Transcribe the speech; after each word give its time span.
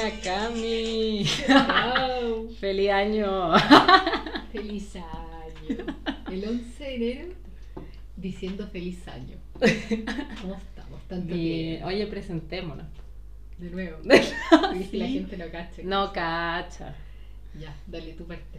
Buena 0.00 0.20
Cami. 0.22 1.24
Feliz 2.58 2.90
año. 2.90 3.52
Feliz 4.50 4.96
año. 4.96 5.96
El 6.30 6.48
11 6.48 6.84
de 6.84 6.94
enero 6.94 7.34
diciendo 8.16 8.66
feliz 8.68 9.06
año. 9.08 9.36
¿Cómo 10.40 10.54
estamos? 10.54 11.06
Tanto 11.06 11.34
Bien. 11.34 11.84
Oye, 11.84 12.06
presentémonos. 12.06 12.86
De 13.58 13.70
nuevo. 13.70 13.98
Sí. 14.90 14.96
La 14.96 15.06
gente 15.06 15.36
no 15.36 15.50
cacha. 15.50 15.82
No 15.84 16.12
cacha. 16.14 16.94
Ya, 17.58 17.76
dale 17.86 18.14
tu 18.14 18.24
parte. 18.24 18.58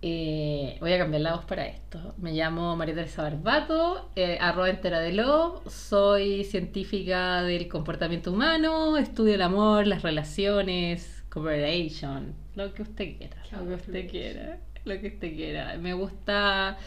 Eh, 0.00 0.76
voy 0.80 0.92
a 0.92 0.98
cambiar 0.98 1.22
la 1.22 1.34
voz 1.34 1.44
para 1.44 1.66
esto. 1.66 2.14
Me 2.18 2.32
llamo 2.32 2.76
María 2.76 2.94
Teresa 2.94 3.22
Barbato, 3.22 4.10
eh, 4.14 4.38
arroba 4.40 4.70
entera 4.70 5.00
de 5.00 5.12
lo. 5.12 5.62
Soy 5.68 6.44
científica 6.44 7.42
del 7.42 7.66
comportamiento 7.68 8.32
humano, 8.32 8.96
estudio 8.96 9.34
el 9.34 9.42
amor, 9.42 9.88
las 9.88 10.02
relaciones, 10.02 11.24
cooperation, 11.30 12.34
lo 12.54 12.72
que 12.74 12.82
usted 12.82 13.16
quiera, 13.18 13.42
lo 13.50 13.66
que 13.66 13.74
usted 13.74 14.08
quiera, 14.08 14.60
lo 14.84 15.00
que 15.00 15.08
usted 15.08 15.34
quiera. 15.34 15.76
Me 15.78 15.94
gusta, 15.94 16.78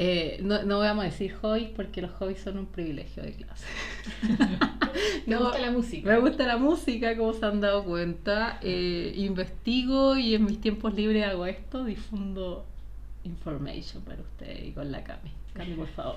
eh, 0.00 0.38
no, 0.42 0.62
no 0.62 0.78
vamos 0.78 1.02
a 1.02 1.06
decir 1.06 1.34
hobbies 1.34 1.70
porque 1.70 2.00
los 2.02 2.12
hobbies 2.12 2.40
son 2.40 2.58
un 2.58 2.66
privilegio 2.66 3.22
de 3.22 3.32
clase. 3.34 3.66
Me 5.26 5.34
No, 5.34 5.40
gusta 5.40 5.58
la 5.58 5.70
música. 5.72 6.08
Me 6.10 6.18
gusta 6.20 6.46
la 6.46 6.56
música, 6.56 7.16
como 7.16 7.32
se 7.34 7.44
han 7.46 7.60
dado 7.60 7.84
cuenta. 7.84 8.58
Eh, 8.62 9.12
investigo 9.16 10.16
y 10.16 10.34
en 10.34 10.44
mis 10.44 10.60
tiempos 10.60 10.94
libres 10.94 11.24
hago 11.26 11.46
esto, 11.46 11.84
difundo 11.84 12.64
information 13.24 14.02
para 14.04 14.22
ustedes 14.22 14.68
y 14.68 14.72
con 14.72 14.90
la 14.92 15.02
Cami. 15.04 15.30
Cami, 15.54 15.74
por 15.74 15.88
favor. 15.88 16.16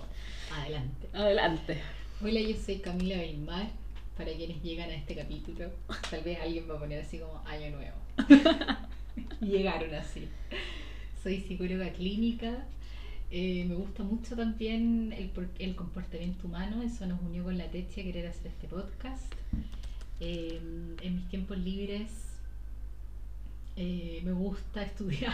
Adelante. 0.49 1.09
Adelante. 1.13 1.81
Hola, 2.21 2.39
yo 2.39 2.55
soy 2.55 2.77
Camila 2.79 3.17
Belmar. 3.17 3.69
Para 4.17 4.31
quienes 4.33 4.61
llegan 4.61 4.89
a 4.91 4.93
este 4.95 5.15
capítulo, 5.15 5.71
tal 6.11 6.21
vez 6.23 6.39
alguien 6.39 6.69
va 6.69 6.75
a 6.75 6.79
poner 6.79 7.01
así 7.01 7.17
como 7.17 7.41
Año 7.47 7.71
Nuevo. 7.71 7.95
Llegaron 9.41 9.93
así. 9.95 10.27
Soy 11.23 11.41
psicóloga 11.41 11.89
clínica. 11.93 12.65
Eh, 13.31 13.65
me 13.67 13.75
gusta 13.75 14.03
mucho 14.03 14.35
también 14.35 15.13
el, 15.17 15.31
el 15.59 15.75
comportamiento 15.75 16.47
humano. 16.47 16.81
Eso 16.83 17.05
nos 17.05 17.21
unió 17.21 17.43
con 17.43 17.57
la 17.57 17.65
Teche 17.71 18.01
a 18.01 18.03
querer 18.03 18.27
hacer 18.27 18.47
este 18.47 18.67
podcast. 18.67 19.33
Eh, 20.19 20.59
en 21.01 21.15
mis 21.15 21.27
tiempos 21.29 21.57
libres 21.57 22.09
eh, 23.75 24.21
me 24.23 24.33
gusta 24.33 24.83
estudiar. 24.89 25.33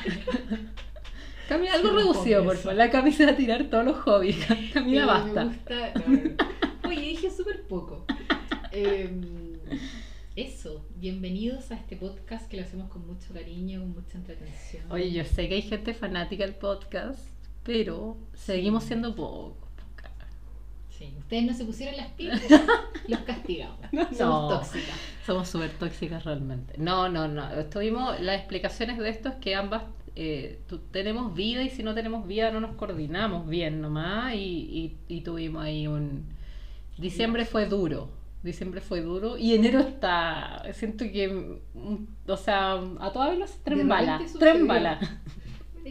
Cami, 1.50 1.68
algo 1.70 1.90
Sí, 1.90 1.96
reducido, 1.96 2.44
por 2.44 2.58
favor. 2.58 2.76
La 2.78 2.90
Cami 2.92 3.12
se 3.12 3.26
va 3.26 3.32
a 3.32 3.36
tirar 3.36 3.64
todos 3.70 3.86
los 3.86 3.98
hobbies. 3.98 4.38
Camila, 4.74 5.02
Eh, 5.04 5.06
basta. 5.06 5.46
Me 5.46 5.54
gusta. 5.56 5.94
no. 6.08 6.90
Oye, 6.90 7.02
dije 7.02 7.32
súper 7.32 7.64
poco. 7.64 8.06
Em, 8.72 9.22
eso, 10.36 10.86
bienvenidos 10.98 11.72
a 11.72 11.76
este 11.76 11.96
podcast 11.96 12.48
que 12.48 12.58
lo 12.58 12.64
hacemos 12.64 12.90
con 12.90 13.08
mucho 13.08 13.34
cariño, 13.34 13.80
con 13.82 13.94
mucha 13.94 14.18
entretención. 14.20 14.84
Oye, 14.92 15.12
yo 15.12 15.24
sé 15.26 15.50
que 15.50 15.56
hay 15.56 15.62
gente 15.64 15.94
fanática 15.94 16.46
del 16.46 16.54
podcast, 16.56 17.26
pero 17.68 18.18
seguimos 18.34 18.86
siendo 18.86 19.14
pocos. 19.14 19.68
Sí, 20.90 21.14
ustedes 21.20 21.44
no 21.44 21.54
se 21.54 21.64
pusieron 21.66 21.96
las 21.98 22.08
pilas, 22.14 22.42
los 23.08 23.20
castigamos. 23.20 23.78
Somos 23.92 24.18
No. 24.20 24.48
tóxicas. 24.48 24.96
Somos 25.28 25.48
súper 25.48 25.70
tóxicas 25.78 26.24
realmente. 26.24 26.74
No, 26.80 27.08
no, 27.10 27.28
no. 27.28 27.52
Estuvimos, 27.52 28.20
las 28.20 28.38
explicaciones 28.40 28.98
de 28.98 29.10
esto 29.10 29.30
es 29.30 29.36
que 29.36 29.54
ambas 29.54 29.84
eh, 30.16 30.60
tu- 30.68 30.80
tenemos 30.80 31.36
vida 31.36 31.62
y 31.62 31.70
si 31.70 31.84
no 31.84 31.94
tenemos 31.94 32.26
vida 32.26 32.50
no 32.52 32.60
nos 32.62 32.76
coordinamos 32.76 33.48
bien 33.48 33.80
nomás 33.82 34.34
y, 34.34 34.40
y, 35.08 35.16
y 35.18 35.22
tuvimos 35.22 35.64
ahí 35.64 35.86
un... 35.86 36.26
Diciembre 36.98 37.46
fue 37.46 37.68
duro. 37.68 38.10
Diciembre 38.42 38.82
fue 38.82 39.02
duro 39.02 39.38
y 39.38 39.54
enero 39.54 39.82
está... 39.82 40.64
Siento 40.74 41.06
que... 41.06 41.60
mm, 41.76 41.96
O 42.32 42.38
sea, 42.38 42.82
a 43.00 43.12
toda 43.12 43.36
De 43.36 43.46
tren 43.64 43.88
bala. 43.88 44.20
Tren 44.40 44.66
bala. 44.66 45.00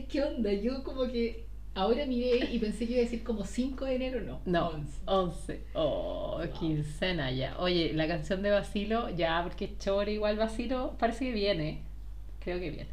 ¿Qué 0.08 0.22
onda? 0.24 0.52
Yo 0.52 0.82
como 0.82 1.02
que 1.06 1.45
ahora 1.76 2.04
miré 2.06 2.52
y 2.52 2.58
pensé 2.58 2.86
que 2.86 2.92
iba 2.94 3.00
a 3.02 3.04
decir 3.04 3.22
como 3.22 3.44
5 3.44 3.84
de 3.84 3.94
enero, 3.94 4.20
no. 4.22 4.40
No, 4.44 4.68
11. 4.70 4.92
11. 5.06 5.60
Oh, 5.74 6.38
Wow. 6.38 6.50
quincena 6.58 7.30
ya. 7.30 7.56
Oye, 7.58 7.92
la 7.94 8.08
canción 8.08 8.42
de 8.42 8.50
Basilo, 8.50 9.08
ya, 9.10 9.40
porque 9.44 9.76
Chore 9.78 10.12
igual 10.12 10.36
Basilo, 10.36 10.94
parece 10.98 11.26
que 11.26 11.32
viene. 11.32 11.82
Creo 12.40 12.58
que 12.58 12.70
viene. 12.70 12.88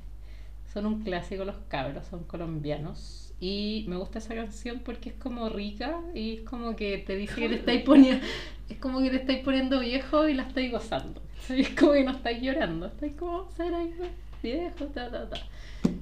Son 0.72 0.85
un 0.85 1.03
clásico 1.03 1.45
los 1.45 1.57
cabros, 1.67 2.05
son 2.07 2.23
colombianos. 2.25 3.33
Y 3.39 3.85
me 3.89 3.97
gusta 3.97 4.19
esa 4.19 4.35
canción 4.35 4.79
porque 4.85 5.09
es 5.09 5.16
como 5.16 5.49
rica 5.49 5.99
y 6.16 6.35
es 6.35 6.41
como 6.41 6.75
que 6.75 6.99
te 6.99 7.16
dice 7.16 7.35
que 7.35 7.49
te 7.49 7.55
estáis 7.55 7.81
poniendo, 7.85 8.25
es 8.69 8.77
como 8.77 9.01
que 9.01 9.09
te 9.09 9.17
estáis 9.17 9.39
poniendo 9.39 9.79
viejo 9.81 10.27
y 10.29 10.33
la 10.33 10.43
estáis 10.43 10.72
gozando. 10.72 11.22
Es 11.49 11.69
como 11.72 11.91
que 11.91 12.03
no 12.05 12.11
estáis 12.11 12.41
llorando, 12.41 12.85
estáis 12.85 13.13
como, 13.16 13.51
ser 13.51 13.73
ahí 13.73 13.93
viejo, 14.43 14.85
ta, 14.93 15.09
ta, 15.09 15.29
ta. 15.29 15.37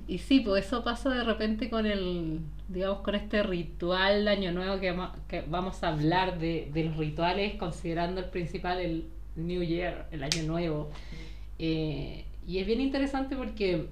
Y 0.08 0.18
sí, 0.18 0.42
pues 0.42 0.66
eso 0.66 0.84
pasa 0.84 1.10
de 1.10 1.24
repente 1.24 1.70
con 1.70 1.86
el, 1.86 2.40
digamos, 2.68 3.00
con 3.00 3.16
este 3.16 3.44
ritual 3.44 4.26
de 4.26 4.32
Año 4.32 4.52
Nuevo 4.52 4.80
que 4.80 4.92
vamos, 5.48 5.84
a 5.84 5.88
hablar 5.88 6.38
de, 6.40 6.70
de 6.74 6.84
los 6.84 6.98
rituales, 6.98 7.56
considerando 7.56 8.20
el 8.20 8.28
principal 8.28 8.80
el 8.80 9.06
New 9.38 9.64
Year, 9.64 10.08
el 10.12 10.24
Año 10.24 10.44
Nuevo. 10.44 10.90
Eh, 11.60 12.26
y 12.46 12.58
es 12.58 12.68
bien 12.68 12.82
interesante 12.82 13.36
porque 13.36 13.88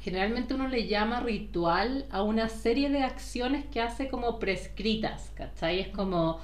generalmente 0.00 0.54
uno 0.54 0.68
le 0.68 0.86
llama 0.86 1.20
ritual 1.20 2.06
a 2.10 2.22
una 2.22 2.48
serie 2.48 2.90
de 2.90 3.02
acciones 3.02 3.64
que 3.66 3.80
hace 3.80 4.08
como 4.08 4.38
prescritas, 4.38 5.32
¿cachai? 5.34 5.80
Es 5.80 5.88
como, 5.88 6.40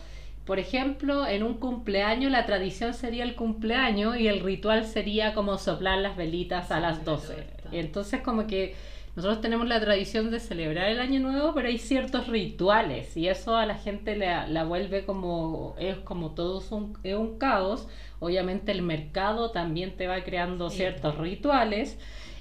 por 0.46 0.58
ejemplo, 0.60 1.26
en 1.26 1.42
un 1.42 1.54
cumpleaños 1.58 2.30
la 2.32 2.46
tradición 2.46 2.94
sería 2.94 3.24
el 3.24 3.34
cumpleaños 3.36 4.16
y 4.18 4.28
el 4.28 4.40
ritual 4.40 4.86
sería 4.86 5.34
como 5.34 5.58
soplar 5.58 5.98
las 5.98 6.16
velitas 6.16 6.70
a 6.70 6.80
las 6.80 7.00
Sí, 7.00 7.04
12. 7.04 7.36
la 7.36 7.46
torta. 7.46 7.68
Entonces 7.72 8.22
como 8.22 8.46
que 8.46 8.76
nosotros 9.16 9.40
tenemos 9.40 9.66
la 9.66 9.80
tradición 9.80 10.30
de 10.30 10.40
celebrar 10.40 10.88
el 10.88 11.00
año 11.00 11.20
nuevo, 11.20 11.54
pero 11.54 11.68
hay 11.68 11.78
ciertos 11.78 12.28
rituales 12.28 13.16
y 13.16 13.28
eso 13.28 13.56
a 13.56 13.66
la 13.66 13.76
gente 13.76 14.16
la, 14.16 14.46
la 14.46 14.64
vuelve 14.64 15.04
como, 15.06 15.74
es 15.78 15.98
como 15.98 16.32
todo 16.34 16.60
es 16.60 16.70
un, 16.72 16.98
es 17.02 17.16
un 17.16 17.38
caos. 17.38 17.88
Obviamente 18.20 18.72
el 18.72 18.82
mercado 18.82 19.50
también 19.52 19.96
te 19.96 20.06
va 20.06 20.22
creando 20.24 20.70
Sí. 20.70 20.76
ciertos 20.78 21.18
rituales. 21.18 21.98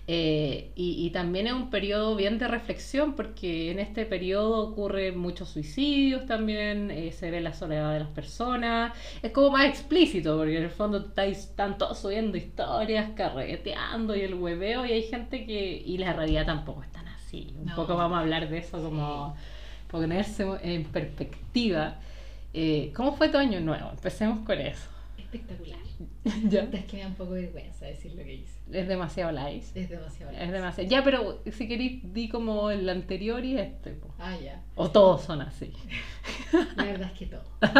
Eh, 0.08 0.72
y, 0.76 1.06
y 1.06 1.10
también 1.12 1.48
es 1.48 1.54
un 1.54 1.70
periodo 1.72 2.16
bien 2.16 2.38
de 2.38 2.48
reflexión 2.48 3.16
porque 3.16 3.72
en 3.72 3.80
este 3.80 4.06
periodo 4.06 4.60
ocurren 4.70 5.18
muchos 5.18 5.50
suicidios 5.50 6.26
también, 6.28 6.92
eh, 6.92 7.12
se 7.12 7.32
ve 7.32 7.42
la 7.42 7.54
soledad 7.54 7.92
de 7.94 8.00
las 8.02 8.10
personas, 8.10 8.94
es 9.24 9.32
como 9.32 9.50
más 9.52 9.66
explícito 9.66 10.38
porque 10.38 10.58
en 10.58 10.64
el 10.64 10.70
fondo 10.70 11.00
estáis, 11.00 11.40
están 11.40 11.78
todos 11.80 12.00
subiendo 12.00 12.38
historias, 12.38 13.12
carreteando 13.16 14.16
y 14.16 14.22
el 14.22 14.36
hueveo 14.36 14.86
y 14.86 14.92
hay 14.92 15.04
gente 15.04 15.46
que, 15.46 15.82
y 15.86 15.98
la 15.98 16.14
realidad 16.14 16.46
tampoco 16.46 16.84
es 16.84 16.92
tan 16.92 17.08
así, 17.08 17.54
un 17.60 17.66
No. 17.66 17.76
poco 17.76 17.96
vamos 17.96 18.18
a 18.18 18.22
hablar 18.22 18.50
de 18.50 18.60
eso 18.60 18.82
como 18.84 19.36
ponerse 19.90 20.46
en 20.64 20.84
perspectiva. 20.86 22.00
Eh, 22.54 22.92
¿Cómo 22.96 23.14
fue 23.16 23.30
tu 23.30 23.38
año 23.38 23.60
nuevo? 23.60 23.90
Empecemos 23.92 24.46
con 24.46 24.60
eso. 24.60 24.88
Espectacular. 25.18 25.85
ya. 26.50 26.62
Es 26.72 26.86
que 26.86 26.98
me 26.98 27.04
da 27.04 27.08
un 27.10 27.16
poco 27.16 27.34
de 27.34 27.42
vergüenza 27.44 27.86
decir 27.86 28.14
lo 28.14 28.24
que 28.24 28.34
hice. 28.36 28.60
Es 28.72 28.88
demasiado 28.88 29.32
light. 29.32 29.64
Es 29.76 29.90
demasiado. 29.90 30.32
Es 30.32 30.52
demasiado. 30.52 30.90
Ya, 30.90 31.04
pero 31.04 31.42
si 31.52 31.68
queréis, 31.68 32.14
di 32.14 32.30
como 32.30 32.70
el 32.72 32.88
anterior 32.90 33.44
y 33.46 33.58
este. 33.58 33.92
po. 33.92 34.14
Ah, 34.20 34.36
ya. 34.44 34.62
O 34.76 34.90
todos 34.90 35.24
son 35.24 35.42
así. 35.42 35.72
La 36.76 36.84
verdad 36.86 37.12
es 37.14 37.18
que 37.20 37.26
todo. 37.28 37.44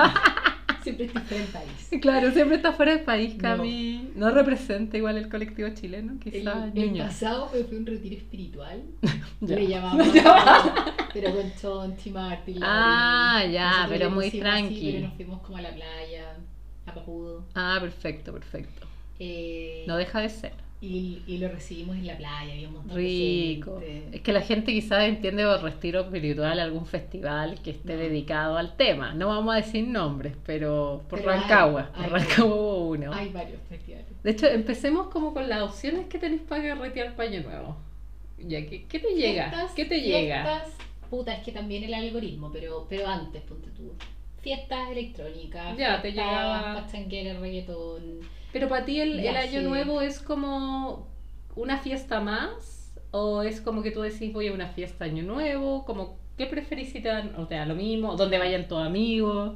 Siempre 0.84 1.06
estoy 1.08 1.22
fuera 1.24 1.44
del 1.44 1.52
país. 1.52 1.90
Claro, 2.00 2.32
siempre 2.32 2.58
está 2.58 2.72
fuera 2.72 2.92
del 2.96 3.04
país, 3.04 3.36
No. 3.38 3.42
Cami. 3.42 4.12
No, 4.16 4.30
representa 4.30 4.96
igual 4.98 5.18
el 5.18 5.30
colectivo 5.30 5.68
chileno, 5.70 6.12
El, 6.14 6.20
quizás. 6.20 6.66
el 6.66 6.74
Ñuñoa. 6.76 7.08
pasado 7.08 7.50
me 7.52 7.64
fui 7.64 7.78
a 7.78 7.80
un 7.80 7.86
retiro 7.88 8.16
espiritual. 8.18 8.84
Le 9.42 9.68
llamamos. 9.68 10.08
pero 11.12 11.34
con 11.34 11.52
Chonchi, 11.60 12.12
Martín. 12.12 12.60
Ah, 12.62 13.44
ya, 13.52 13.70
Nosotros 13.88 13.90
pero 13.98 14.10
muy 14.12 14.26
pusimos 14.26 14.48
así, 14.48 14.60
tranqui. 14.62 14.92
pero 14.92 15.08
nos 15.08 15.16
fuimos 15.16 15.42
como 15.42 15.58
a 15.58 15.62
la 15.62 15.74
playa, 15.74 16.38
a 16.86 16.94
Papudo. 16.94 17.46
Ah, 17.56 17.78
perfecto, 17.82 18.32
perfecto. 18.34 18.88
Eh, 19.20 19.84
No 19.88 19.98
deja 19.98 20.20
de 20.22 20.30
ser. 20.30 20.54
Y, 20.82 21.24
y 21.26 21.38
lo 21.40 21.48
recibimos 21.48 21.96
en 21.96 22.06
la 22.06 22.18
playa, 22.18 22.54
había 22.54 22.68
un 22.68 22.76
montón 22.76 22.98
Rico. 22.98 23.80
de 23.80 23.88
gente. 23.88 24.18
Es 24.18 24.22
que 24.22 24.34
la 24.34 24.42
gente 24.42 24.72
quizás 24.74 25.06
entiende 25.06 25.44
por 25.46 25.64
retiro 25.64 26.02
espiritual 26.02 26.60
algún 26.60 26.86
festival 26.86 27.60
que 27.64 27.72
esté 27.72 27.94
No. 27.94 28.00
dedicado 28.02 28.58
al 28.58 28.76
tema. 28.76 29.14
No 29.14 29.30
vamos 29.30 29.54
a 29.54 29.58
decir 29.58 29.88
nombres, 29.88 30.36
pero 30.46 31.02
por 31.10 31.20
Pero 31.20 31.32
hay, 31.32 31.40
Rancagua. 31.40 31.92
Por 31.92 32.04
hay. 32.06 32.10
Rancagua 32.12 32.56
hubo 32.56 32.90
uno. 32.90 33.14
Hay 33.14 33.30
varios 33.30 33.62
festivales. 33.70 34.06
De 34.22 34.32
hecho, 34.32 34.48
empecemos 34.48 35.08
como 35.08 35.34
con 35.34 35.48
las 35.50 35.62
opciones 35.62 36.08
que 36.08 36.20
tenéis 36.20 36.42
para 36.42 36.62
carretear 36.76 37.16
paño 37.16 37.42
nuevo. 37.42 37.78
Ya, 38.38 38.66
¿qué, 38.68 38.86
qué 38.86 39.00
te 39.00 39.16
llega? 39.16 39.50
Fiestas, 39.50 39.72
¿Qué 39.74 39.86
te 39.86 40.02
llega? 40.02 40.44
fiestas, 40.44 40.74
Puta, 41.10 41.34
es 41.34 41.44
que 41.44 41.52
también 41.54 41.84
el 41.84 41.94
algoritmo, 41.94 42.52
pero, 42.52 42.86
pero 42.90 43.08
antes, 43.08 43.42
ponte 43.44 43.70
tú. 43.72 43.94
Fiestas 44.46 44.92
electrónicas, 44.92 45.76
Ya, 45.76 46.04
te 46.04 46.12
fiestas 46.12 46.28
llegaba- 46.28 46.74
pachangueras, 46.76 47.40
reggaetón. 47.40 48.20
Pero 48.54 48.70
para 48.70 48.86
ti 48.86 49.02
el, 49.02 49.28
año 49.36 49.62
nuevo 49.64 50.02
es 50.02 50.20
como 50.20 51.08
una 51.56 51.80
fiesta 51.80 52.22
más 52.22 52.94
o 53.10 53.42
es 53.42 53.60
como 53.60 53.82
que 53.82 53.90
tú 53.90 54.02
decís 54.02 54.32
voy 54.32 54.50
a 54.50 54.54
una 54.54 54.68
fiesta 54.68 55.06
año 55.06 55.24
nuevo, 55.24 55.84
como 55.84 56.20
¿qué 56.38 56.46
preferís 56.46 56.92
si 56.92 57.02
te 57.02 57.08
dan, 57.10 57.34
o 57.40 57.48
te 57.48 57.56
da 57.56 57.66
lo 57.66 57.74
mismo, 57.74 58.16
donde 58.16 58.38
vayan 58.38 58.68
tus 58.68 58.78
amigos? 58.78 59.56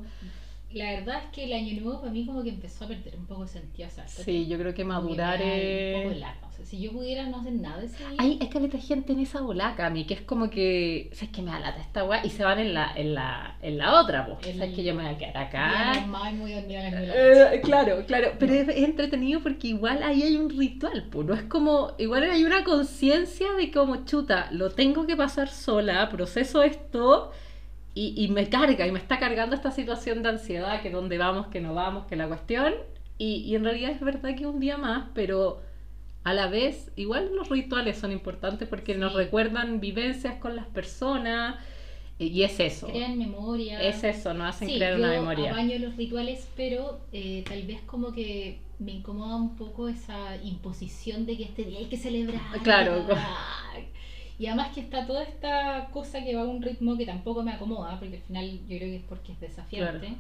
La 0.72 0.92
verdad 0.92 1.24
es 1.26 1.32
que 1.34 1.46
el 1.46 1.54
año 1.54 1.82
nuevo 1.82 2.00
para 2.00 2.12
mí 2.12 2.28
como 2.28 2.44
que 2.44 2.50
empezó 2.50 2.86
a 2.86 2.90
perder 2.90 3.16
un 3.18 3.26
poco 3.26 3.42
de 3.42 3.48
sentido. 3.48 3.88
O 3.88 3.92
sea, 3.92 4.08
Sí, 4.08 4.46
yo 4.48 4.58
creo 4.60 4.74
que 4.76 4.86
madurar 4.86 5.42
Un 5.42 6.04
poco 6.04 6.12
es... 6.16 6.18
O 6.18 6.52
sea, 6.52 6.66
si 6.66 6.80
yo 6.80 6.92
pudiera 6.92 7.26
no 7.28 7.38
hacer 7.40 7.54
nada 7.54 7.82
ese 7.84 7.98
día, 7.98 8.16
Hay, 8.20 8.38
hay 8.40 8.50
caleta 8.50 8.78
de 8.78 8.84
gente 8.84 9.14
en 9.14 9.20
esa 9.20 9.42
bolaca, 9.42 9.88
a 9.88 9.90
mí, 9.90 10.06
que 10.06 10.14
es 10.14 10.22
como 10.22 10.50
que, 10.52 11.10
¿sabes 11.14 11.30
que 11.34 11.42
me 11.42 11.50
da 11.52 11.60
lata 11.60 11.80
esta 11.82 12.04
weá? 12.04 12.24
Y 12.24 12.30
se 12.30 12.44
van 12.44 12.60
en 12.60 12.74
la, 12.76 12.92
en 12.96 13.16
la, 13.16 13.58
en 13.64 13.78
la 13.80 14.00
otra, 14.00 14.28
pues. 14.28 14.46
En 14.46 14.58
¿Sabes 14.60 14.70
el- 14.70 14.76
que 14.76 14.84
yo 14.84 14.94
me 14.94 15.04
voy 15.06 15.14
a 15.14 15.18
quedar 15.18 15.38
acá? 15.38 15.94
normal, 16.02 16.36
muy 16.36 16.52
dormida 16.54 16.84
la 16.84 16.92
noche. 17.00 17.56
Eh, 17.56 17.62
claro, 17.62 18.06
claro, 18.06 18.34
pero 18.38 18.54
es, 18.54 18.68
es 18.70 18.84
entretenido 18.84 19.42
porque 19.42 19.70
igual 19.70 20.04
ahí 20.04 20.22
hay 20.22 20.36
un 20.36 20.50
ritual, 20.52 21.08
pues, 21.10 21.26
no 21.26 21.34
es 21.34 21.44
como, 21.44 21.94
igual 21.98 22.24
hay 22.30 22.44
una 22.46 22.64
conciencia 22.64 23.54
de 23.54 23.72
como 23.72 24.06
chuta, 24.06 24.50
lo 24.52 24.70
tengo 24.70 25.08
que 25.08 25.16
pasar 25.16 25.48
sola, 25.50 26.10
proceso 26.10 26.62
esto 26.62 27.32
y, 27.96 28.14
y 28.24 28.28
me 28.30 28.50
carga, 28.50 28.88
y 28.88 28.92
me 28.92 29.00
está 29.00 29.20
cargando 29.20 29.56
esta 29.56 29.72
situación 29.72 30.24
de 30.24 30.30
ansiedad, 30.30 30.82
que 30.82 30.90
dónde 30.92 31.18
vamos, 31.18 31.48
que 31.48 31.62
no 31.62 31.74
vamos, 31.74 32.06
que 32.08 32.16
la 32.16 32.28
cuestión, 32.28 32.74
y, 33.18 33.38
y 33.38 33.56
en 33.56 33.64
realidad 33.66 33.92
es 33.92 34.00
verdad 34.02 34.36
que 34.36 34.46
un 34.48 34.60
día 34.60 34.78
más, 34.78 35.08
pero 35.14 35.62
a 36.24 36.34
la 36.34 36.48
vez, 36.48 36.92
igual 36.96 37.36
los 37.36 37.50
rituales 37.50 37.98
son 37.98 38.12
importantes 38.12 38.68
porque 38.68 38.96
nos 38.96 39.12
Sí. 39.14 39.18
recuerdan 39.20 39.80
vivencias 39.80 40.36
con 40.36 40.56
las 40.56 40.68
personas, 40.68 41.56
y, 42.22 42.44
es 42.44 42.60
eso, 42.60 42.88
Crean 42.88 43.18
memoria. 43.18 43.82
es 43.82 44.04
eso, 44.04 44.34
nos 44.34 44.50
hacen 44.50 44.68
Sí, 44.68 44.76
crear 44.76 44.94
yo 44.98 45.00
una 45.00 45.12
memoria. 45.12 45.52
apaño 45.52 45.80
los 45.80 45.96
rituales, 45.96 46.48
pero 46.56 47.00
eh, 47.14 47.44
tal 47.48 47.64
vez 47.64 47.82
como 47.84 48.12
que 48.12 48.60
me 48.78 48.92
incomoda 48.92 49.38
un 49.38 49.56
poco 49.56 49.88
esa 49.88 50.36
imposición 50.44 51.26
de 51.26 51.38
que 51.38 51.44
este 51.46 51.64
día 51.64 51.80
hay 51.80 51.86
que 51.86 51.98
celebrar. 51.98 52.42
Claro. 52.64 53.06
Y 54.40 54.48
además 54.48 54.74
que 54.74 54.80
está 54.80 55.06
toda 55.06 55.24
esta 55.24 55.90
cosa 55.92 56.24
que 56.24 56.34
va 56.34 56.44
a 56.44 56.46
un 56.46 56.62
ritmo 56.62 56.98
que 56.98 57.06
tampoco 57.06 57.44
me 57.44 57.52
acomoda, 57.52 58.00
porque 58.00 58.16
al 58.16 58.22
final 58.24 58.50
yo 58.68 58.78
creo 58.78 58.90
que 58.90 58.96
es 58.96 59.04
porque 59.04 59.34
es 59.34 59.40
desafiante, 59.42 60.08
Claro. 60.08 60.16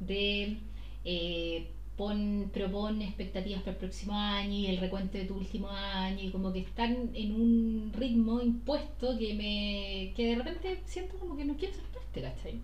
de 0.00 0.58
eh, 1.06 1.66
pon, 1.96 2.50
propon 2.52 3.00
expectativas 3.00 3.60
para 3.60 3.72
el 3.72 3.78
próximo 3.78 4.14
año 4.18 4.52
y 4.52 4.66
el 4.66 4.78
recuento 4.78 5.16
de 5.16 5.24
tu 5.24 5.34
último 5.36 5.68
año, 5.70 6.24
y 6.24 6.30
como 6.30 6.52
que 6.52 6.60
están 6.60 7.10
en 7.14 7.34
un 7.34 7.92
ritmo 7.96 8.40
impuesto 8.42 9.16
que 9.18 9.32
me 9.34 10.12
que 10.14 10.28
de 10.28 10.34
repente 10.36 10.80
siento 10.84 11.16
como 11.18 11.36
que 11.36 11.44
no 11.44 11.54
quiero 11.56 11.74
ser 11.74 11.84
parte, 11.84 12.20
¿cachai? 12.20 12.60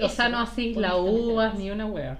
O 0.00 0.08
sea, 0.08 0.28
no 0.28 0.38
así 0.38 0.74
la 0.74 0.96
uvas 0.96 1.58
ni 1.58 1.70
una 1.70 1.86
wea. 1.86 2.18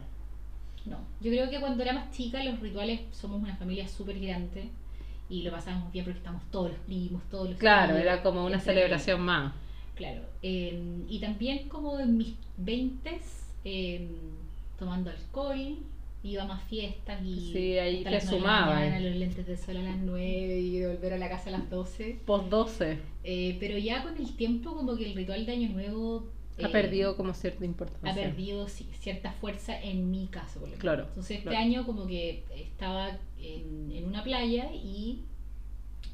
No, 0.85 0.97
yo 1.21 1.31
creo 1.31 1.49
que 1.51 1.61
cuando 1.61 1.83
era 1.83 1.93
más 1.93 2.11
chica 2.11 2.43
los 2.43 2.59
rituales 2.59 3.01
somos 3.13 3.41
una 3.43 3.55
familia 3.55 3.87
súper 3.87 4.19
grande 4.19 4.69
y 5.31 5.43
lo 5.43 5.51
pasábamos 5.53 5.91
bien 5.93 6.05
porque 6.05 6.19
estamos 6.19 6.43
todos 6.51 6.71
los 6.73 6.81
primos, 6.81 7.23
todos 7.31 7.51
los 7.51 7.59
Claro, 7.59 7.95
tíos, 7.95 8.03
era 8.03 8.23
como 8.23 8.45
una 8.45 8.61
celebración 8.61 9.21
más. 9.23 9.53
Claro, 9.95 10.23
eh, 10.43 10.83
y 11.09 11.19
también 11.21 11.69
como 11.69 11.99
en 11.99 12.17
mis 12.19 12.35
20 12.59 13.21
tomando 14.79 15.11
alcohol, 15.11 15.77
iba 16.23 16.43
a 16.43 16.47
más 16.47 16.63
fiestas 16.65 17.21
y 17.25 17.53
Sí, 17.53 17.79
ahí 17.79 18.03
te 18.05 18.21
sumaba, 18.21 18.75
mañana, 18.75 18.99
eh. 18.99 19.09
los 19.11 19.17
lentes 19.17 19.47
de 19.47 19.57
sol 19.57 19.77
a 19.77 19.83
las 19.83 19.97
9 19.99 20.61
y 20.61 20.85
volver 20.85 21.15
a 21.15 21.19
la 21.19 21.29
casa 21.29 21.49
a 21.51 21.53
las 21.53 21.71
12. 21.71 22.21
Post 22.27 22.49
12 22.49 22.99
Eh, 23.25 23.57
pero 23.61 23.77
ya 23.79 24.03
con 24.03 24.17
el 24.17 24.35
tiempo 24.37 24.75
como 24.75 24.97
que 24.97 25.07
el 25.07 25.15
ritual 25.15 25.45
de 25.47 25.53
Año 25.53 25.69
Nuevo 25.71 26.29
ha 26.63 26.69
eh, 26.69 26.69
perdido 26.69 27.17
como 27.17 27.35
cierta 27.35 27.65
ha 27.65 27.67
importancia. 27.67 28.13
perdido 28.13 28.69
sí, 28.69 28.91
cierta 28.99 29.33
fuerza 29.33 29.81
en 29.81 30.11
mi 30.11 30.29
caso. 30.29 30.61
Por 30.61 30.71
lo 30.71 30.77
menos. 30.79 30.81
Claro, 30.81 31.09
Entonces 31.09 31.39
este 31.39 31.43
claro. 31.43 31.57
año 31.57 31.87
como 31.87 32.07
que 32.07 32.45
estaba 32.55 33.19
en, 33.39 33.91
en 33.93 34.05
una 34.07 34.23
playa 34.25 34.71
y 34.73 35.25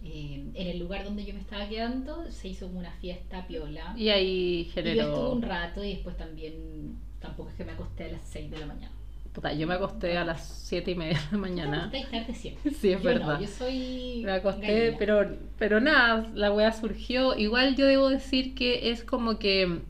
eh, 0.02 0.50
en 0.54 0.66
el 0.68 0.78
lugar 0.78 1.04
donde 1.04 1.24
yo 1.24 1.34
me 1.34 1.40
estaba 1.40 1.68
quedando 1.68 2.30
se 2.30 2.48
hizo 2.48 2.66
como 2.66 2.78
una 2.80 2.92
fiesta 2.92 3.46
piola. 3.46 3.94
Y 3.96 4.08
ahí 4.10 4.70
Y 4.84 4.94
yo 4.94 5.02
estuve 5.02 5.30
generó. 5.30 5.32
un 5.32 5.42
rato 5.42 5.82
y 5.84 5.90
después 5.94 6.16
también 6.16 7.00
tampoco 7.20 7.50
es 7.50 7.56
que 7.56 7.64
me 7.64 7.72
acosté 7.72 8.04
a 8.04 8.12
las 8.12 8.22
6 8.28 8.50
de 8.50 8.58
la 8.58 8.66
mañana. 8.66 8.92
Puta, 9.32 9.52
yo 9.52 9.66
me 9.66 9.74
acosté 9.74 10.16
a 10.16 10.24
las 10.24 10.46
7 10.48 10.92
y 10.92 10.94
media 10.94 11.18
de 11.18 11.32
la 11.32 11.38
mañana. 11.38 11.76
acostáis 11.76 12.10
tarde 12.10 12.34
siempre. 12.34 12.72
Sí, 12.80 12.92
es 12.92 13.02
Yo 13.02 13.02
verdad. 13.02 13.38
No, 13.38 13.40
yo 13.40 13.46
soy 13.48 14.22
Me 14.24 14.32
acosté, 14.32 14.66
gallina. 14.68 14.96
pero, 14.98 15.36
pero 15.58 15.80
nada, 15.80 16.30
la 16.34 16.52
wea 16.52 16.72
surgió. 16.72 17.36
Igual 17.36 17.76
yo 17.76 17.86
debo 17.86 18.08
decir 18.08 18.54
que 18.54 18.90
es 18.90 19.04
como 19.04 19.38
que 19.38 19.82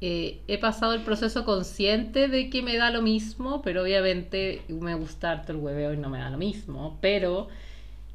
eh, 0.00 0.40
he 0.46 0.58
pasado 0.58 0.94
el 0.94 1.02
proceso 1.02 1.44
consciente 1.44 2.28
de 2.28 2.50
que 2.50 2.62
me 2.62 2.76
da 2.76 2.90
lo 2.90 3.02
mismo, 3.02 3.62
pero 3.62 3.82
obviamente 3.82 4.62
me 4.68 4.94
gusta 4.94 5.32
harto 5.32 5.52
el 5.52 5.58
hueveo 5.58 5.92
y 5.92 5.96
no 5.96 6.08
me 6.08 6.18
da 6.18 6.30
lo 6.30 6.38
mismo. 6.38 6.98
Pero 7.00 7.48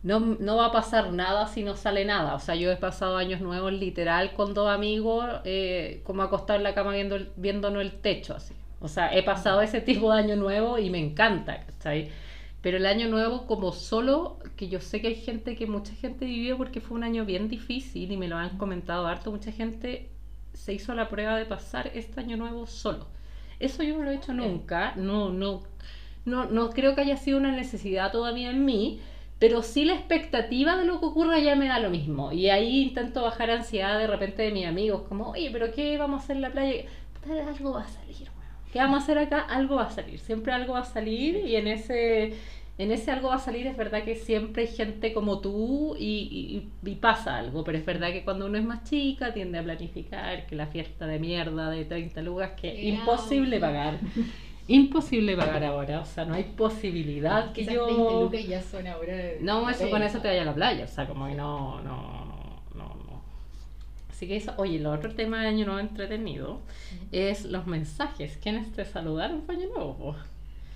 no, 0.03 0.19
no 0.19 0.57
va 0.57 0.67
a 0.67 0.71
pasar 0.71 1.11
nada 1.11 1.47
si 1.47 1.63
no 1.63 1.75
sale 1.75 2.05
nada. 2.05 2.35
O 2.35 2.39
sea, 2.39 2.55
yo 2.55 2.71
he 2.71 2.77
pasado 2.77 3.17
años 3.17 3.41
nuevos 3.41 3.73
literal 3.73 4.33
con 4.33 4.53
dos 4.53 4.69
amigos, 4.69 5.25
eh, 5.45 6.01
como 6.03 6.21
acostado 6.23 6.57
en 6.57 6.63
la 6.63 6.73
cama 6.73 6.93
viendo, 6.93 7.17
viéndonos 7.37 7.81
el 7.81 7.93
techo 7.93 8.35
así. 8.35 8.53
O 8.79 8.87
sea, 8.87 9.15
he 9.15 9.23
pasado 9.23 9.61
ese 9.61 9.81
tipo 9.81 10.11
de 10.13 10.19
año 10.19 10.35
nuevo 10.35 10.77
y 10.77 10.89
me 10.89 10.99
encanta, 10.99 11.65
¿cachai? 11.65 12.11
Pero 12.61 12.77
el 12.77 12.85
año 12.85 13.09
nuevo 13.09 13.45
como 13.45 13.73
solo, 13.73 14.39
que 14.55 14.69
yo 14.69 14.79
sé 14.79 15.01
que 15.01 15.07
hay 15.07 15.15
gente 15.15 15.55
que 15.57 15.67
mucha 15.67 15.93
gente 15.95 16.25
vivió 16.25 16.57
porque 16.57 16.81
fue 16.81 16.97
un 16.97 17.03
año 17.03 17.25
bien 17.25 17.49
difícil 17.49 18.11
y 18.11 18.17
me 18.17 18.27
lo 18.29 18.37
han 18.37 18.57
comentado 18.57 19.05
harto, 19.07 19.31
mucha 19.31 19.51
gente 19.51 20.12
se 20.53 20.73
hizo 20.73 20.93
la 20.93 21.09
prueba 21.09 21.37
de 21.37 21.45
pasar 21.45 21.91
este 21.93 22.19
año 22.19 22.37
nuevo 22.37 22.65
solo. 22.67 23.07
Eso 23.59 23.83
yo 23.83 23.97
no 23.97 24.03
lo 24.03 24.11
he 24.11 24.15
hecho 24.15 24.33
nunca, 24.33 24.93
no, 24.95 25.29
no, 25.29 25.63
no, 26.25 26.45
no 26.45 26.69
creo 26.69 26.95
que 26.95 27.01
haya 27.01 27.17
sido 27.17 27.37
una 27.37 27.51
necesidad 27.51 28.11
todavía 28.11 28.49
en 28.49 28.65
mí, 28.65 28.99
pero 29.39 29.61
sí 29.61 29.85
la 29.85 29.93
expectativa 29.93 30.77
de 30.77 30.85
lo 30.85 30.99
que 30.99 31.05
ocurra 31.07 31.39
ya 31.39 31.55
me 31.55 31.67
da 31.67 31.79
lo 31.79 31.89
mismo. 31.89 32.31
Y 32.31 32.49
ahí 32.49 32.81
intento 32.81 33.23
bajar 33.23 33.51
ansiedad 33.51 33.97
de 33.99 34.07
repente 34.07 34.43
de 34.43 34.51
mis 34.51 34.65
amigos, 34.65 35.03
como, 35.07 35.31
oye, 35.31 35.49
pero 35.51 35.71
¿qué 35.71 35.97
vamos 35.97 36.21
a 36.21 36.23
hacer 36.23 36.37
en 36.37 36.41
la 36.43 36.51
playa? 36.51 36.85
Algo 37.47 37.73
va 37.73 37.81
a 37.81 37.87
salir. 37.87 38.29
¿Qué 38.71 38.79
vamos 38.79 39.01
a 39.01 39.03
hacer 39.03 39.17
acá? 39.19 39.41
Algo 39.41 39.75
va 39.75 39.83
a 39.83 39.91
salir, 39.91 40.19
siempre 40.19 40.51
algo 40.51 40.73
va 40.73 40.79
a 40.79 40.85
salir 40.85 41.35
y 41.45 41.55
en 41.55 41.67
ese, 41.67 42.33
en 42.77 42.91
ese 42.91 43.11
algo 43.11 43.29
va 43.29 43.35
a 43.35 43.39
salir 43.39 43.67
es 43.67 43.77
verdad 43.77 44.03
que 44.03 44.15
siempre 44.15 44.63
hay 44.63 44.67
gente 44.67 45.13
como 45.13 45.39
tú 45.39 45.95
y, 45.99 46.65
y- 46.83 46.89
y 46.89 46.95
pasa 46.95 47.37
algo, 47.37 47.63
pero 47.63 47.77
es 47.77 47.85
verdad 47.85 48.11
que 48.11 48.23
cuando 48.23 48.47
uno 48.47 48.57
es 48.57 48.65
más 48.65 48.83
chica 48.83 49.33
tiende 49.33 49.59
a 49.59 49.63
planificar 49.63 50.47
que 50.47 50.55
la 50.55 50.65
fiesta 50.67 51.05
de 51.05 51.19
mierda 51.19 51.69
de 51.69 51.85
30 51.85 52.21
lucas 52.23 52.51
que 52.59 52.69
es 52.69 52.79
Helado. 52.79 53.11
imposible 53.11 53.59
pagar. 53.59 53.99
Imposible 54.67 55.35
pagar 55.35 55.61
ahora, 55.65 55.99
o 55.99 56.05
sea, 56.05 56.23
no 56.23 56.35
hay 56.35 56.45
posibilidad 56.45 57.51
que 57.51 57.65
yo... 57.65 57.85
20 57.85 58.13
lucas 58.23 58.47
ya 58.47 58.61
son 58.61 58.87
ahora. 58.87 59.13
No, 59.41 59.69
eso 59.69 59.81
con 59.89 59.99
30. 59.99 60.05
eso 60.07 60.19
te 60.21 60.29
vaya 60.29 60.43
a 60.43 60.45
la 60.45 60.55
playa, 60.55 60.85
o 60.85 60.87
sea, 60.87 61.05
como 61.05 61.27
que 61.27 61.35
no, 61.35 61.81
no, 61.81 62.23
no, 62.25 62.61
no, 62.73 62.85
no. 62.95 63.21
Así 64.09 64.25
que 64.25 64.37
eso, 64.37 64.53
oye, 64.55 64.77
el 64.77 64.85
otro 64.85 65.13
tema 65.13 65.41
de 65.41 65.47
Año 65.49 65.65
Nuevo 65.65 65.81
entretenido 65.81 66.61
es 67.11 67.43
los 67.43 67.67
mensajes. 67.67 68.37
¿Quiénes 68.41 68.71
te 68.71 68.85
saludaron 68.85 69.41
para 69.41 69.59
Año 69.59 69.67
Nuevo? 69.75 70.15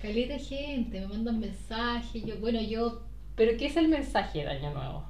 Caleta 0.00 0.34
de 0.34 0.38
gente, 0.38 1.00
me 1.00 1.08
mandan 1.08 1.40
mensajes. 1.40 2.24
Yo, 2.24 2.36
bueno, 2.36 2.60
yo 2.60 3.02
Pero 3.36 3.56
¿qué 3.58 3.66
es 3.66 3.76
el 3.76 3.88
mensaje 3.88 4.44
de 4.44 4.50
Año 4.50 4.72
Nuevo? 4.72 5.04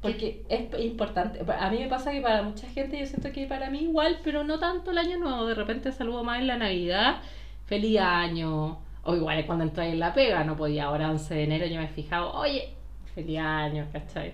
Porque 0.00 0.42
es 0.48 0.68
importante, 0.80 1.40
a 1.40 1.70
mí 1.70 1.78
me 1.78 1.86
pasa 1.86 2.10
que 2.10 2.20
para 2.20 2.42
mucha 2.42 2.68
gente 2.68 2.98
yo 2.98 3.06
siento 3.06 3.30
que 3.30 3.46
para 3.46 3.70
mí 3.70 3.82
igual, 3.82 4.18
pero 4.24 4.42
no 4.42 4.58
tanto 4.58 4.90
el 4.90 4.98
Año 4.98 5.16
Nuevo, 5.16 5.46
de 5.46 5.54
repente 5.54 5.92
saludo 5.92 6.24
más 6.24 6.40
en 6.40 6.48
la 6.48 6.56
Navidad, 6.56 7.22
feliz 7.66 8.00
año, 8.00 8.80
o 9.04 9.14
igual 9.14 9.38
es 9.38 9.46
cuando 9.46 9.62
entré 9.62 9.90
en 9.90 10.00
la 10.00 10.12
pega, 10.12 10.42
no 10.42 10.56
podía, 10.56 10.86
ahora 10.86 11.08
11 11.08 11.34
de 11.34 11.44
enero 11.44 11.66
yo 11.66 11.76
me 11.76 11.84
he 11.84 11.88
fijado, 11.88 12.32
oye, 12.32 12.70
feliz 13.14 13.38
año, 13.38 13.86
¿cachai? 13.92 14.32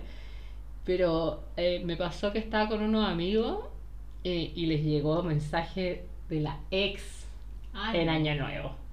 Pero 0.85 1.43
eh, 1.55 1.83
me 1.85 1.95
pasó 1.95 2.33
que 2.33 2.39
estaba 2.39 2.67
con 2.67 2.81
unos 2.81 3.07
amigos 3.07 3.59
eh, 4.23 4.51
y 4.55 4.65
les 4.65 4.83
llegó 4.83 5.21
mensaje 5.21 6.03
de 6.29 6.39
la 6.39 6.57
ex 6.71 7.27
en. 7.93 8.09
Año 8.09 8.35
Nuevo. 8.35 8.88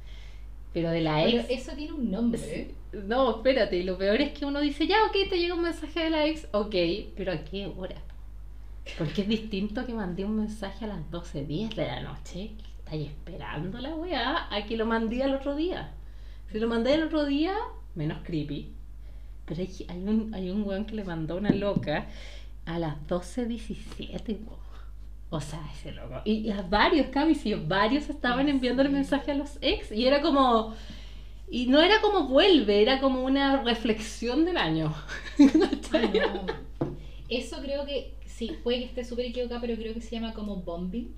Pero 0.77 0.91
de 0.91 1.01
la 1.01 1.23
Pero 1.25 1.39
ex... 1.39 1.49
eso 1.49 1.73
tiene 1.75 1.95
un 1.95 2.11
nombre. 2.11 2.75
No, 2.93 3.37
espérate, 3.37 3.83
lo 3.83 3.97
peor 3.97 4.21
es 4.21 4.33
que 4.33 4.45
uno 4.45 4.61
dice, 4.61 4.87
ya, 4.87 5.05
ok, 5.05 5.31
te 5.31 5.39
llega 5.39 5.55
un 5.55 5.63
mensaje 5.63 6.01
de 6.01 6.11
la 6.11 6.27
ex, 6.27 6.49
ok, 6.53 6.75
pero 7.17 7.33
¿a 7.33 7.39
qué 7.45 7.67
hora? 7.67 7.97
Porque 8.99 9.23
es 9.23 9.29
distinto 9.29 9.87
que 9.87 9.95
mandé 9.95 10.27
un 10.27 10.37
mensaje 10.37 10.85
a 10.85 10.89
las 10.89 11.11
12.10 11.11 11.75
de 11.77 11.87
la 11.87 12.03
noche, 12.03 12.51
que 12.59 12.65
estáis 12.79 13.09
esperando 13.09 13.79
la 13.79 13.95
weá, 13.95 14.55
a 14.55 14.67
que 14.67 14.77
lo 14.77 14.85
mandé 14.85 15.23
al 15.23 15.35
otro 15.35 15.57
día. 15.57 15.95
Si 16.53 16.59
lo 16.59 16.69
mandé 16.69 16.93
el 16.93 17.05
otro 17.05 17.25
día, 17.25 17.57
menos 17.95 18.19
creepy. 18.23 18.75
Pero 19.47 19.63
hay, 19.63 19.87
hay 19.89 20.05
un, 20.05 20.35
hay 20.35 20.51
un 20.51 20.63
weón 20.63 20.85
que 20.85 20.95
le 20.95 21.05
mandó 21.05 21.37
una 21.37 21.53
loca 21.53 22.07
a 22.67 22.79
las 22.79 22.97
12.17, 23.09 24.37
po. 24.45 24.59
O 25.31 25.41
sea, 25.41 25.61
ese 25.73 25.93
loco. 25.93 26.23
Y, 26.25 26.33
y 26.33 26.51
a 26.51 26.63
varios, 26.63 27.09
Cami, 27.09 27.35
sí, 27.35 27.55
varios 27.55 28.09
estaban 28.09 28.49
¿En 28.49 28.57
enviando 28.57 28.83
el 28.83 28.91
mensaje 28.91 29.33
a 29.33 29.35
los 29.35 29.59
ex 29.61 29.91
y 29.93 30.07
era 30.07 30.21
como. 30.21 30.75
Y 31.49 31.67
no 31.67 31.81
era 31.81 32.01
como 32.01 32.27
vuelve, 32.27 32.83
era 32.83 33.01
como 33.01 33.23
una 33.23 33.63
reflexión 33.63 34.45
del 34.45 34.57
año. 34.57 34.95
No. 35.39 36.47
Eso 37.29 37.61
creo 37.61 37.85
que, 37.87 38.15
sí, 38.25 38.57
puede 38.63 38.79
que 38.79 38.85
esté 38.85 39.05
súper 39.05 39.27
equivocada, 39.27 39.61
pero 39.61 39.77
creo 39.77 39.95
que 39.95 40.01
se 40.01 40.15
llama 40.15 40.33
como 40.33 40.57
bombing. 40.57 41.15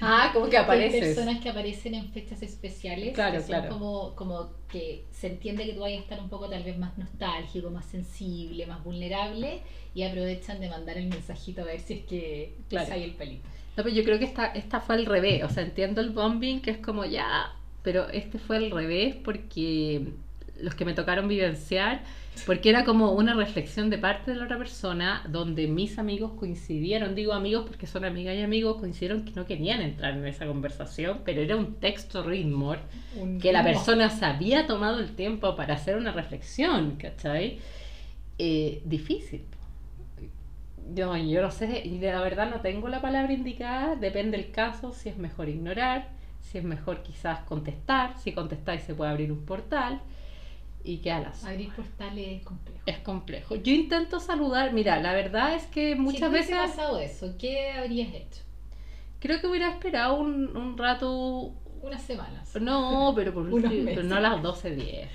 Ah, 0.00 0.30
como 0.32 0.48
que 0.48 0.56
Hay 0.56 0.64
apareces. 0.64 1.14
personas 1.16 1.40
que 1.42 1.48
aparecen 1.50 1.94
en 1.94 2.10
fechas 2.10 2.42
especiales, 2.42 3.14
Claro, 3.14 3.32
que 3.34 3.40
son 3.40 3.46
claro. 3.48 3.68
como, 3.68 4.14
como 4.16 4.50
que 4.70 5.04
se 5.10 5.26
entiende 5.28 5.66
que 5.66 5.72
tú 5.74 5.80
vayas 5.80 6.00
a 6.00 6.02
estar 6.02 6.20
un 6.20 6.28
poco 6.28 6.48
tal 6.48 6.62
vez 6.62 6.78
más 6.78 6.96
nostálgico, 6.98 7.70
más 7.70 7.84
sensible, 7.86 8.66
más 8.66 8.82
vulnerable, 8.84 9.60
y 9.94 10.02
aprovechan 10.04 10.60
de 10.60 10.68
mandar 10.68 10.96
el 10.98 11.08
mensajito 11.08 11.62
a 11.62 11.64
ver 11.64 11.80
si 11.80 11.94
es 11.94 12.04
que 12.04 12.54
Claro. 12.68 12.86
sale 12.88 13.04
el 13.04 13.12
pelito. 13.14 13.48
No, 13.76 13.82
pero 13.84 13.94
yo 13.94 14.04
creo 14.04 14.18
que 14.18 14.24
esta, 14.24 14.46
esta 14.46 14.80
fue 14.80 14.96
al 14.96 15.06
revés. 15.06 15.42
O 15.44 15.48
sea, 15.48 15.62
entiendo 15.62 16.00
el 16.00 16.10
bombing, 16.10 16.60
que 16.60 16.70
es 16.72 16.78
como 16.78 17.04
ya. 17.04 17.52
Pero 17.82 18.08
este 18.10 18.38
fue 18.38 18.56
al 18.58 18.70
revés 18.70 19.14
porque 19.16 20.12
los 20.62 20.74
que 20.74 20.84
me 20.84 20.94
tocaron 20.94 21.28
vivenciar, 21.28 22.02
porque 22.46 22.70
era 22.70 22.84
como 22.84 23.12
una 23.12 23.34
reflexión 23.34 23.90
de 23.90 23.98
parte 23.98 24.30
de 24.30 24.36
la 24.36 24.44
otra 24.44 24.58
persona, 24.58 25.22
donde 25.28 25.66
mis 25.66 25.98
amigos 25.98 26.32
coincidieron, 26.38 27.14
digo 27.14 27.32
amigos 27.32 27.64
porque 27.66 27.86
son 27.86 28.04
amigas 28.04 28.36
y 28.36 28.42
amigos, 28.42 28.78
coincidieron 28.78 29.24
que 29.24 29.32
no 29.32 29.46
querían 29.46 29.80
entrar 29.82 30.16
en 30.16 30.26
esa 30.26 30.46
conversación, 30.46 31.20
pero 31.24 31.42
era 31.42 31.56
un 31.56 31.74
texto 31.74 32.22
ritmo 32.22 32.76
que 33.40 33.52
la 33.52 33.62
persona 33.62 34.10
se 34.10 34.24
había 34.24 34.66
tomado 34.66 35.00
el 35.00 35.14
tiempo 35.14 35.56
para 35.56 35.74
hacer 35.74 35.96
una 35.96 36.12
reflexión, 36.12 36.96
¿cachai? 36.96 37.58
Eh, 38.38 38.80
difícil. 38.84 39.44
Yo, 40.94 41.16
yo 41.16 41.42
no 41.42 41.50
sé, 41.50 41.82
y 41.84 42.00
la 42.00 42.20
verdad 42.20 42.50
no 42.50 42.60
tengo 42.60 42.88
la 42.88 43.00
palabra 43.00 43.32
indicada, 43.32 43.94
depende 43.96 44.36
del 44.36 44.50
caso, 44.50 44.92
si 44.92 45.08
es 45.08 45.18
mejor 45.18 45.48
ignorar, 45.48 46.08
si 46.40 46.58
es 46.58 46.64
mejor 46.64 47.02
quizás 47.02 47.40
contestar, 47.40 48.18
si 48.18 48.32
contestáis 48.32 48.82
se 48.82 48.94
puede 48.94 49.10
abrir 49.10 49.30
un 49.30 49.44
portal 49.44 50.00
y 50.84 50.98
que 50.98 51.12
alas. 51.12 51.44
Abrir 51.44 51.72
portales 51.74 52.40
es 52.40 52.44
complejo. 52.44 52.80
Es 52.86 52.98
complejo. 52.98 53.56
Yo 53.56 53.72
intento 53.72 54.20
saludar, 54.20 54.72
mira, 54.72 55.00
la 55.00 55.12
verdad 55.12 55.54
es 55.54 55.66
que 55.66 55.94
muchas 55.96 56.28
si 56.28 56.34
veces 56.34 56.48
hubiese 56.50 56.68
pasado 56.68 56.98
eso, 57.00 57.34
¿qué 57.38 57.72
habrías 57.72 58.12
hecho? 58.14 58.42
creo 59.18 59.40
que 59.40 59.46
hubiera 59.46 59.68
esperado 59.70 60.14
un, 60.18 60.56
un 60.56 60.78
rato, 60.78 61.52
Unas 61.82 62.02
semanas. 62.02 62.54
no, 62.60 63.12
pero 63.14 63.32
por 63.34 63.46
último, 63.52 63.84
pero 63.84 64.02
no 64.02 64.16
a 64.16 64.20
las 64.20 64.40
12.10. 64.42 65.06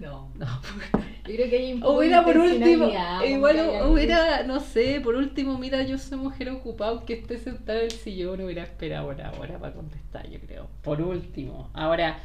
No. 0.00 0.30
No. 0.34 0.46
Yo 1.26 1.36
creo 1.36 1.50
que 1.50 1.58
hay 1.58 1.72
un 1.74 1.84
Hubiera 1.84 2.24
por 2.24 2.36
último, 2.38 2.90
igual 3.24 3.56
que 3.56 3.82
hubiera, 3.84 4.42
no 4.44 4.58
sé, 4.58 5.00
por 5.00 5.14
último, 5.14 5.58
mira, 5.58 5.82
yo 5.82 5.98
soy 5.98 6.16
mujer 6.18 6.48
ocupada, 6.50 6.90
aunque 6.92 7.12
esté 7.12 7.36
sentada 7.38 7.78
en 7.80 7.84
el 7.84 7.90
sillón, 7.92 8.40
hubiera 8.40 8.62
esperado 8.64 9.08
una 9.10 9.30
hora 9.32 9.58
para 9.58 9.74
contestar, 9.74 10.28
yo 10.28 10.40
creo. 10.40 10.68
Por 10.82 11.02
último. 11.02 11.70
Ahora, 11.74 12.18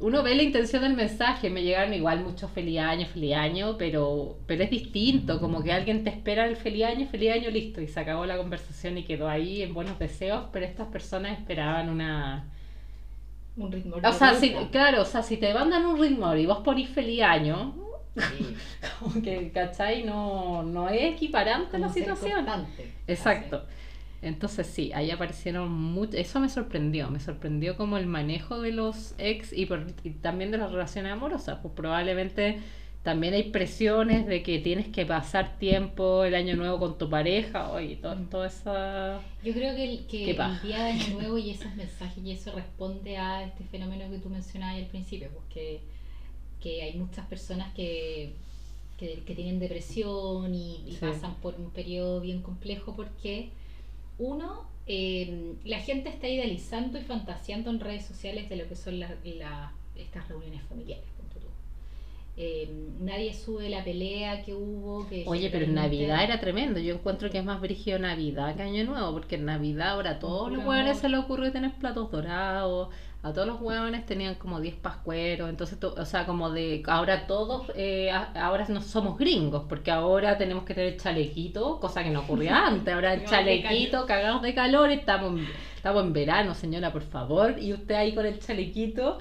uno 0.00 0.22
ve 0.22 0.34
la 0.34 0.42
intención 0.42 0.82
del 0.82 0.94
mensaje, 0.94 1.50
me 1.50 1.62
llegaron 1.62 1.94
igual 1.94 2.20
muchos 2.22 2.50
feliz 2.50 2.80
año, 2.80 3.06
feliz 3.06 3.34
año, 3.34 3.76
pero, 3.78 4.36
pero 4.46 4.64
es 4.64 4.70
distinto, 4.70 5.40
como 5.40 5.62
que 5.62 5.72
alguien 5.72 6.04
te 6.04 6.10
espera 6.10 6.46
el 6.46 6.56
feliz 6.56 6.84
año, 6.84 7.06
feliz 7.06 7.32
año, 7.32 7.50
listo, 7.50 7.80
y 7.80 7.86
se 7.86 8.00
acabó 8.00 8.26
la 8.26 8.36
conversación 8.36 8.98
y 8.98 9.04
quedó 9.04 9.28
ahí 9.28 9.62
en 9.62 9.72
buenos 9.72 9.98
deseos, 9.98 10.46
pero 10.52 10.66
estas 10.66 10.88
personas 10.88 11.38
esperaban 11.38 11.88
una... 11.88 12.50
Un 13.56 13.70
ritmo. 13.70 13.96
O 14.02 14.12
sea, 14.12 14.34
si, 14.34 14.52
claro, 14.72 15.02
o 15.02 15.04
sea, 15.04 15.22
si 15.22 15.36
te 15.36 15.54
mandan 15.54 15.86
un 15.86 16.00
ritmo 16.00 16.34
y 16.34 16.44
vos 16.44 16.58
ponís 16.58 16.88
feliz 16.88 17.22
año, 17.22 17.74
Sí. 18.16 18.56
como 19.00 19.22
que, 19.22 19.50
¿cachai? 19.50 20.04
No, 20.04 20.62
no 20.62 20.88
es 20.88 21.14
equiparante 21.14 21.72
Como 21.72 21.86
la 21.86 21.92
situación. 21.92 22.46
Exacto. 23.06 23.64
Entonces 24.24 24.66
sí, 24.66 24.92
ahí 24.94 25.10
aparecieron 25.10 25.70
mucho, 25.72 26.16
eso 26.16 26.40
me 26.40 26.48
sorprendió, 26.48 27.10
me 27.10 27.20
sorprendió 27.20 27.76
como 27.76 27.96
el 27.98 28.06
manejo 28.06 28.60
de 28.60 28.72
los 28.72 29.14
ex 29.18 29.52
y, 29.52 29.66
por- 29.66 29.86
y 30.04 30.10
también 30.10 30.50
de 30.50 30.58
las 30.58 30.70
relaciones 30.72 31.12
amorosas, 31.12 31.58
pues 31.62 31.74
probablemente 31.74 32.60
también 33.02 33.34
hay 33.34 33.44
presiones 33.50 34.26
de 34.26 34.42
que 34.42 34.58
tienes 34.60 34.88
que 34.88 35.04
pasar 35.04 35.58
tiempo 35.58 36.24
el 36.24 36.34
año 36.34 36.56
nuevo 36.56 36.78
con 36.78 36.96
tu 36.96 37.10
pareja, 37.10 37.70
oye, 37.70 37.96
to- 37.96 38.16
Mm. 38.16 38.30
toda 38.30 38.46
esa... 38.46 39.20
Yo 39.42 39.52
creo 39.52 39.74
que, 39.76 39.84
el, 39.84 40.06
que 40.06 40.30
el 40.30 40.60
día 40.62 40.84
de 40.84 40.92
Año 40.92 41.08
Nuevo 41.20 41.36
y 41.38 41.50
esos 41.50 41.74
mensajes 41.76 42.24
y 42.24 42.30
eso 42.32 42.52
responde 42.52 43.18
a 43.18 43.44
este 43.44 43.64
fenómeno 43.64 44.10
que 44.10 44.18
tú 44.18 44.30
mencionabas 44.30 44.76
al 44.76 44.86
principio, 44.86 45.28
porque 45.34 45.80
que 46.62 46.82
hay 46.82 46.94
muchas 46.94 47.26
personas 47.26 47.74
que, 47.74 48.32
que, 48.98 49.22
que 49.26 49.34
tienen 49.34 49.58
depresión 49.58 50.54
y, 50.54 50.76
y 50.86 50.92
Sí. 50.92 50.98
pasan 51.00 51.34
por 51.36 51.54
un 51.56 51.70
periodo 51.70 52.20
bien 52.20 52.40
complejo 52.42 52.94
porque 52.96 53.50
uno, 54.18 54.68
eh, 54.86 55.54
la 55.64 55.78
gente 55.80 56.08
está 56.08 56.28
idealizando 56.28 56.98
y 56.98 57.02
fantaseando 57.02 57.70
en 57.70 57.80
redes 57.80 58.04
sociales 58.04 58.48
de 58.48 58.56
lo 58.56 58.68
que 58.68 58.76
son 58.76 59.00
la- 59.00 59.72
estas 59.96 60.28
reuniones 60.28 60.62
familiares. 60.64 61.04
Eh, 62.36 62.68
nadie 63.00 63.32
sube 63.32 63.68
la 63.68 63.84
pelea 63.84 64.42
que 64.42 64.54
hubo. 64.54 65.06
Que 65.08 65.22
Oye, 65.24 65.50
pero 65.50 65.66
en 65.66 65.74
Navidad 65.74 66.24
era 66.24 66.40
tremendo. 66.40 66.80
Yo 66.80 66.94
encuentro 66.96 67.30
que 67.30 67.38
es 67.38 67.44
más 67.44 67.60
brígido 67.60 68.00
Navidad 68.00 68.56
que 68.56 68.62
Año 68.62 68.82
Nuevo, 68.82 69.12
porque 69.12 69.36
en 69.36 69.44
Navidad 69.44 69.90
ahora 69.90 70.10
a 70.12 70.18
todos 70.18 70.50
los 70.50 70.64
hueones 70.66 70.98
se 70.98 71.08
les 71.08 71.20
ocurre 71.20 71.52
tener 71.52 71.72
platos 71.74 72.10
dorados, 72.10 72.88
a 73.24 73.32
todos 73.32 73.48
los 73.48 73.60
hueones 73.60 74.04
tenían 74.06 74.34
como 74.36 74.60
10 74.60 74.74
pascueros, 74.76 75.48
entonces, 75.48 75.80
to- 75.80 75.94
o 75.98 76.04
sea, 76.04 76.26
como 76.26 76.50
de 76.50 76.82
ahora 76.86 77.26
todos, 77.26 77.72
eh, 77.74 78.10
ahora 78.10 78.66
no 78.68 78.80
somos 78.82 79.18
gringos, 79.18 79.64
porque 79.68 79.90
ahora 79.90 80.36
tenemos 80.38 80.64
que 80.64 80.74
tener 80.74 80.96
chalequito, 80.98 81.80
cosa 81.80 82.04
que 82.04 82.10
no 82.10 82.20
ocurría 82.20 82.66
antes, 82.68 82.92
ahora 82.94 83.14
el 83.14 83.20
chalequito, 83.30 84.06
cagados 84.06 84.42
de 84.42 84.54
calor, 84.54 84.90
estamos, 84.90 85.32
en- 85.40 85.46
estamos 85.74 86.04
en 86.04 86.12
verano, 86.12 86.54
señora, 86.54 86.92
por 86.92 87.02
favor, 87.02 87.56
y 87.58 87.72
usted 87.72 87.94
ahí 87.94 88.14
con 88.14 88.26
el 88.26 88.38
chalequito. 88.38 89.18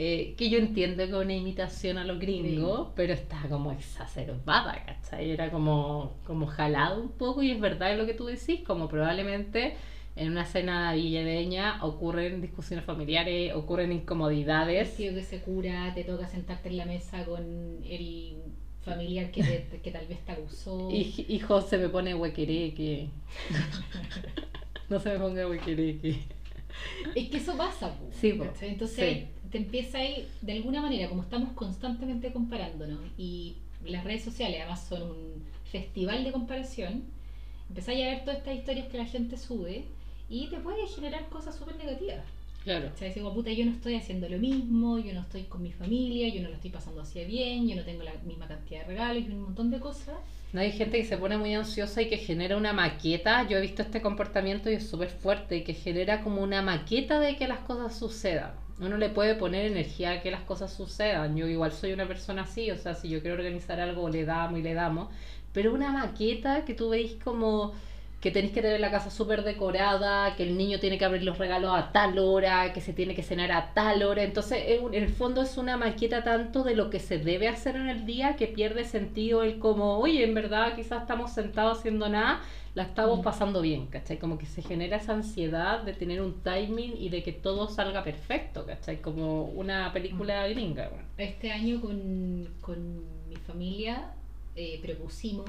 eh, 0.00 0.36
que 0.38 0.48
yo 0.48 0.58
entiendo 0.58 0.98
que 1.04 1.10
es 1.10 1.16
una 1.16 1.34
imitación 1.34 1.98
a 1.98 2.04
los 2.04 2.20
gringos, 2.20 2.88
pero 2.94 3.12
está 3.12 3.36
como 3.48 3.72
exacerbada, 3.72 4.80
¿cachai? 4.86 5.30
Era 5.32 5.50
como, 5.50 6.12
como 6.24 6.46
jalado 6.46 7.00
un 7.02 7.08
poco 7.10 7.42
y 7.42 7.50
es 7.50 7.58
verdad 7.60 7.96
lo 7.98 8.06
que 8.06 8.14
tú 8.14 8.26
decís, 8.26 8.60
como 8.64 8.88
probablemente 8.88 9.74
en 10.18 10.30
una 10.32 10.44
cena 10.44 10.84
navideña 10.86 11.84
ocurren 11.84 12.40
discusiones 12.40 12.84
familiares, 12.84 13.54
ocurren 13.54 13.90
El 13.92 13.98
incomodidades. 13.98 14.96
tío 14.96 15.14
que 15.14 15.22
se 15.22 15.40
cura, 15.40 15.92
te 15.94 16.04
toca 16.04 16.26
sentarte 16.28 16.68
en 16.68 16.76
la 16.76 16.84
mesa 16.86 17.24
con 17.24 17.42
el 17.88 18.36
familiar 18.84 19.30
que, 19.30 19.42
te- 19.42 19.80
que 19.82 19.90
tal 19.90 20.06
vez 20.06 20.18
te 20.24 20.32
acusó. 20.32 20.90
Y, 20.90 21.24
y 21.28 21.38
José 21.40 21.78
me 21.78 21.88
pone 21.88 22.14
huequereque. 22.14 23.08
no 24.88 25.00
se 25.00 25.10
me 25.10 25.18
ponga 25.18 25.46
huequereque. 25.48 26.18
Es 27.14 27.28
que 27.28 27.36
eso 27.38 27.56
pasa, 27.56 27.94
po, 27.98 28.06
Sí. 28.12 28.38
¿cachai? 28.38 28.70
Entonces 28.70 29.18
Sí. 29.18 29.24
te 29.50 29.58
empieza 29.58 29.98
ahí, 29.98 30.28
de 30.42 30.52
alguna 30.52 30.80
manera, 30.82 31.08
como 31.08 31.22
estamos 31.22 31.50
constantemente 31.52 32.32
comparándonos 32.32 33.00
y 33.16 33.56
las 33.84 34.04
redes 34.04 34.24
sociales 34.24 34.58
además 34.60 34.86
son 34.86 35.02
un 35.02 35.44
festival 35.70 36.24
de 36.24 36.32
comparación, 36.32 37.04
empezáis 37.68 38.04
a 38.04 38.08
ver 38.10 38.20
todas 38.24 38.38
estas 38.38 38.56
historias 38.56 38.88
que 38.88 38.98
la 38.98 39.06
gente 39.06 39.36
sube 39.36 39.84
y 40.28 40.48
te 40.48 40.58
puede 40.58 40.86
generar 40.86 41.28
cosas 41.28 41.56
súper 41.56 41.76
negativas. 41.76 42.24
Claro. 42.64 42.90
O 42.92 42.98
sea, 42.98 43.12
como, 43.14 43.32
puta, 43.32 43.50
yo 43.50 43.64
no 43.64 43.72
estoy 43.72 43.94
haciendo 43.94 44.28
lo 44.28 44.38
mismo, 44.38 44.98
yo 44.98 45.14
no 45.14 45.20
estoy 45.20 45.44
con 45.44 45.62
mi 45.62 45.72
familia, 45.72 46.28
yo 46.28 46.42
no 46.42 46.48
lo 46.48 46.54
estoy 46.54 46.70
pasando 46.70 47.00
así 47.00 47.20
de 47.20 47.24
bien, 47.24 47.68
yo 47.68 47.76
no 47.76 47.82
tengo 47.82 48.02
la 48.02 48.12
misma 48.26 48.46
cantidad 48.46 48.80
de 48.80 48.88
regalos 48.88 49.22
y 49.22 49.30
un 49.30 49.42
montón 49.42 49.70
de 49.70 49.80
cosas. 49.80 50.16
No 50.52 50.60
hay 50.60 50.72
gente 50.72 50.98
que 50.98 51.06
se 51.06 51.16
pone 51.16 51.36
muy 51.38 51.54
ansiosa 51.54 52.02
y 52.02 52.08
que 52.08 52.18
genera 52.18 52.56
una 52.56 52.72
maqueta. 52.72 53.46
Yo 53.48 53.58
he 53.58 53.60
visto 53.60 53.82
este 53.82 54.00
comportamiento 54.00 54.70
y 54.70 54.74
es 54.74 54.88
súper 54.88 55.10
fuerte, 55.10 55.56
y 55.56 55.64
que 55.64 55.74
genera 55.74 56.22
como 56.22 56.42
una 56.42 56.62
maqueta 56.62 57.20
de 57.20 57.36
que 57.36 57.48
las 57.48 57.60
cosas 57.60 57.98
sucedan. 57.98 58.52
Uno 58.80 58.96
le 58.96 59.08
puede 59.08 59.34
poner 59.34 59.66
energía 59.66 60.12
a 60.12 60.22
que 60.22 60.30
las 60.30 60.42
cosas 60.42 60.72
sucedan. 60.72 61.36
Yo 61.36 61.46
igual 61.46 61.72
soy 61.72 61.92
una 61.92 62.06
persona 62.06 62.42
así, 62.42 62.70
o 62.70 62.76
sea, 62.76 62.94
si 62.94 63.08
yo 63.08 63.20
quiero 63.20 63.36
organizar 63.36 63.80
algo, 63.80 64.08
le 64.08 64.24
damos 64.24 64.58
y 64.58 64.62
le 64.62 64.74
damos. 64.74 65.08
Pero 65.52 65.74
una 65.74 65.90
maqueta 65.90 66.64
que 66.64 66.74
tú 66.74 66.90
veis 66.90 67.16
como 67.22 67.74
que 68.20 68.32
tenéis 68.32 68.52
que 68.52 68.62
tener 68.62 68.80
la 68.80 68.90
casa 68.90 69.10
súper 69.10 69.44
decorada, 69.44 70.34
que 70.34 70.42
el 70.42 70.58
niño 70.58 70.80
tiene 70.80 70.98
que 70.98 71.04
abrir 71.04 71.22
los 71.22 71.38
regalos 71.38 71.70
a 71.72 71.92
tal 71.92 72.18
hora, 72.18 72.72
que 72.72 72.80
se 72.80 72.92
tiene 72.92 73.14
que 73.14 73.22
cenar 73.22 73.52
a 73.52 73.72
tal 73.74 74.02
hora. 74.02 74.24
Entonces, 74.24 74.58
en 74.66 74.92
el 74.94 75.08
fondo 75.08 75.42
es 75.42 75.56
una 75.56 75.76
maqueta 75.76 76.24
tanto 76.24 76.64
de 76.64 76.74
lo 76.74 76.90
que 76.90 76.98
se 76.98 77.18
debe 77.18 77.46
hacer 77.46 77.76
en 77.76 77.88
el 77.88 78.06
día 78.06 78.34
que 78.34 78.48
pierde 78.48 78.84
sentido 78.84 79.44
el 79.44 79.60
como, 79.60 79.98
oye, 79.98 80.24
en 80.24 80.34
verdad 80.34 80.74
quizás 80.74 81.02
estamos 81.02 81.32
sentados 81.32 81.78
haciendo 81.78 82.08
nada, 82.08 82.40
la 82.74 82.82
estamos 82.84 83.20
Mm. 83.20 83.22
pasando 83.22 83.60
bien, 83.62 83.86
¿cachai? 83.86 84.18
Como 84.18 84.36
que 84.36 84.46
se 84.46 84.62
genera 84.62 84.96
esa 84.96 85.12
ansiedad 85.12 85.82
de 85.82 85.92
tener 85.92 86.20
un 86.20 86.42
timing 86.42 86.94
y 86.98 87.10
de 87.10 87.22
que 87.22 87.32
todo 87.32 87.68
salga 87.68 88.02
perfecto, 88.02 88.66
¿cachai? 88.66 89.00
Como 89.00 89.44
una 89.44 89.92
película 89.92 90.46
gringa. 90.48 90.88
bueno. 90.88 91.04
Este 91.16 91.52
año 91.52 91.80
con, 91.80 92.48
con 92.60 93.28
mi 93.28 93.36
familia 93.36 94.12
eh, 94.56 94.80
propusimos, 94.82 95.48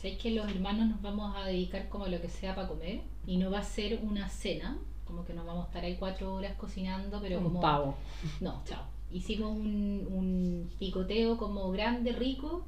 ¿sabéis 0.00 0.18
que 0.18 0.30
los 0.30 0.50
hermanos 0.50 0.88
nos 0.88 1.02
vamos 1.02 1.36
a 1.36 1.44
dedicar 1.44 1.90
como 1.90 2.06
a 2.06 2.08
lo 2.08 2.22
que 2.22 2.28
sea 2.30 2.54
para 2.54 2.68
comer? 2.68 3.02
Y 3.26 3.36
no 3.36 3.50
va 3.50 3.58
a 3.58 3.62
ser 3.62 4.00
una 4.02 4.30
cena, 4.30 4.78
como 5.04 5.26
que 5.26 5.34
nos 5.34 5.44
vamos 5.44 5.64
a 5.64 5.66
estar 5.66 5.84
ahí 5.84 5.96
cuatro 5.96 6.32
horas 6.32 6.56
cocinando, 6.56 7.20
pero 7.20 7.36
un 7.36 7.44
como... 7.44 7.60
pavo. 7.60 7.96
No, 8.40 8.62
chao. 8.64 8.82
Hicimos 9.12 9.50
un, 9.50 10.08
un 10.10 10.70
picoteo 10.78 11.36
como 11.36 11.70
grande, 11.70 12.12
rico, 12.12 12.64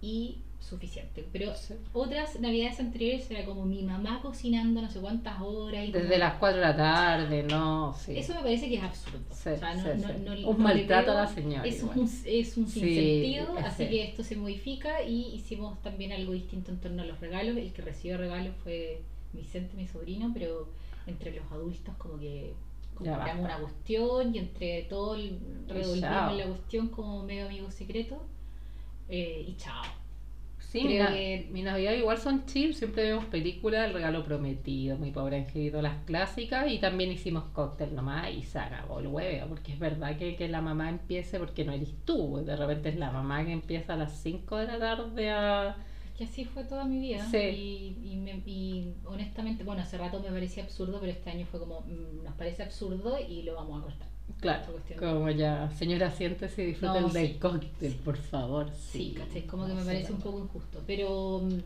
y 0.00 0.38
suficiente. 0.62 1.26
Pero 1.32 1.54
Sí. 1.56 1.74
otras 1.92 2.38
navidades 2.40 2.78
anteriores 2.80 3.30
era 3.30 3.44
como 3.44 3.64
mi 3.64 3.82
mamá 3.82 4.20
cocinando 4.22 4.80
no 4.80 4.90
sé 4.90 5.00
cuántas 5.00 5.40
horas. 5.40 5.84
Y 5.88 5.92
Desde 5.92 6.06
como- 6.08 6.18
las 6.18 6.34
4 6.34 6.60
de 6.60 6.66
la 6.66 6.76
tarde, 6.76 7.42
no, 7.42 7.94
sí. 7.94 8.16
Eso 8.16 8.34
me 8.34 8.40
parece 8.42 8.68
que 8.68 8.76
es 8.76 8.82
absurdo. 8.82 9.18
Sí, 9.32 9.50
O 9.50 9.58
sea, 9.58 9.74
no- 9.74 9.82
sí, 9.82 9.88
no- 10.24 10.34
sí. 10.36 10.42
no- 10.42 10.48
Un 10.48 10.62
maltrato 10.62 11.10
a 11.10 11.14
la 11.14 11.26
señora 11.26 11.64
Es 11.66 11.80
igual. 11.80 11.98
un, 11.98 12.04
es 12.24 12.56
un 12.56 12.66
sinsentido, 12.68 13.56
así 13.58 13.84
sí. 13.84 13.90
que 13.90 14.04
esto 14.04 14.22
se 14.24 14.36
modifica 14.36 15.02
y 15.02 15.34
hicimos 15.34 15.80
también 15.82 16.12
algo 16.12 16.32
distinto 16.32 16.70
en 16.70 16.78
torno 16.80 17.02
a 17.02 17.06
los 17.06 17.20
regalos. 17.20 17.56
El 17.56 17.72
que 17.72 17.82
recibió 17.82 18.16
regalos 18.18 18.54
fue 18.62 19.02
Vicente, 19.32 19.76
mi 19.76 19.86
sobrino, 19.88 20.30
pero 20.32 20.68
entre 21.06 21.34
los 21.34 21.50
adultos 21.50 21.94
como 21.96 22.18
que 22.18 22.52
compramos 22.94 23.44
una 23.44 23.58
cuestión 23.58 24.34
y 24.34 24.38
entre 24.38 24.82
todo 24.82 25.16
revolvimos 25.66 26.00
la 26.36 26.44
cuestión 26.46 26.88
como 26.88 27.22
medio 27.24 27.46
amigo 27.46 27.70
secreto 27.70 28.22
eh, 29.08 29.44
y 29.48 29.56
chao. 29.56 29.82
Sí, 30.72 30.88
mi, 30.88 30.94
na- 30.96 31.10
que- 31.10 31.48
mi 31.52 31.62
Navidad 31.62 31.92
igual 31.92 32.18
son 32.18 32.46
chill, 32.46 32.74
siempre 32.74 33.02
vemos 33.04 33.26
películas, 33.26 33.86
El 33.86 33.94
regalo 33.94 34.24
prometido, 34.24 34.96
Mi 34.98 35.10
pobre 35.10 35.36
angelito, 35.36 35.82
las 35.82 36.02
clásicas 36.04 36.70
y 36.70 36.78
también 36.78 37.12
hicimos 37.12 37.44
cóctel 37.52 37.94
nomás 37.94 38.30
y 38.32 38.42
se 38.42 38.58
acabó 38.58 39.00
el 39.00 39.08
huevo, 39.08 39.48
porque 39.48 39.72
es 39.72 39.78
verdad 39.78 40.16
que, 40.16 40.34
que 40.36 40.48
la 40.48 40.60
mamá 40.62 40.88
empiece, 40.88 41.38
porque 41.38 41.64
no 41.64 41.72
eres 41.72 41.94
tú, 42.04 42.42
de 42.44 42.56
repente 42.56 42.88
es 42.88 42.96
la 42.96 43.10
mamá 43.12 43.44
que 43.44 43.52
empieza 43.52 43.94
a 43.94 43.96
las 43.96 44.12
5 44.22 44.56
de 44.56 44.66
la 44.66 44.78
tarde 44.78 45.30
a... 45.30 45.76
Es 46.06 46.12
que 46.18 46.24
así 46.24 46.44
fue 46.44 46.64
toda 46.64 46.84
mi 46.84 46.98
vida. 47.00 47.24
Sí. 47.30 47.38
Y, 47.38 47.98
y, 48.12 48.16
me- 48.16 48.42
y 48.46 48.94
honestamente, 49.04 49.64
bueno, 49.64 49.82
hace 49.82 49.98
rato 49.98 50.20
me 50.20 50.30
parecía 50.30 50.62
absurdo, 50.64 51.00
pero 51.00 51.12
este 51.12 51.30
año 51.30 51.46
fue 51.46 51.60
como, 51.60 51.80
mm, 51.82 52.22
nos 52.24 52.34
parece 52.34 52.62
absurdo 52.62 53.18
y 53.18 53.42
lo 53.42 53.54
vamos 53.54 53.80
a 53.80 53.84
cortar. 53.84 54.11
Claro, 54.40 54.64
como 54.98 55.30
ya, 55.30 55.70
señora, 55.78 56.10
siéntese 56.10 56.64
y 56.64 56.66
disfrute 56.68 57.00
No, 57.00 57.08
del 57.10 57.28
sí, 57.28 57.34
cóctel, 57.38 57.92
sí. 57.92 57.98
por 58.04 58.16
favor. 58.16 58.70
Sí, 58.74 59.14
¿cachai? 59.16 59.42
Como 59.46 59.66
que 59.66 59.72
no 59.74 59.80
me 59.80 59.84
parece 59.84 60.12
un 60.12 60.20
poco 60.20 60.40
injusto. 60.40 60.80
Pero, 60.86 61.40
mm, 61.44 61.58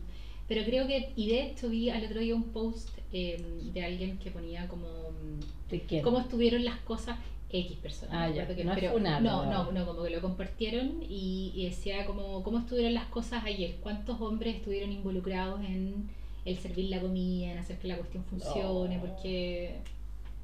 pero 0.47 0.63
creo 0.63 0.85
que, 0.85 1.11
y 1.15 1.27
de 1.29 1.43
hecho 1.47 1.69
vi 1.69 1.89
al 1.89 2.05
otro 2.05 2.19
día 2.19 2.35
un 2.35 2.43
post 2.51 2.89
eh, 3.13 3.43
de 3.73 3.83
alguien 3.83 4.19
que 4.19 4.29
ponía 4.31 4.67
como 4.67 4.87
mm, 4.87 6.01
cómo 6.03 6.19
estuvieron 6.19 6.63
las 6.65 6.77
cosas 6.81 7.17
X 7.49 7.77
personas. 7.77 8.13
Ah, 8.13 8.29
ya, 8.29 8.43
acuerdo 8.43 8.63
no 8.65 8.75
pero- 8.75 8.99
no, 8.99 9.45
no, 9.45 9.71
no, 9.71 9.85
como 9.85 10.03
que 10.03 10.09
lo 10.11 10.21
compartieron 10.21 11.01
y, 11.09 11.53
y 11.55 11.65
decía 11.65 12.05
como 12.05 12.43
cómo 12.43 12.59
estuvieron 12.59 12.93
las 12.93 13.05
cosas 13.05 13.43
ayer, 13.45 13.77
cuántos 13.81 14.19
hombres 14.21 14.57
estuvieron 14.57 14.91
involucrados 14.91 15.61
en 15.61 16.09
el 16.45 16.57
servir 16.57 16.89
la 16.89 16.99
comida, 17.01 17.53
en 17.53 17.57
hacer 17.57 17.77
que 17.79 17.87
la 17.87 17.97
cuestión 17.97 18.23
funcione, 18.25 18.97
Oh. 18.97 19.01
porque 19.01 19.77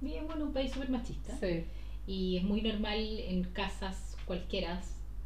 vivimos 0.01 0.36
en 0.36 0.41
un 0.41 0.53
país 0.53 0.72
súper 0.72 0.89
machista 0.89 1.38
Sí. 1.38 1.63
Y 2.08 2.38
es 2.38 2.44
muy 2.44 2.62
normal 2.62 3.00
en 3.00 3.44
casas 3.46 4.18
cualquiera, 4.26 4.82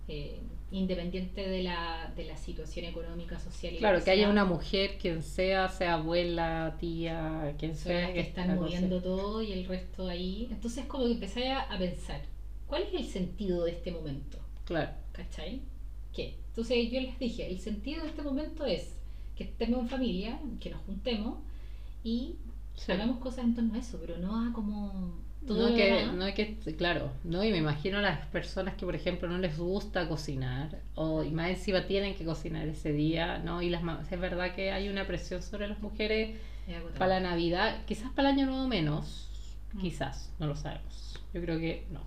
eh, 0.07 0.39
independiente 0.71 1.47
de 1.47 1.63
la, 1.63 2.11
de 2.15 2.25
la 2.25 2.37
situación 2.37 2.85
económica, 2.85 3.39
social 3.39 3.73
y 3.73 3.77
Claro, 3.77 4.03
que 4.03 4.11
haya 4.11 4.29
una 4.29 4.45
mujer, 4.45 4.97
quien 4.99 5.23
sea, 5.23 5.69
sea 5.69 5.95
abuela, 5.95 6.75
tía, 6.79 7.55
quien 7.57 7.75
son 7.75 7.91
sea, 7.91 8.01
las 8.01 8.11
que 8.11 8.19
están 8.21 8.55
moviendo 8.55 9.01
todo 9.01 9.41
y 9.41 9.51
el 9.53 9.65
resto 9.65 10.07
ahí. 10.07 10.47
Entonces 10.51 10.85
como 10.85 11.05
que 11.05 11.13
empecé 11.13 11.51
a, 11.51 11.61
a 11.61 11.77
pensar, 11.77 12.21
¿cuál 12.67 12.83
es 12.83 12.93
el 12.93 13.05
sentido 13.05 13.63
de 13.65 13.71
este 13.71 13.91
momento? 13.91 14.37
Claro, 14.65 14.91
¿Cachai? 15.13 15.61
¿Qué? 16.13 16.35
Entonces 16.49 16.91
yo 16.91 17.01
les 17.01 17.17
dije, 17.19 17.47
el 17.49 17.59
sentido 17.59 18.03
de 18.03 18.09
este 18.09 18.21
momento 18.21 18.65
es 18.65 18.95
que 19.35 19.45
estemos 19.45 19.79
en 19.81 19.89
familia, 19.89 20.39
que 20.59 20.69
nos 20.69 20.81
juntemos 20.81 21.39
y 22.03 22.35
sí. 22.75 22.91
hagamos 22.91 23.19
cosas 23.19 23.45
en 23.45 23.55
torno 23.55 23.73
a 23.75 23.77
eso, 23.77 23.97
pero 24.01 24.17
no 24.17 24.47
a 24.47 24.53
como 24.53 25.26
todo 25.47 25.69
No 25.69 25.75
que, 25.75 26.05
no 26.13 26.33
que, 26.33 26.75
claro, 26.77 27.11
no, 27.23 27.43
y 27.43 27.51
me 27.51 27.57
imagino 27.57 27.97
a 27.99 28.01
las 28.01 28.25
personas 28.27 28.75
que, 28.75 28.85
por 28.85 28.95
ejemplo, 28.95 29.27
no 29.29 29.37
les 29.37 29.57
gusta 29.57 30.07
cocinar, 30.09 30.77
o 30.95 31.23
y 31.23 31.31
más 31.31 31.49
encima 31.49 31.85
tienen 31.87 32.15
que 32.15 32.25
cocinar 32.25 32.67
ese 32.67 32.91
día, 32.91 33.39
¿no? 33.39 33.61
Y 33.61 33.69
las 33.69 33.81
es 34.11 34.19
verdad 34.19 34.53
que 34.53 34.71
hay 34.71 34.89
una 34.89 35.07
presión 35.07 35.41
sobre 35.41 35.67
las 35.67 35.79
mujeres 35.79 36.37
para 36.97 37.19
la 37.21 37.29
Navidad, 37.29 37.83
quizás 37.85 38.11
para 38.11 38.29
el 38.29 38.35
Año 38.35 38.45
Nuevo 38.47 38.67
menos, 38.67 39.23
Mm. 39.73 39.81
quizás, 39.81 40.31
no 40.39 40.47
lo 40.47 40.55
sabemos. 40.55 41.19
Yo 41.33 41.41
creo 41.41 41.57
que 41.59 41.85
no. 41.91 42.01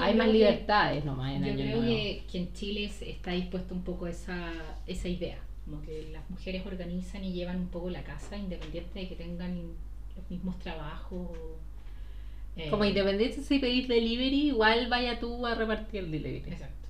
Hay 0.00 0.14
más 0.14 0.26
que- 0.26 0.32
libertades 0.34 1.04
nomás 1.04 1.34
en 1.34 1.40
Yo 1.44 1.46
Año 1.52 1.56
creo 1.56 1.76
Nuevo. 1.82 1.86
que, 1.96 2.22
que 2.30 2.38
en 2.38 2.52
Chile 2.52 2.90
está 3.00 3.30
dispuesto 3.32 3.74
un 3.74 3.82
poco 3.82 4.06
esa, 4.06 4.52
esa 4.86 5.08
idea, 5.08 5.38
como 5.64 5.80
que 5.82 6.10
las 6.12 6.28
mujeres 6.28 6.66
organizan 6.66 7.24
y 7.24 7.32
llevan 7.32 7.56
un 7.60 7.68
poco 7.68 7.88
la 7.88 8.02
casa, 8.02 8.36
independiente 8.36 8.98
de 9.00 9.08
que 9.08 9.16
tengan 9.16 9.56
los 10.16 10.30
mismos 10.30 10.58
trabajos. 10.58 11.28
O, 12.62 12.66
eh, 12.66 12.70
Como 12.70 12.84
independiente 12.84 13.42
si 13.42 13.58
pedís 13.58 13.88
delivery, 13.88 14.48
igual 14.48 14.88
vaya 14.88 15.18
tú 15.18 15.46
a 15.46 15.54
repartir 15.54 16.04
el 16.04 16.10
delivery. 16.10 16.52
Exacto. 16.52 16.88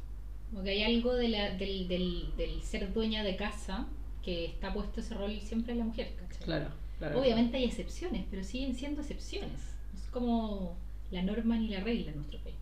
Como 0.51 0.65
que 0.65 0.71
hay 0.71 0.83
algo 0.83 1.15
de 1.15 1.29
la, 1.29 1.51
del, 1.57 1.87
del, 1.89 2.25
del 2.37 2.63
ser 2.63 2.93
dueña 2.93 3.23
de 3.23 3.37
casa 3.37 3.87
que 4.25 4.47
está 4.47 4.73
puesto 4.73 5.01
ese 5.01 5.15
rol 5.15 5.39
siempre 5.41 5.73
en 5.73 5.79
la 5.79 5.85
mujer, 5.85 6.13
¿cachai? 6.19 6.45
Claro, 6.45 6.67
claro. 6.99 7.21
Obviamente 7.21 7.57
hay 7.57 7.65
excepciones, 7.65 8.25
pero 8.31 8.43
siguen 8.45 8.75
siendo 8.75 9.01
excepciones. 9.01 9.53
No 9.93 9.99
es 10.01 10.07
como 10.11 10.77
la 11.11 11.23
norma 11.23 11.57
ni 11.57 11.69
la 11.69 11.81
regla 11.81 12.11
en 12.11 12.17
nuestro 12.17 12.39
país. 12.41 12.57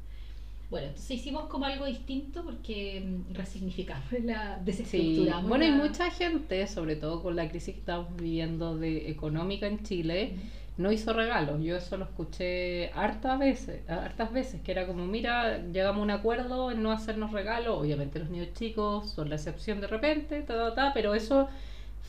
Bueno, 0.70 0.88
entonces 0.88 1.12
hicimos 1.12 1.44
como 1.44 1.64
algo 1.64 1.86
distinto 1.86 2.44
porque 2.44 3.00
mm, 3.02 3.32
resignificamos 3.34 4.04
la 4.22 4.58
Sí, 4.58 4.64
desestructuramos. 4.66 5.48
bueno, 5.48 5.64
hay 5.64 5.70
la- 5.70 5.76
mucha 5.78 6.10
gente, 6.10 6.66
sobre 6.66 6.94
todo 6.96 7.22
con 7.22 7.36
la 7.36 7.48
crisis 7.48 7.72
que 7.74 7.80
estamos 7.80 8.14
viviendo 8.16 8.76
de 8.76 9.08
económica 9.10 9.66
en 9.66 9.82
Chile, 9.82 10.34
no 10.78 10.92
hizo 10.92 11.12
regalos. 11.12 11.62
Yo 11.62 11.76
eso 11.76 11.96
lo 11.98 12.04
escuché 12.04 12.90
hartas 12.94 13.38
veces, 13.38 13.88
hartas 13.90 14.32
veces, 14.32 14.62
que 14.62 14.72
era 14.72 14.86
como, 14.86 15.04
mira, 15.06 15.58
llegamos 15.58 16.00
a 16.00 16.04
un 16.04 16.10
acuerdo 16.10 16.70
en 16.70 16.82
no 16.82 16.92
hacernos 16.92 17.32
regalos. 17.32 17.78
Obviamente 17.78 18.18
los 18.20 18.30
niños 18.30 18.54
chicos 18.54 19.10
son 19.12 19.28
la 19.28 19.36
excepción 19.36 19.80
de 19.80 19.88
repente, 19.88 20.42
ta, 20.42 20.54
ta, 20.54 20.74
ta, 20.74 20.92
pero 20.94 21.14
eso 21.14 21.48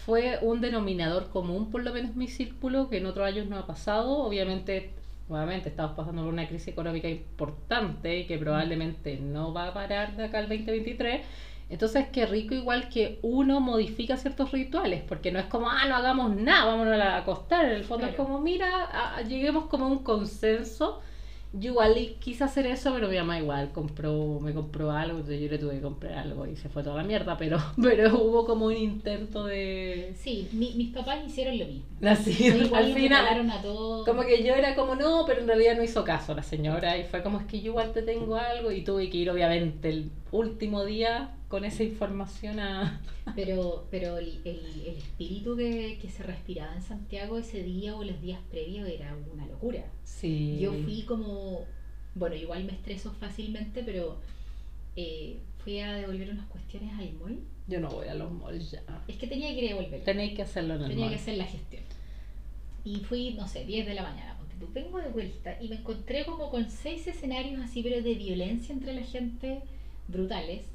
fue 0.05 0.39
un 0.41 0.61
denominador 0.61 1.29
común, 1.29 1.71
por 1.71 1.83
lo 1.83 1.93
menos 1.93 2.11
en 2.11 2.17
mi 2.17 2.27
círculo, 2.27 2.89
que 2.89 2.97
en 2.97 3.07
otros 3.07 3.27
años 3.27 3.47
no 3.47 3.57
ha 3.57 3.65
pasado. 3.67 4.19
Obviamente, 4.19 4.91
nuevamente, 5.27 5.69
estamos 5.69 5.95
pasando 5.95 6.23
por 6.23 6.33
una 6.33 6.47
crisis 6.47 6.69
económica 6.69 7.09
importante 7.09 8.27
que 8.27 8.37
probablemente 8.37 9.17
no 9.17 9.53
va 9.53 9.69
a 9.69 9.73
parar 9.73 10.15
de 10.15 10.25
acá 10.25 10.39
al 10.39 10.47
2023. 10.49 11.21
Entonces, 11.69 12.07
qué 12.11 12.25
rico 12.25 12.55
igual 12.55 12.89
que 12.89 13.19
uno 13.21 13.59
modifica 13.59 14.17
ciertos 14.17 14.51
rituales, 14.51 15.03
porque 15.07 15.31
no 15.31 15.39
es 15.39 15.45
como, 15.45 15.69
ah, 15.69 15.85
no 15.87 15.95
hagamos 15.95 16.35
nada, 16.35 16.65
vámonos 16.65 16.99
a 16.99 17.17
acostar. 17.17 17.65
En 17.65 17.71
el 17.73 17.83
fondo 17.83 18.07
es 18.07 18.15
Claro. 18.15 18.25
como, 18.25 18.41
mira, 18.41 18.67
a- 19.17 19.21
lleguemos 19.21 19.65
como 19.65 19.85
a 19.85 19.89
un 19.89 19.99
consenso. 20.03 21.01
Yo 21.51 21.71
igual 21.71 21.95
quise 22.19 22.43
hacer 22.43 22.67
eso, 22.67 22.93
pero 22.93 23.07
mi 23.07 23.17
mamá 23.17 23.39
igual 23.39 23.71
compró, 23.71 24.39
me 24.39 24.53
compró 24.53 24.91
algo, 24.91 25.17
entonces 25.17 25.41
yo 25.41 25.49
le 25.49 25.57
tuve 25.57 25.73
que 25.77 25.81
comprar 25.81 26.13
algo 26.19 26.45
y 26.45 26.55
se 26.55 26.69
fue 26.69 26.83
toda 26.83 26.97
la 26.97 27.03
mierda, 27.03 27.37
pero, 27.37 27.57
pero 27.81 28.21
hubo 28.21 28.45
como 28.45 28.67
un 28.67 28.77
intento 28.77 29.45
de... 29.45 30.13
Sí, 30.15 30.47
mi- 30.51 30.73
mis 30.75 30.93
papás 30.93 31.17
hicieron 31.25 31.57
lo 31.57 31.65
mismo. 31.65 31.85
Así, 32.07 32.49
al 32.71 32.93
final, 32.93 33.49
a 33.49 33.61
todos. 33.63 34.05
como 34.05 34.21
que 34.21 34.43
yo 34.43 34.53
era 34.53 34.75
como, 34.75 34.93
no, 34.93 35.23
pero 35.25 35.41
en 35.41 35.47
realidad 35.47 35.75
no 35.75 35.81
hizo 35.83 36.03
caso 36.03 36.35
la 36.35 36.43
señora 36.43 36.95
y 36.99 37.03
fue 37.05 37.23
como, 37.23 37.39
es 37.39 37.47
que 37.47 37.61
yo 37.61 37.71
igual 37.71 37.93
te 37.93 38.03
tengo 38.03 38.35
algo 38.35 38.71
y 38.71 38.83
tuve 38.83 39.09
que 39.09 39.17
ir 39.17 39.31
obviamente 39.31 39.89
el 39.89 40.11
último 40.31 40.85
día 40.85 41.35
con 41.47 41.65
esa 41.65 41.83
información 41.83 42.59
a... 42.59 43.01
Pero, 43.35 43.87
pero 43.91 44.17
el, 44.17 44.41
el, 44.43 44.59
el 44.87 44.97
espíritu 44.97 45.55
que, 45.55 45.99
que 46.01 46.09
se 46.09 46.23
respiraba 46.23 46.73
en 46.75 46.81
Santiago 46.81 47.37
ese 47.37 47.61
día 47.61 47.95
o 47.95 48.03
los 48.03 48.19
días 48.21 48.39
previos 48.49 48.89
era 48.89 49.15
una 49.31 49.45
locura. 49.45 49.85
Sí. 50.03 50.57
Yo 50.59 50.73
fui 50.73 51.03
como, 51.03 51.65
bueno, 52.15 52.35
igual 52.35 52.63
me 52.63 52.71
estreso 52.73 53.11
fácilmente, 53.11 53.83
pero 53.83 54.19
eh, 54.95 55.37
fui 55.63 55.79
a 55.79 55.93
devolver 55.93 56.31
unas 56.31 56.47
cuestiones 56.47 56.91
al 56.97 57.13
mall. 57.13 57.39
Yo 57.67 57.79
no 57.79 57.89
voy 57.89 58.07
a 58.07 58.15
los 58.15 58.31
malls 58.31 58.71
ya. 58.71 58.81
Es 59.07 59.15
que 59.17 59.27
tenía 59.27 59.49
que 59.53 59.63
ir 59.63 59.65
a 59.65 59.75
devolverlas. 59.75 60.05
Tenéis 60.05 60.33
que 60.35 60.41
hacerlo 60.41 60.73
en 60.75 60.81
el 60.81 60.87
Tenía 60.89 61.05
mall. 61.05 61.13
que 61.13 61.19
hacer 61.21 61.37
la 61.37 61.45
gestión. 61.45 61.83
Y 62.83 62.95
fui, 63.01 63.33
no 63.35 63.47
sé, 63.47 63.63
10 63.63 63.85
de 63.85 63.93
la 63.93 64.01
mañana. 64.03 64.37
Vengo 64.73 64.97
de 64.97 65.09
vuelta 65.09 65.55
y 65.61 65.69
me 65.69 65.75
encontré 65.75 66.25
como 66.25 66.49
con 66.49 66.69
seis 66.71 67.05
escenarios 67.07 67.61
así, 67.61 67.83
pero 67.83 68.01
de 68.01 68.15
violencia 68.15 68.73
entre 68.73 68.93
la 68.93 69.03
gente 69.03 69.61
brutales. 70.09 70.65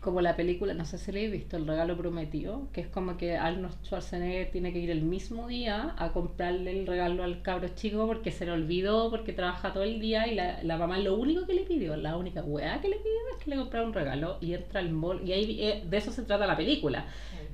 Como 0.00 0.20
la 0.20 0.36
película, 0.36 0.74
no 0.74 0.84
sé 0.84 0.98
si 0.98 1.12
le 1.12 1.24
he 1.24 1.28
visto, 1.30 1.56
El 1.56 1.66
regalo 1.66 1.96
prometido, 1.96 2.68
que 2.74 2.82
es 2.82 2.88
como 2.88 3.16
que 3.16 3.38
Arnold 3.38 3.74
Schwarzenegger 3.84 4.50
tiene 4.50 4.70
que 4.70 4.78
ir 4.78 4.90
el 4.90 5.00
mismo 5.00 5.48
día 5.48 5.94
a 5.96 6.12
comprarle 6.12 6.78
el 6.78 6.86
regalo 6.86 7.22
al 7.24 7.40
cabro 7.40 7.68
chico 7.74 8.06
porque 8.06 8.30
se 8.30 8.44
le 8.44 8.52
olvidó, 8.52 9.08
porque 9.08 9.32
trabaja 9.32 9.72
todo 9.72 9.82
el 9.82 10.00
día 10.00 10.26
y 10.26 10.34
la, 10.34 10.62
la 10.62 10.76
mamá 10.76 10.98
lo 10.98 11.16
único 11.16 11.46
que 11.46 11.54
le 11.54 11.62
pidió, 11.62 11.96
la 11.96 12.18
única 12.18 12.42
weá 12.42 12.82
que 12.82 12.88
le 12.90 12.96
pidió 12.96 13.12
es 13.38 13.42
que 13.42 13.48
le 13.50 13.56
comprara 13.56 13.86
un 13.86 13.94
regalo 13.94 14.36
y 14.42 14.52
entra 14.52 14.80
al 14.80 14.90
mall 14.90 15.22
y 15.26 15.32
ahí 15.32 15.56
eh, 15.62 15.82
de 15.88 15.96
eso 15.96 16.12
se 16.12 16.22
trata 16.22 16.46
la 16.46 16.56
película, 16.58 17.06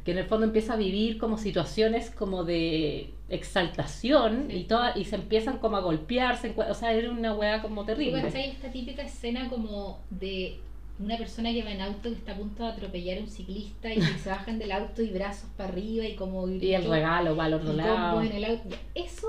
que 0.05 0.11
en 0.11 0.19
el 0.19 0.25
fondo 0.25 0.45
empieza 0.45 0.73
a 0.73 0.77
vivir 0.77 1.19
como 1.19 1.39
situaciones 1.39 2.11
como 2.11 2.43
de 2.43 3.11
exaltación 3.29 4.47
Sí. 4.49 4.57
y 4.57 4.65
toda, 4.65 4.99
y 4.99 5.05
se 5.05 5.15
empiezan 5.17 5.59
como 5.59 5.77
a 5.77 5.81
golpearse, 5.83 6.53
o 6.57 6.75
sea, 6.75 6.93
era 6.93 7.11
una 7.13 7.33
weá 7.35 7.63
como 7.63 7.83
¿Tú 7.83 7.87
terrible. 7.89 8.23
cachai 8.23 8.51
esta 8.51 8.73
típica 8.73 9.03
escena 9.03 9.49
como 9.49 10.01
de 10.11 10.59
una 11.01 11.17
persona 11.17 11.51
que 11.53 11.63
va 11.63 11.71
en 11.73 11.81
auto 11.81 12.03
que 12.11 12.15
está 12.17 12.33
a 12.33 12.37
punto 12.37 12.63
de 12.63 12.69
atropellar 12.71 13.19
a 13.19 13.21
un 13.23 13.29
ciclista 13.29 13.93
y 13.93 13.99
que 13.99 14.19
se 14.19 14.29
bajan 14.29 14.59
del 14.59 14.71
auto 14.73 15.03
y 15.03 15.11
brazos 15.11 15.49
para 15.57 15.71
arriba 15.71 16.05
y 16.05 16.15
como 16.15 16.47
Y 16.49 16.75
el 16.75 16.85
regalo 16.85 17.35
va 17.37 17.47
al 17.47 17.53
y 17.53 17.55
otro 17.55 17.73
lado. 17.73 18.23
en 18.23 18.33
el 18.33 18.45
auto. 18.45 18.77
Eso, 18.95 19.29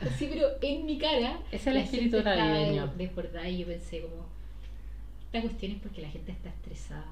así 0.00 0.28
pero 0.32 0.48
en 0.60 0.84
mi 0.86 0.98
cara. 0.98 1.38
Es 1.52 1.66
el 1.66 1.74
la 1.74 1.80
espíritu 1.80 2.22
navideño. 2.22 2.92
desbordada 2.96 3.48
y 3.48 3.58
yo 3.58 3.66
pensé 3.66 4.00
como, 4.02 4.26
esta 5.26 5.40
cuestión 5.42 5.72
es 5.72 5.78
porque 5.80 6.02
la 6.02 6.10
gente 6.10 6.32
está 6.32 6.48
estresada, 6.50 7.06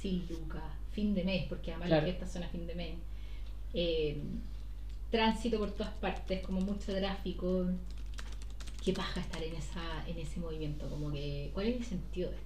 sin 0.00 0.26
lucas, 0.28 0.62
fin 0.92 1.14
de 1.14 1.24
mes, 1.24 1.46
porque 1.48 1.72
además 1.72 1.88
Claro. 1.88 2.02
las 2.06 2.10
fiestas 2.12 2.32
son 2.32 2.44
a 2.44 2.48
fin 2.48 2.66
de 2.66 2.74
mes. 2.74 2.94
Eh, 3.74 4.16
tránsito 5.10 5.58
por 5.58 5.70
todas 5.72 5.92
partes, 5.94 6.40
como 6.42 6.60
mucho 6.60 6.94
tráfico. 6.94 7.66
Qué 8.84 8.92
paja 8.92 9.20
estar 9.20 9.42
en 9.42 9.54
esa 9.56 9.82
en 10.06 10.16
ese 10.18 10.38
movimiento, 10.38 10.88
como 10.88 11.10
que 11.12 11.50
¿cuál 11.52 11.66
es 11.66 11.76
el 11.78 11.84
sentido 11.84 12.30
de 12.30 12.36
esto? 12.36 12.45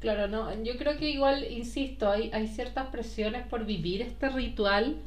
Claro, 0.00 0.28
no, 0.28 0.52
yo 0.62 0.76
creo 0.76 0.96
que 0.96 1.10
igual, 1.10 1.44
insisto, 1.50 2.08
hay, 2.10 2.30
hay 2.32 2.46
ciertas 2.46 2.86
presiones 2.88 3.44
por 3.48 3.66
vivir 3.66 4.00
este 4.00 4.28
ritual 4.28 5.02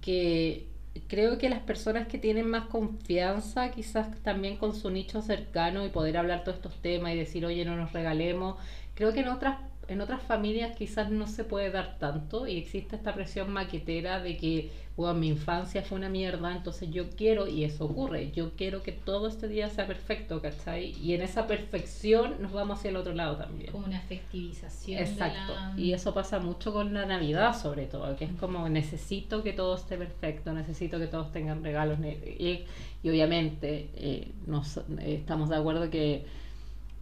que 0.00 0.68
creo 1.08 1.36
que 1.38 1.48
las 1.48 1.60
personas 1.60 2.06
que 2.06 2.18
tienen 2.18 2.48
más 2.48 2.66
confianza, 2.68 3.72
quizás 3.72 4.08
también 4.22 4.56
con 4.56 4.74
su 4.74 4.90
nicho 4.90 5.20
cercano 5.20 5.84
y 5.84 5.88
poder 5.90 6.16
hablar 6.16 6.44
todos 6.44 6.58
estos 6.58 6.80
temas 6.80 7.12
y 7.14 7.16
decir, 7.16 7.44
oye, 7.44 7.64
no 7.64 7.76
nos 7.76 7.92
regalemos, 7.92 8.56
creo 8.94 9.12
que 9.12 9.20
en 9.20 9.28
otras, 9.28 9.58
en 9.88 10.00
otras 10.00 10.22
familias 10.22 10.76
quizás 10.76 11.10
no 11.10 11.26
se 11.26 11.44
puede 11.44 11.70
dar 11.70 11.98
tanto 11.98 12.46
y 12.46 12.56
existe 12.56 12.96
esta 12.96 13.14
presión 13.14 13.52
maquetera 13.52 14.20
de 14.20 14.36
que, 14.36 14.70
bueno, 14.96 15.14
mi 15.18 15.28
infancia 15.28 15.82
fue 15.82 15.98
una 15.98 16.08
mierda, 16.08 16.54
entonces 16.54 16.90
yo 16.90 17.10
quiero, 17.10 17.46
y 17.46 17.64
eso 17.64 17.84
ocurre, 17.84 18.32
yo 18.32 18.52
quiero 18.56 18.82
que 18.82 18.92
todo 18.92 19.28
este 19.28 19.48
día 19.48 19.68
sea 19.70 19.86
perfecto, 19.86 20.42
¿cachai? 20.42 20.92
Y 21.00 21.14
en 21.14 21.22
esa 21.22 21.46
perfección 21.46 22.36
nos 22.40 22.52
vamos 22.52 22.78
hacia 22.78 22.90
el 22.90 22.96
otro 22.96 23.14
lado 23.14 23.36
también. 23.36 23.72
Como 23.72 23.86
una 23.86 24.00
fectivización 24.00 25.00
Exacto. 25.00 25.54
la... 25.54 25.74
Y 25.76 25.92
eso 25.92 26.12
pasa 26.12 26.38
mucho 26.38 26.72
con 26.72 26.92
la 26.92 27.06
Navidad, 27.06 27.56
sobre 27.60 27.86
todo, 27.86 28.16
que 28.16 28.24
es 28.24 28.32
como 28.32 28.68
necesito 28.68 29.42
que 29.42 29.52
todo 29.52 29.76
esté 29.76 29.96
perfecto, 29.96 30.52
necesito 30.52 30.98
que 30.98 31.06
todos 31.06 31.30
tengan 31.32 31.62
regalos. 31.62 31.98
Y, 32.00 32.64
y 33.02 33.10
obviamente 33.10 33.90
eh, 33.94 34.32
nos, 34.46 34.78
eh, 34.78 34.82
estamos 35.20 35.48
de 35.48 35.56
acuerdo 35.56 35.90
que 35.90 36.26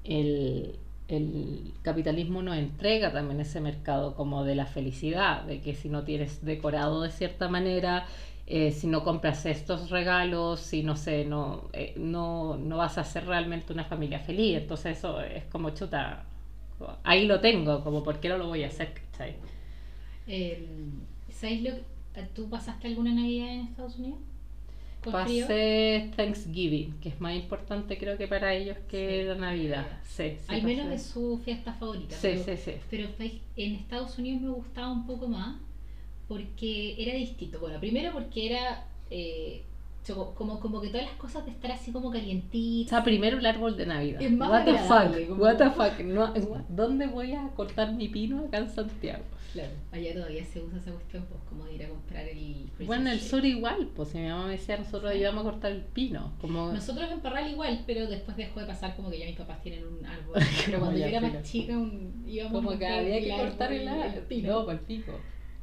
el, 0.04 0.78
el 1.08 1.72
capitalismo 1.82 2.42
nos 2.42 2.56
entrega 2.56 3.12
también 3.12 3.40
ese 3.40 3.60
mercado 3.60 4.14
como 4.14 4.44
de 4.44 4.54
la 4.54 4.66
felicidad, 4.66 5.42
de 5.44 5.60
que 5.60 5.74
si 5.74 5.88
no 5.88 6.04
tienes 6.04 6.44
decorado 6.44 7.02
de 7.02 7.10
cierta 7.10 7.48
manera, 7.48 8.06
eh, 8.46 8.72
si 8.72 8.86
no 8.86 9.04
compras 9.04 9.46
estos 9.46 9.90
regalos, 9.90 10.60
si 10.60 10.82
no 10.82 10.96
sé, 10.96 11.24
no, 11.24 11.68
eh, 11.72 11.94
no, 11.96 12.56
no 12.56 12.76
vas 12.78 12.98
a 12.98 13.04
ser 13.04 13.26
realmente 13.26 13.72
una 13.72 13.84
familia 13.84 14.18
feliz. 14.18 14.56
Entonces 14.58 14.98
eso 14.98 15.20
es 15.20 15.44
como 15.44 15.70
chuta, 15.70 16.24
ahí 17.04 17.26
lo 17.26 17.40
tengo, 17.40 17.82
como 17.84 18.02
por 18.02 18.20
qué 18.20 18.28
no 18.28 18.38
lo 18.38 18.48
voy 18.48 18.64
a 18.64 18.68
hacer, 18.68 18.92
¿cachai? 18.94 19.36
Eh, 20.26 20.66
¿Sabes 21.30 21.62
lo 21.62 21.70
¿Tú 22.34 22.48
pasaste 22.48 22.86
alguna 22.86 23.12
Navidad 23.12 23.48
en 23.48 23.60
Estados 23.62 23.98
Unidos? 23.98 24.20
Pasé 25.12 26.10
Thanksgiving, 26.16 26.98
que 27.00 27.08
es 27.10 27.20
más 27.20 27.34
importante 27.34 27.98
creo 27.98 28.16
que 28.18 28.26
para 28.28 28.54
ellos 28.54 28.76
que 28.88 29.22
Sí. 29.22 29.28
la 29.28 29.34
Navidad. 29.34 29.86
Sí, 30.04 30.30
sí, 30.40 30.54
Al 30.54 30.62
menos 30.62 30.92
es 30.92 31.02
su 31.02 31.40
fiesta 31.44 31.72
favorita. 31.74 32.14
Sí, 32.16 32.28
pero, 32.32 32.44
sí, 32.44 32.56
sí. 32.56 32.72
pero 32.90 33.08
en 33.56 33.74
Estados 33.74 34.18
Unidos 34.18 34.42
me 34.42 34.50
gustaba 34.50 34.90
un 34.92 35.06
poco 35.06 35.28
más 35.28 35.56
porque 36.28 36.94
era 36.98 37.14
distinto. 37.14 37.58
Bueno, 37.60 37.78
primero 37.80 38.12
porque 38.12 38.46
era 38.46 38.84
eh, 39.10 39.62
como, 40.12 40.60
como 40.60 40.80
que 40.80 40.88
todas 40.88 41.06
las 41.06 41.14
cosas 41.16 41.44
de 41.46 41.52
estar 41.52 41.72
así 41.72 41.90
como 41.92 42.08
O 42.08 42.12
calientitas. 42.12 42.90
sea, 42.90 43.02
primero 43.04 43.38
el 43.38 43.46
árbol 43.46 43.76
de 43.76 43.86
Navidad. 43.86 44.20
Es 44.20 44.30
más 44.32 44.50
What 44.50 44.64
the 44.64 44.78
fuck, 44.78 45.28
como- 45.28 45.42
what 45.42 45.56
the 45.56 45.70
fuck. 45.70 45.98
No, 46.04 46.32
¿Dónde 46.68 47.06
voy 47.06 47.32
a 47.32 47.48
cortar 47.56 47.92
mi 47.94 48.08
pino 48.08 48.44
acá 48.46 48.58
en 48.58 48.68
Santiago? 48.70 49.24
Claro, 49.54 49.70
allá 49.92 50.12
todavía 50.14 50.44
se 50.44 50.60
usa 50.60 50.78
esa 50.78 50.90
cuestión, 50.90 51.24
pues 51.28 51.40
como 51.48 51.64
de 51.64 51.74
ir 51.76 51.84
a 51.84 51.88
comprar 51.88 52.26
el 52.28 52.68
Bueno, 52.86 53.02
en 53.02 53.12
el 53.12 53.20
sur 53.20 53.44
igual, 53.44 53.88
pues 53.94 54.08
si 54.08 54.18
mi 54.18 54.26
mamá 54.28 54.46
me 54.46 54.52
decía, 54.52 54.76
nosotros 54.76 55.12
ayudamos 55.12 55.46
a 55.46 55.50
cortar 55.50 55.70
el 55.70 55.82
pino. 55.82 56.32
Como... 56.40 56.72
Nosotros 56.72 57.08
en 57.10 57.20
Parral 57.20 57.48
igual, 57.50 57.84
pero 57.86 58.08
después 58.08 58.36
dejó 58.36 58.58
de 58.60 58.66
pasar 58.66 58.96
como 58.96 59.10
que 59.10 59.20
ya 59.20 59.26
mis 59.26 59.36
papás 59.36 59.62
tienen 59.62 59.86
un 59.86 60.04
árbol. 60.04 60.34
Pero 60.66 60.80
cuando 60.80 60.98
yo 60.98 61.06
era 61.06 61.20
más 61.20 61.42
chica, 61.44 61.72
un, 61.78 62.24
íbamos 62.26 62.52
Como 62.52 62.70
a 62.72 62.78
que 62.78 62.86
había 62.86 63.16
el 63.18 63.24
que 63.24 63.30
cortar 63.36 63.72
el 63.72 63.82
el 63.82 63.88
árbol. 63.88 64.22
pino. 64.28 64.52
No, 64.52 64.66
para 64.66 64.78
el 64.78 64.84
pico. 64.84 65.12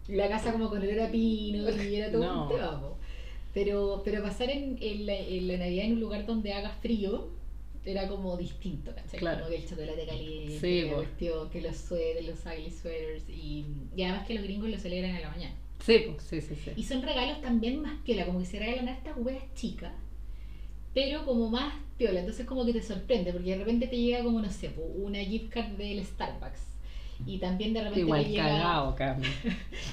Y 0.08 0.16
la 0.16 0.30
casa 0.30 0.52
como 0.54 0.70
con 0.70 0.82
olor 0.82 1.00
a 1.02 1.12
pino 1.12 1.70
y 1.70 1.96
era 1.96 2.10
todo 2.12 2.24
No. 2.24 2.44
un 2.44 2.50
tema. 2.50 2.82
Pero, 3.54 4.02
pero 4.06 4.24
pasar 4.24 4.50
en, 4.50 4.78
en 4.82 5.06
la, 5.06 5.16
en 5.16 5.48
la 5.48 5.58
Navidad 5.58 5.86
en 5.86 5.94
un 5.94 6.00
lugar 6.00 6.26
donde 6.26 6.54
haga 6.54 6.70
frío 6.82 7.30
era 7.84 8.08
como 8.08 8.38
distinto, 8.38 8.94
¿cachai? 8.94 9.20
Claro. 9.20 9.40
Como 9.40 9.50
que 9.50 9.56
el 9.58 9.68
chocolate 9.68 10.06
caliente, 10.06 10.60
Sí, 10.60 10.82
la 10.84 10.94
cuestión, 10.96 11.50
que 11.50 11.62
los 11.62 11.76
suéteres, 11.78 12.28
los 12.28 12.46
ugly 12.46 12.72
sweaters 12.72 13.24
y, 13.30 13.66
y 13.96 14.04
además 14.04 14.28
que 14.28 14.36
los 14.36 14.44
gringos 14.44 14.70
lo 14.70 14.78
celebran 14.78 15.16
a 15.16 15.20
la 15.20 15.30
mañana. 15.30 15.56
Sí, 15.84 16.04
pues, 16.08 16.24
sí, 16.24 16.42
sí, 16.42 16.56
sí. 16.64 16.72
Y 16.76 16.84
son 16.84 17.02
regalos 17.02 17.42
también 17.42 17.82
más 17.82 18.00
piola, 18.06 18.26
como 18.26 18.40
que 18.40 18.46
se 18.46 18.60
regalan 18.60 18.88
a 18.88 18.94
estas 18.94 19.18
weas 19.18 19.44
chicas, 19.56 19.94
pero 20.94 21.26
como 21.26 21.50
más 21.50 21.74
piola. 21.98 22.20
Entonces 22.20 22.46
como 22.46 22.66
que 22.66 22.74
te 22.74 22.84
sorprende, 22.84 23.34
porque 23.34 23.52
de 23.52 23.58
repente 23.58 23.88
te 23.88 23.98
llega 23.98 24.24
como, 24.24 24.40
no 24.42 24.52
sé, 24.52 24.70
po, 24.70 24.82
una 24.82 25.20
gift 25.20 25.50
card 25.50 25.72
del 25.72 26.06
Starbucks. 26.06 26.71
Y 27.26 27.40
también 27.40 27.74
de 27.74 27.80
repente 27.82 28.00
Igual 28.02 28.26
llega... 28.26 28.44
cagado, 28.48 28.96
Cami. 28.98 29.28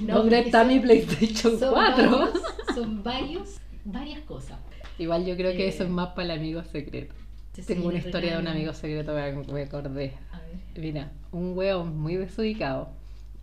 No, 0.01 0.15
¿Dónde 0.19 0.39
está 0.41 0.61
son- 0.61 0.69
mi 0.69 0.81
PlayStation 0.81 1.59
son 1.59 1.73
4? 1.75 2.11
varios- 2.11 2.43
son 2.75 3.03
varios, 3.03 3.61
varias 3.85 4.21
cosas. 4.21 4.59
Igual 4.99 5.25
yo 5.27 5.37
creo 5.37 5.53
que 5.53 5.67
Eh, 5.67 5.69
eso 5.69 5.85
es 5.85 5.91
más 5.91 6.09
para 6.11 6.25
el 6.35 6.39
amigo 6.41 6.63
secreto. 6.65 7.15
Tengo 7.67 7.89
una 7.89 7.99
historia 7.99 8.35
de 8.37 8.39
un 8.43 8.47
amigo 8.49 8.73
secreto 8.73 9.13
que 9.15 9.53
me 9.53 9.63
acordé. 9.63 10.15
A 10.33 10.39
ver. 10.41 10.59
Mira, 10.77 11.11
un 11.33 11.57
hueón 11.59 11.99
muy 11.99 12.15
desubicado, 12.17 12.91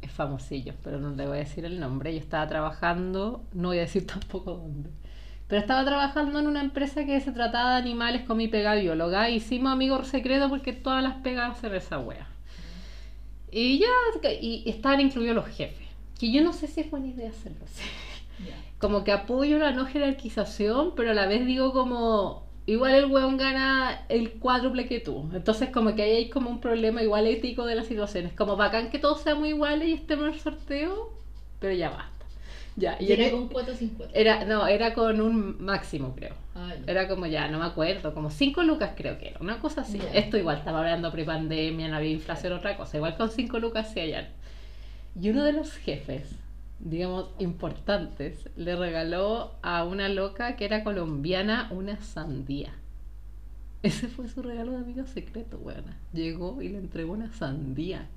es 0.01 0.09
famosillo, 0.11 0.73
pero 0.83 0.99
no 0.99 1.11
le 1.11 1.25
voy 1.27 1.35
a 1.37 1.39
decir 1.41 1.65
el 1.65 1.79
nombre. 1.81 2.13
Yo 2.13 2.19
estaba 2.19 2.47
trabajando, 2.47 3.43
no 3.53 3.69
voy 3.69 3.77
a 3.79 3.81
decir 3.81 4.07
tampoco 4.13 4.53
dónde, 4.53 4.89
pero 5.47 5.59
estaba 5.61 5.83
trabajando 5.83 6.39
en 6.39 6.47
una 6.47 6.61
empresa 6.61 7.05
que 7.05 7.19
se 7.19 7.31
trataba 7.33 7.71
de 7.73 7.77
animales 7.81 8.21
con 8.23 8.37
mi 8.37 8.47
pega 8.47 8.75
bióloga. 8.75 9.29
Hicimos 9.29 9.71
amigos 9.73 10.07
secretos 10.07 10.49
porque 10.49 10.71
todas 10.73 11.03
las 11.03 11.15
pegas 11.15 11.57
hacen 11.57 11.75
esa 11.75 11.99
wea. 11.99 12.27
Y 13.57 13.79
ya, 13.79 13.87
y 14.41 14.63
estaban 14.65 14.99
incluidos 14.99 15.33
los 15.33 15.47
jefes. 15.47 15.87
Que 16.19 16.29
yo 16.29 16.43
no 16.43 16.51
sé 16.51 16.67
si 16.67 16.81
es 16.81 16.91
buena 16.91 17.07
idea 17.07 17.29
hacerlo 17.29 17.63
así. 17.63 17.83
Como 18.79 19.05
que 19.05 19.13
apoyo 19.13 19.57
la 19.57 19.71
no 19.71 19.85
jerarquización, 19.85 20.93
pero 20.93 21.11
a 21.11 21.13
la 21.13 21.25
vez 21.25 21.45
digo 21.45 21.71
como, 21.71 22.43
igual 22.65 22.95
el 22.95 23.05
weón 23.05 23.37
gana 23.37 24.05
el 24.09 24.33
cuádruple 24.33 24.87
que 24.87 24.99
tú. 24.99 25.29
Entonces 25.33 25.69
como 25.69 25.95
que 25.95 26.01
ahí 26.01 26.11
hay 26.11 26.29
como 26.29 26.49
un 26.49 26.59
problema 26.59 27.01
igual 27.01 27.27
ético 27.27 27.65
de 27.65 27.75
la 27.75 27.85
situación. 27.85 28.25
Es 28.25 28.33
como 28.33 28.57
bacán 28.57 28.89
que 28.89 28.99
todos 28.99 29.21
seamos 29.21 29.47
iguales 29.47 29.87
y 29.87 29.93
estemos 29.93 30.27
en 30.27 30.33
el 30.33 30.39
sorteo, 30.41 31.13
pero 31.59 31.73
ya 31.73 31.91
basta. 31.91 32.14
Ya, 32.75 32.97
y 32.99 33.05
¿Y 33.05 33.13
era 33.13 33.23
era, 33.23 33.31
con 33.31 33.47
cuotas 33.47 33.75
o 33.75 33.77
sin 33.77 33.89
cuotas? 33.89 34.15
era, 34.15 34.43
no, 34.45 34.67
era 34.67 34.93
con 34.93 35.21
un 35.21 35.63
máximo 35.63 36.13
creo. 36.15 36.35
Ah. 36.55 36.73
Era 36.87 37.07
como 37.07 37.25
ya, 37.25 37.47
no 37.47 37.59
me 37.59 37.65
acuerdo, 37.65 38.13
como 38.13 38.29
5 38.29 38.63
lucas 38.63 38.93
creo 38.97 39.17
que 39.17 39.29
era, 39.29 39.39
una 39.39 39.59
cosa 39.59 39.81
así. 39.81 39.99
Esto 40.13 40.37
igual 40.37 40.57
estaba 40.57 40.79
hablando 40.79 41.11
prepandemia, 41.11 41.87
no 41.87 41.95
había 41.97 42.11
inflación, 42.11 42.53
otra 42.53 42.75
cosa. 42.77 42.97
Igual 42.97 43.15
con 43.17 43.29
5 43.29 43.59
lucas 43.59 43.91
sí 43.93 43.99
allá. 44.01 44.29
Y 45.19 45.29
uno 45.29 45.43
de 45.45 45.53
los 45.53 45.71
jefes, 45.77 46.35
digamos, 46.79 47.29
importantes, 47.39 48.49
le 48.57 48.75
regaló 48.75 49.55
a 49.61 49.85
una 49.85 50.09
loca 50.09 50.57
que 50.57 50.65
era 50.65 50.83
colombiana 50.83 51.69
una 51.71 52.01
sandía. 52.01 52.73
Ese 53.83 54.07
fue 54.07 54.27
su 54.27 54.41
regalo 54.41 54.71
de 54.71 54.77
amigo 54.79 55.05
secreto, 55.05 55.57
weona. 55.59 55.97
Llegó 56.11 56.61
y 56.61 56.69
le 56.69 56.79
entregó 56.79 57.13
una 57.13 57.31
sandía. 57.31 58.09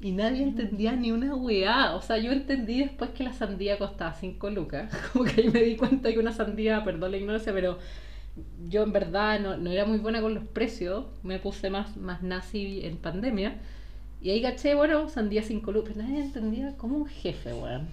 Y 0.00 0.12
nadie 0.12 0.42
entendía 0.44 0.92
ni 0.92 1.10
una 1.10 1.34
weá. 1.34 1.94
O 1.94 2.02
sea, 2.02 2.18
yo 2.18 2.30
entendí 2.32 2.80
después 2.80 3.10
que 3.10 3.24
la 3.24 3.32
sandía 3.32 3.78
costaba 3.78 4.14
5 4.14 4.50
lucas. 4.50 4.92
Como 5.12 5.24
que 5.24 5.40
ahí 5.40 5.50
me 5.50 5.62
di 5.62 5.76
cuenta 5.76 6.12
que 6.12 6.18
una 6.18 6.32
sandía, 6.32 6.84
perdón 6.84 7.10
la 7.10 7.16
ignorancia, 7.16 7.52
pero 7.52 7.78
yo 8.68 8.84
en 8.84 8.92
verdad 8.92 9.40
no, 9.40 9.56
no 9.56 9.70
era 9.70 9.84
muy 9.84 9.98
buena 9.98 10.20
con 10.20 10.34
los 10.34 10.44
precios. 10.44 11.06
Me 11.22 11.38
puse 11.40 11.70
más, 11.70 11.96
más 11.96 12.22
nazi 12.22 12.84
en 12.84 12.96
pandemia. 12.98 13.56
Y 14.22 14.30
ahí 14.30 14.42
caché, 14.42 14.74
bueno, 14.74 15.08
sandía 15.08 15.42
5 15.42 15.72
lucas. 15.72 15.94
Pero 15.96 16.06
nadie 16.06 16.22
entendía 16.22 16.76
como 16.76 16.96
un 16.98 17.06
jefe, 17.06 17.52
weón. 17.52 17.88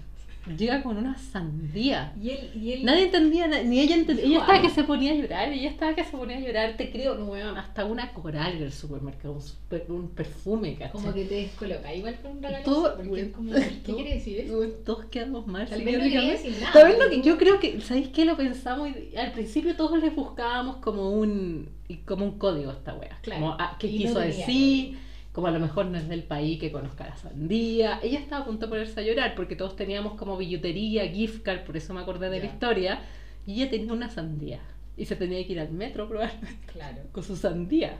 Llega 0.56 0.82
con 0.82 0.96
una 0.96 1.18
sandía. 1.18 2.12
Y 2.22 2.30
él, 2.30 2.50
y 2.54 2.72
él 2.72 2.84
Nadie 2.84 3.04
entendía, 3.04 3.46
ni 3.48 3.80
ella 3.80 3.96
entendía. 3.96 4.24
Ella 4.26 4.38
estaba 4.40 4.62
que 4.62 4.70
se 4.70 4.84
ponía 4.84 5.12
a 5.12 5.14
llorar, 5.16 5.52
ella 5.52 5.68
estaba 5.70 5.94
que 5.94 6.04
se 6.04 6.10
ponía 6.16 6.36
a 6.36 6.40
llorar, 6.40 6.76
te 6.76 6.90
creo, 6.90 7.16
no, 7.16 7.24
weón, 7.26 7.56
hasta 7.56 7.84
una 7.84 8.12
coral 8.12 8.58
del 8.60 8.72
supermercado, 8.72 9.34
un, 9.34 9.42
super- 9.42 9.86
un 9.88 10.08
perfume, 10.10 10.74
¿cachai? 10.74 10.92
como 10.92 11.12
que 11.12 11.24
te 11.24 11.34
descoloca. 11.34 11.92
Igual 11.94 12.16
con 12.22 12.30
un 12.32 12.42
regalo 12.42 12.64
Todo- 12.64 12.96
como, 12.96 13.14
¿qué 13.14 13.24
todo- 13.24 13.96
quiere 13.96 14.14
decir 14.14 14.38
eso? 14.40 14.60
Todos 14.84 15.04
quedamos 15.06 15.46
mal. 15.46 15.68
Tal 15.68 15.82
vez 15.82 15.94
no 15.98 16.02
quería 16.04 16.20
teóricamente. 16.20 16.48
decir 16.48 16.60
nada. 16.62 16.72
¿Sabes 16.72 16.98
lo 16.98 17.10
que 17.10 17.22
yo 17.22 17.38
creo 17.38 17.58
que, 17.60 17.80
¿sabéis 17.80 18.08
qué? 18.08 18.24
Lo 18.24 18.36
pensamos 18.36 18.88
y 18.90 19.16
al 19.16 19.32
principio 19.32 19.74
todos 19.76 20.00
les 20.00 20.14
buscábamos 20.14 20.76
como 20.76 21.10
un 21.10 21.68
como 22.04 22.24
un 22.24 22.38
código 22.38 22.70
a 22.70 22.74
esta 22.74 22.94
wea. 22.94 23.16
Claro. 23.22 23.40
Como, 23.42 23.56
ah, 23.58 23.76
¿qué 23.78 23.86
Y 23.86 23.98
quiso 23.98 24.18
decir? 24.18 24.98
Como 25.36 25.48
a 25.48 25.50
lo 25.50 25.60
mejor 25.60 25.84
no 25.84 25.98
es 25.98 26.08
del 26.08 26.22
país 26.22 26.58
que 26.58 26.72
conozca 26.72 27.04
la 27.06 27.14
sandía. 27.18 28.00
Ella 28.02 28.18
estaba 28.20 28.40
a 28.40 28.44
punto 28.46 28.64
de 28.64 28.70
ponerse 28.70 28.98
a 29.00 29.02
llorar 29.02 29.34
porque 29.34 29.54
todos 29.54 29.76
teníamos 29.76 30.14
como 30.14 30.38
billutería, 30.38 31.06
gift 31.08 31.42
card, 31.42 31.64
por 31.66 31.76
eso 31.76 31.92
me 31.92 32.00
acordé 32.00 32.30
de 32.30 32.38
la 32.38 32.46
historia. 32.46 33.00
Y 33.46 33.60
ella 33.60 33.68
tenía 33.70 33.92
una 33.92 34.08
sandía. 34.08 34.60
Y 34.96 35.04
se 35.04 35.14
tenía 35.14 35.46
que 35.46 35.52
ir 35.52 35.60
al 35.60 35.70
metro 35.72 36.08
probablemente 36.08 36.72
Claro. 36.72 37.02
con 37.12 37.22
su 37.22 37.36
sandía. 37.36 37.98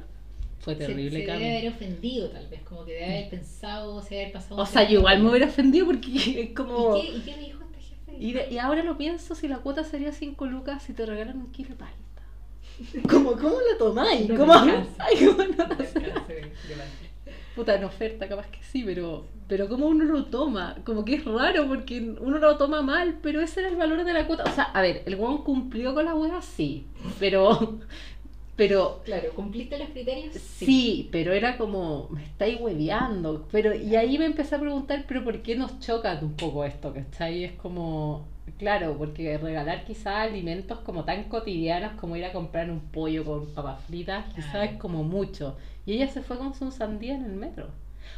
Fue 0.61 0.77
Se, 0.77 0.87
terrible, 0.87 1.21
se 1.21 1.27
Cami. 1.27 1.45
debe 1.45 1.59
haber 1.59 1.73
ofendido 1.75 2.31
tal 2.31 2.49
vez, 2.49 2.63
como 2.63 2.87
que 2.87 2.93
debe 2.93 3.05
haber 3.05 3.29
pensado, 3.29 4.01
se 4.01 4.09
debe 4.15 4.23
haber 4.23 4.33
pasado. 4.33 4.63
O 4.63 4.65
sea, 4.65 4.89
yo 4.89 5.01
igual 5.01 5.23
me 5.23 5.29
hubiera 5.29 5.47
ofendido 5.47 5.85
porque 5.85 6.41
es 6.41 6.51
como... 6.57 6.97
¿Y 6.97 7.03
qué, 7.03 7.09
¿Y 7.19 7.21
qué 7.21 7.37
dijo 7.37 7.63
este 7.65 7.81
jefe? 7.83 8.17
Y, 8.19 8.33
de- 8.33 8.49
y 8.51 8.57
ahora 8.57 8.83
lo 8.83 8.97
pienso, 8.97 9.35
si 9.35 9.47
la 9.47 9.59
cuota 9.59 9.85
sería 9.85 10.11
5 10.13 10.47
lucas 10.47 10.83
si 10.83 10.95
te 10.95 11.05
regalan 11.05 11.37
un 11.37 11.53
kilo 11.53 11.69
de 11.69 11.75
palta. 11.77 12.23
¿Cómo, 13.11 13.33
cómo 13.33 13.57
lo 13.71 13.77
tomáis? 13.77 14.27
No 14.27 14.37
¿Cómo? 14.39 14.55
me 14.65 14.73
¿cómo 15.27 15.45
no? 15.45 15.69
No 15.69 15.77
puta, 17.57 17.75
en 17.75 17.85
oferta, 17.85 18.29
capaz 18.29 18.47
que 18.49 18.63
sí, 18.63 18.83
pero, 18.85 19.25
pero 19.49 19.69
como 19.69 19.87
uno 19.87 20.05
lo 20.05 20.27
toma, 20.27 20.77
como 20.85 21.05
que 21.05 21.15
es 21.15 21.25
raro 21.25 21.67
porque 21.67 22.15
uno 22.21 22.39
lo 22.39 22.57
toma 22.59 22.83
mal, 22.83 23.19
pero 23.23 23.41
ese 23.41 23.61
era 23.61 23.71
el 23.71 23.77
valor 23.77 24.05
de 24.05 24.13
la 24.13 24.27
cuota. 24.27 24.45
O 24.45 24.55
sea, 24.55 24.65
a 24.65 24.83
ver, 24.83 25.03
el 25.07 25.17
weón 25.17 25.43
cumplió 25.43 25.95
con 25.95 26.05
la 26.05 26.15
wea, 26.15 26.43
sí, 26.43 26.87
pero, 27.19 27.79
pero 28.57 29.01
Claro, 29.05 29.31
¿cumpliste 29.35 29.79
los 29.79 29.89
criterios? 29.89 30.35
Sí, 30.35 31.09
pero 31.11 31.33
era 31.33 31.57
como, 31.57 32.09
me 32.11 32.25
estáis 32.25 32.61
hueveando. 32.61 33.49
Pero, 33.51 33.75
y 33.75 33.97
ahí 33.97 34.19
me 34.19 34.27
empecé 34.27 34.55
a 34.55 34.61
preguntar, 34.61 35.07
pero 35.09 35.25
¿por 35.25 35.41
qué 35.41 35.57
nos 35.57 35.81
choca 35.81 36.19
un 36.21 36.35
poco 36.35 36.63
esto? 36.63 36.93
¿Cachai? 36.93 37.45
Es 37.45 37.53
como, 37.53 38.27
claro, 38.59 38.97
porque 38.99 39.39
regalar 39.39 39.85
quizás 39.85 40.29
alimentos 40.29 40.79
como 40.81 41.05
tan 41.05 41.25
cotidianos 41.25 41.93
como 41.99 42.17
ir 42.17 42.25
a 42.27 42.33
comprar 42.33 42.71
un 42.71 42.81
pollo 42.81 43.25
con 43.25 43.47
papas 43.55 43.83
fritas, 43.85 44.27
quizás 44.35 44.73
es 44.73 44.79
como 44.79 45.03
mucho. 45.05 45.57
Y 45.87 45.95
ella 45.95 46.09
se 46.09 46.21
fue 46.21 46.37
con 46.37 46.55
su 46.55 46.71
sandía 46.71 47.15
en 47.15 47.25
el 47.25 47.33
metro. 47.33 47.71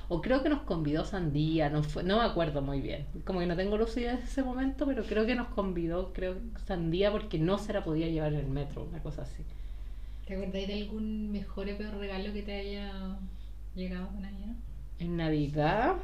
O 0.08 0.20
creo 0.20 0.42
que 0.42 0.48
nos 0.48 0.62
convidó 0.62 1.04
sandía, 1.04 1.70
no, 1.70 1.82
fue, 1.82 2.02
no 2.02 2.18
me 2.18 2.24
acuerdo 2.24 2.62
muy 2.62 2.80
bien. 2.80 3.06
Como 3.24 3.40
que 3.40 3.46
no 3.46 3.56
tengo 3.56 3.76
lucidez 3.76 4.18
de 4.18 4.24
ese 4.24 4.42
momento, 4.42 4.86
pero 4.86 5.04
creo 5.04 5.26
que 5.26 5.34
nos 5.34 5.48
convidó, 5.48 6.12
creo, 6.12 6.36
sandía 6.66 7.12
porque 7.12 7.38
no 7.38 7.58
se 7.58 7.72
la 7.72 7.84
podía 7.84 8.08
llevar 8.08 8.32
en 8.32 8.40
el 8.40 8.48
metro, 8.48 8.84
una 8.84 9.02
cosa 9.02 9.22
así. 9.22 9.42
¿Te 10.26 10.34
acordáis 10.34 10.68
de 10.68 10.74
algún 10.74 11.30
mejor 11.30 11.68
o 11.70 11.76
peor 11.76 11.94
regalo 11.96 12.32
que 12.32 12.42
te 12.42 12.52
haya 12.52 13.18
llegado 13.74 14.08
con 14.08 14.22
Navidad? 14.22 14.54
En 14.98 15.16
Navidad. 15.16 15.96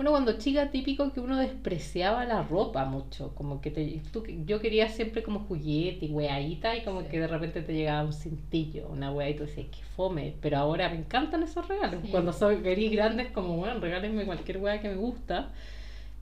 Bueno, 0.00 0.12
cuando 0.12 0.38
chica 0.38 0.70
típico 0.70 1.12
que 1.12 1.20
uno 1.20 1.36
despreciaba 1.36 2.24
la 2.24 2.42
ropa 2.42 2.86
mucho, 2.86 3.34
como 3.34 3.60
que 3.60 3.70
te, 3.70 4.00
tú- 4.10 4.24
yo 4.46 4.58
quería 4.58 4.88
siempre 4.88 5.22
como 5.22 5.40
juguete 5.40 6.06
y 6.06 6.10
weadita 6.10 6.74
y 6.74 6.84
como 6.84 7.02
Sí. 7.02 7.08
que 7.10 7.20
de 7.20 7.26
repente 7.26 7.60
te 7.60 7.74
llegaba 7.74 8.04
un 8.06 8.14
cintillo, 8.14 8.88
una 8.88 9.12
wea 9.12 9.28
y 9.28 9.34
tú 9.36 9.42
decías 9.42 9.66
que 9.66 9.82
fome, 9.94 10.36
pero 10.40 10.56
ahora 10.56 10.88
me 10.88 10.96
encantan 10.96 11.42
esos 11.42 11.68
regalos. 11.68 12.00
Sí. 12.02 12.08
Cuando 12.10 12.32
soy 12.32 12.62
grandes 12.62 13.30
como, 13.32 13.58
bueno, 13.58 13.78
regálenme 13.78 14.24
cualquier 14.24 14.56
wea 14.56 14.80
que 14.80 14.88
me 14.88 14.94
gusta, 14.94 15.50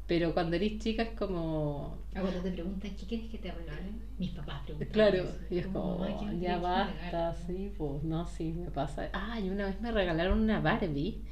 pero 0.08 0.34
cuando 0.34 0.56
eres 0.56 0.80
chica 0.80 1.04
es 1.04 1.10
como, 1.10 1.98
Ah, 2.16 2.20
cuando 2.22 2.40
te 2.40 2.50
preguntan 2.50 2.90
qué 2.96 3.06
quieres 3.06 3.28
que 3.30 3.38
te 3.38 3.52
regalen, 3.52 4.02
mis 4.18 4.30
papás 4.30 4.62
preguntan. 4.64 4.92
Claro, 4.92 5.18
eso. 5.18 5.38
y 5.50 5.58
es 5.58 5.66
Como, 5.68 5.98
como, 5.98 5.98
"Mamá, 6.00 6.18
¿qué 6.18 6.26
me 6.26 6.40
ya 6.40 6.58
basta, 6.58 7.30
regalen?" 7.32 7.46
sí, 7.46 7.72
pues, 7.78 8.02
no, 8.02 8.26
sí, 8.26 8.52
me 8.54 8.72
pasa. 8.72 9.08
Ah, 9.12 9.38
y 9.38 9.48
una 9.50 9.66
vez 9.66 9.80
me 9.80 9.92
regalaron 9.92 10.40
una 10.40 10.58
Barbie, 10.58 11.22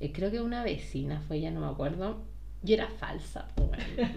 eh, 0.00 0.12
creo 0.12 0.30
que 0.30 0.40
una 0.40 0.62
vecina 0.64 1.20
fue, 1.26 1.40
ya 1.40 1.50
no 1.50 1.60
me 1.60 1.66
acuerdo, 1.68 2.24
y 2.64 2.72
era 2.72 2.88
falsa, 2.88 3.48
pues, 3.54 3.68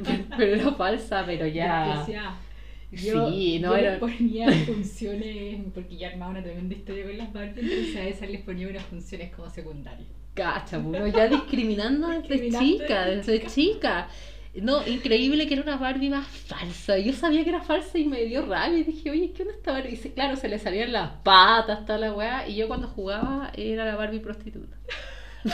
bueno. 0.01 0.25
pero 0.37 0.55
era 0.55 0.71
falsa, 0.73 1.23
pero 1.25 1.45
ya... 1.47 2.05
Yo, 2.91 3.29
Sí, 3.29 3.59
no 3.59 3.69
yo 3.73 3.77
era- 3.77 3.91
les 3.91 3.99
ponía 3.99 4.51
funciones, 4.65 5.61
porque 5.75 5.95
yo 5.97 6.07
armaba 6.07 6.31
una 6.31 6.41
tremenda 6.43 6.73
historia 6.73 7.03
con 7.05 7.17
las 7.19 7.31
Barbie, 7.31 7.61
entonces 7.61 7.95
a 7.95 8.03
esas 8.03 8.29
les 8.31 8.41
ponía 8.41 8.67
unas 8.67 8.83
funciones 8.83 9.31
como 9.35 9.47
secundarias. 9.49 10.07
Cacha, 10.33 10.81
pues, 10.81 10.99
uno 11.01 11.07
ya 11.07 11.27
discriminando 11.27 12.07
desde 12.27 12.49
chica, 12.49 13.05
desde 13.05 13.45
chica. 13.45 14.07
No, 14.55 14.85
increíble 14.87 15.45
que 15.47 15.53
era 15.53 15.61
una 15.63 15.77
Barbie 15.77 16.09
más 16.09 16.25
falsa. 16.27 16.97
Yo 16.97 17.13
sabía 17.13 17.43
que 17.43 17.49
era 17.51 17.61
falsa 17.61 17.99
y 17.99 18.05
me 18.05 18.23
dio 18.25 18.43
rabia 18.47 18.79
y 18.79 18.83
dije, 18.83 19.11
oye, 19.11 19.31
¿qué 19.33 19.43
onda 19.43 19.53
esta 19.53 19.71
Barbie? 19.73 19.93
Y 20.03 20.09
claro, 20.09 20.35
se 20.35 20.47
le 20.49 20.57
salían 20.57 20.91
las 20.91 21.11
patas, 21.23 21.85
toda 21.85 21.99
la 21.99 22.13
weá. 22.13 22.47
Y 22.47 22.55
yo 22.55 22.67
cuando 22.67 22.87
jugaba 22.87 23.51
era 23.55 23.85
la 23.85 23.95
Barbie 23.95 24.19
prostituta. 24.19 24.75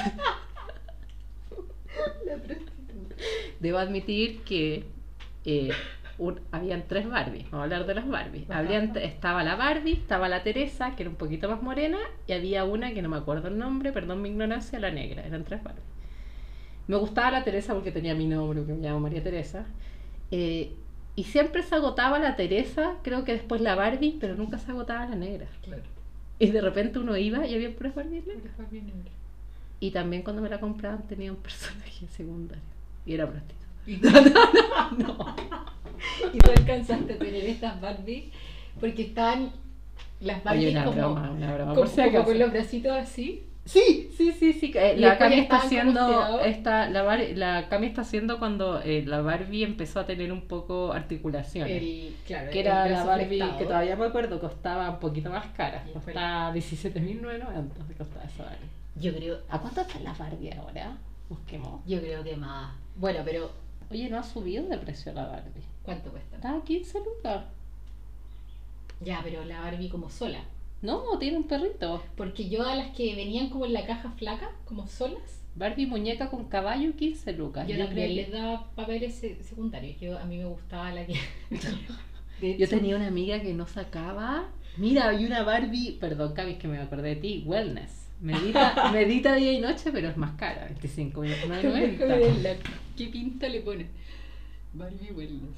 La 2.26 2.36
prostituta. 2.38 3.16
Debo 3.60 3.78
admitir 3.78 4.42
que 4.44 4.86
eh, 5.46 5.70
un- 6.18 6.40
habían 6.52 6.84
tres 6.88 7.10
Barbies. 7.10 7.46
Vamos 7.46 7.60
a 7.60 7.64
hablar 7.64 7.86
de 7.86 7.96
las 7.96 8.08
Barbies. 8.08 8.50
Habían, 8.50 8.96
estaba 8.98 9.44
la 9.44 9.56
Barbie, 9.56 9.94
estaba 9.94 10.30
la 10.30 10.44
Teresa, 10.44 10.96
que 10.96 11.04
era 11.04 11.10
un 11.10 11.16
poquito 11.16 11.50
más 11.50 11.62
morena, 11.62 11.98
y 12.28 12.34
había 12.34 12.64
una 12.66 12.94
que 12.94 13.02
no 13.02 13.10
me 13.10 13.18
acuerdo 13.18 13.48
el 13.48 13.58
nombre, 13.58 13.92
perdón 13.92 14.22
mi 14.22 14.30
ignorancia, 14.30 14.80
la 14.80 14.92
negra. 14.92 15.26
Eran 15.26 15.44
tres 15.44 15.64
Barbies. 15.64 15.86
Me 16.88 16.98
gustaba 16.98 17.32
la 17.32 17.44
Teresa 17.44 17.74
porque 17.74 17.92
tenía 17.92 18.14
mi 18.14 18.28
nombre, 18.28 18.64
que 18.66 18.74
me 18.74 18.88
llamo 18.88 19.00
María 19.00 19.24
Teresa. 19.24 19.66
Eh, 20.32 20.72
y 21.16 21.24
siempre 21.24 21.64
se 21.64 21.76
agotaba 21.76 22.20
la 22.20 22.36
Teresa, 22.36 22.98
creo 23.02 23.24
que 23.24 23.32
después 23.34 23.62
la 23.62 23.76
Barbie, 23.76 24.18
pero 24.20 24.36
nunca 24.36 24.60
se 24.60 24.72
agotaba 24.72 25.06
la 25.08 25.16
negra. 25.16 25.48
Claro. 25.64 25.84
Y 26.40 26.48
de 26.52 26.62
repente 26.62 27.00
uno 27.00 27.16
iba 27.16 27.48
y 27.48 27.56
había 27.56 27.74
puras 27.74 27.96
Barbies 27.96 28.26
negras. 28.28 28.42
Puras 28.42 28.58
Barbie 28.58 28.82
negras. 28.82 29.14
Y 29.80 29.92
también 29.92 30.24
cuando 30.24 30.42
me 30.42 30.50
la 30.50 30.60
compraban 30.60 31.04
tenía 31.08 31.32
un 31.32 31.38
personaje 31.38 32.08
secundario. 32.16 32.64
Y 33.06 33.14
era 33.14 33.28
prostituta. 33.28 33.66
Y 33.88 33.98
No. 35.04 35.36
y 36.34 36.38
tú 36.40 36.52
alcanzaste 36.52 37.14
a 37.14 37.18
tener 37.18 37.44
estas 37.46 37.80
Barbie 37.80 38.32
porque 38.80 39.04
estaban 39.04 39.52
las 40.22 40.44
Barbie 40.44 40.68
Oye, 40.68 40.72
una 40.72 40.86
como, 40.86 40.98
broma, 40.98 41.32
una 41.32 41.54
broma. 41.54 41.74
como- 41.76 41.88
si 41.88 42.02
como 42.02 42.24
con 42.24 42.40
los 42.40 42.52
bracitos 42.52 42.92
así. 42.94 43.44
Sí, 43.66 44.12
sí, 44.16 44.32
sí, 44.32 44.54
sí. 44.54 44.72
eh, 44.76 44.96
la 44.96 45.18
Cami 45.18 45.40
está 45.40 45.58
haciendo, 45.58 46.40
esta, 46.42 46.88
la, 46.88 47.02
Bar- 47.02 47.32
la 47.36 47.68
Cami 47.68 47.88
está 47.88 48.02
haciendo 48.02 48.38
cuando 48.38 48.80
eh, 48.80 49.04
la 49.08 49.22
Barbie 49.22 49.64
empezó 49.64 50.00
a 50.02 50.06
tener 50.06 50.32
un 50.32 50.42
poco 50.48 50.94
articulaciones. 50.94 51.82
El, 51.82 52.16
claro, 52.28 52.52
que 52.52 52.60
el 52.62 52.68
era 52.68 52.88
la 52.88 53.04
Barbie 53.04 53.40
que 53.58 53.66
todavía 53.66 53.96
me 53.96 54.06
acuerdo 54.06 54.40
costaba 54.40 54.92
un 54.92 55.00
poquito 55.00 55.32
más 55.32 55.48
cara. 55.58 55.84
Costaba 55.92 56.54
17.990 56.54 57.98
costaba 57.98 58.26
esa 58.26 58.44
Barbie. 58.44 58.70
Yo 58.96 59.14
creo, 59.14 59.40
¿A 59.50 59.60
cuánto 59.60 59.82
está 59.82 60.00
la 60.00 60.14
Barbie 60.14 60.52
ahora? 60.54 60.98
Busquemos. 61.30 61.82
yo 61.86 62.00
creo 62.00 62.24
que 62.24 62.36
más. 62.36 62.74
Bueno, 62.96 63.20
pero 63.26 63.52
Oye, 63.92 64.10
no 64.10 64.18
ha 64.18 64.24
subido 64.24 64.66
de 64.68 64.78
precio 64.78 65.14
la 65.14 65.28
Barbie. 65.28 65.62
¿cuánto 65.84 66.10
cuesta? 66.10 66.36
Está 66.38 66.56
a 66.56 66.64
15 66.64 67.00
lucas. 67.00 67.44
Ya, 69.02 69.22
pero 69.24 69.44
la 69.46 69.60
Barbie 69.62 69.90
como 69.90 70.10
sola. 70.10 70.40
No, 70.82 71.18
tiene 71.20 71.38
un 71.38 71.44
perrito. 71.44 72.02
Porque 72.16 72.50
yo 72.50 72.66
a 72.68 72.76
las 72.76 72.96
que 72.96 73.16
venían 73.16 73.50
como 73.50 73.66
en 73.66 73.74
la 73.74 73.86
caja 73.86 74.12
flaca, 74.12 74.52
como 74.66 74.88
solas, 74.88 75.42
Barbie 75.56 75.86
muñeca 75.86 76.30
con 76.30 76.46
caballo 76.46 76.96
15 76.96 77.34
lucas. 77.34 77.68
yo, 77.68 77.76
Yo, 77.76 77.86
también 77.86 78.08
creo 78.08 78.24
les 78.24 78.32
daba 78.32 78.72
papeles 78.76 79.16
se- 79.16 79.42
secundarios. 79.44 80.00
Yo, 80.00 80.18
a 80.18 80.26
mí 80.26 80.38
me 80.38 80.46
gustaba 80.46 80.92
la 80.92 81.06
que... 81.06 81.16
Yo 82.58 82.68
tenía 82.68 82.96
una 82.96 83.08
amiga 83.08 83.42
que 83.42 83.54
no 83.54 83.68
sacaba. 83.68 84.50
Mira, 84.78 85.10
hay 85.10 85.26
una 85.26 85.44
Barbie, 85.44 85.98
perdón, 86.00 86.34
Cami, 86.34 86.56
que 86.56 86.68
me 86.68 86.80
acordé 86.80 87.10
de 87.10 87.16
ti, 87.18 87.44
Wellness. 87.46 88.05
Medita, 88.22 88.90
medita 88.94 89.36
día 89.36 89.52
y 89.54 89.60
noche, 89.60 89.92
pero 89.92 90.10
es 90.10 90.18
más 90.18 90.32
cara, 90.38 90.70
25.990. 90.82 92.56
¿Qué 92.98 93.08
pinta 93.08 93.48
le 93.50 93.62
pone? 93.62 93.88
Barbie 94.74 95.12
Wellness. 95.12 95.50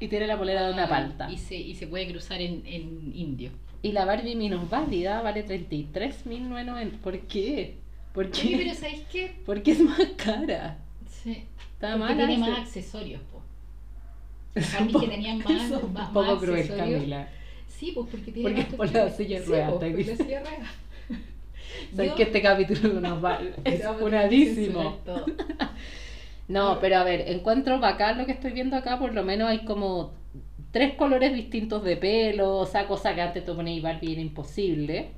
Y 0.00 0.08
tiene 0.08 0.26
la 0.26 0.36
polera 0.38 0.66
de 0.66 0.72
una 0.74 0.88
palta. 0.88 1.30
Y 1.30 1.38
se, 1.38 1.56
y 1.56 1.74
se 1.74 1.86
puede 1.86 2.06
cruzar 2.08 2.40
en, 2.40 2.62
en 2.66 3.12
indio. 3.14 3.50
Y 3.82 3.92
la 3.92 4.04
Barbie 4.04 4.34
menos 4.36 4.68
válida 4.68 5.22
vale 5.22 5.44
33.990. 5.46 6.90
¿Por 6.98 7.18
qué? 7.20 7.76
¿Por 8.12 8.26
Oye, 8.26 8.32
qué? 8.50 8.56
pero 8.56 8.74
¿sabéis 8.74 9.02
qué? 9.12 9.34
Porque 9.44 9.72
es 9.72 9.80
más 9.80 10.00
cara. 10.16 10.78
Sí. 11.08 11.44
Está 11.74 11.96
Porque 11.96 12.14
mala. 12.14 12.26
tiene 12.26 12.38
más 12.38 12.58
accesorios, 12.60 13.20
po. 13.32 13.42
Barbie 14.78 15.00
que 15.00 15.08
tenían 15.08 15.38
más- 15.44 15.50
eso 15.50 15.76
es 15.78 15.82
un 15.84 15.92
más- 15.92 16.08
poco 16.08 16.22
más 16.34 16.38
cruel, 16.42 16.60
accesorios. 16.60 16.90
Camila. 16.98 17.28
Sí, 17.68 17.92
pues 17.94 18.08
porque 18.10 18.32
tiene 18.32 18.48
Porque 18.50 18.62
más 18.62 18.74
por 18.76 18.92
la 18.92 19.10
silla 19.10 19.40
de 19.40 19.44
Sí, 19.46 19.52
ruedas. 21.68 21.96
Sabes 21.96 22.10
Yo- 22.10 22.16
que 22.16 22.22
este 22.24 22.42
capítulo 22.42 23.00
nos 23.00 23.24
va. 23.24 23.40
Es 23.64 23.82
funadísimo. 23.98 24.82
censurar 25.04 25.04
todo. 25.04 25.26
No, 26.48 26.78
pero 26.80 26.98
a 26.98 27.02
ver, 27.04 27.22
encuentro 27.28 27.80
bacán 27.80 28.18
lo 28.18 28.24
que 28.26 28.30
estoy 28.30 28.52
viendo 28.52 28.76
acá, 28.76 29.00
por 29.00 29.12
lo 29.12 29.24
menos 29.24 29.48
hay 29.48 29.64
como 29.64 30.12
tres 30.70 30.94
colores 30.94 31.34
distintos 31.34 31.82
de 31.82 31.96
pelo, 31.96 32.58
o 32.58 32.66
sea, 32.66 32.86
cosa 32.86 33.16
que 33.16 33.20
antes 33.22 33.44
tú 33.44 33.56
ponías 33.56 33.82
Barbie 33.82 34.12
era 34.12 34.20
imposible. 34.20 35.08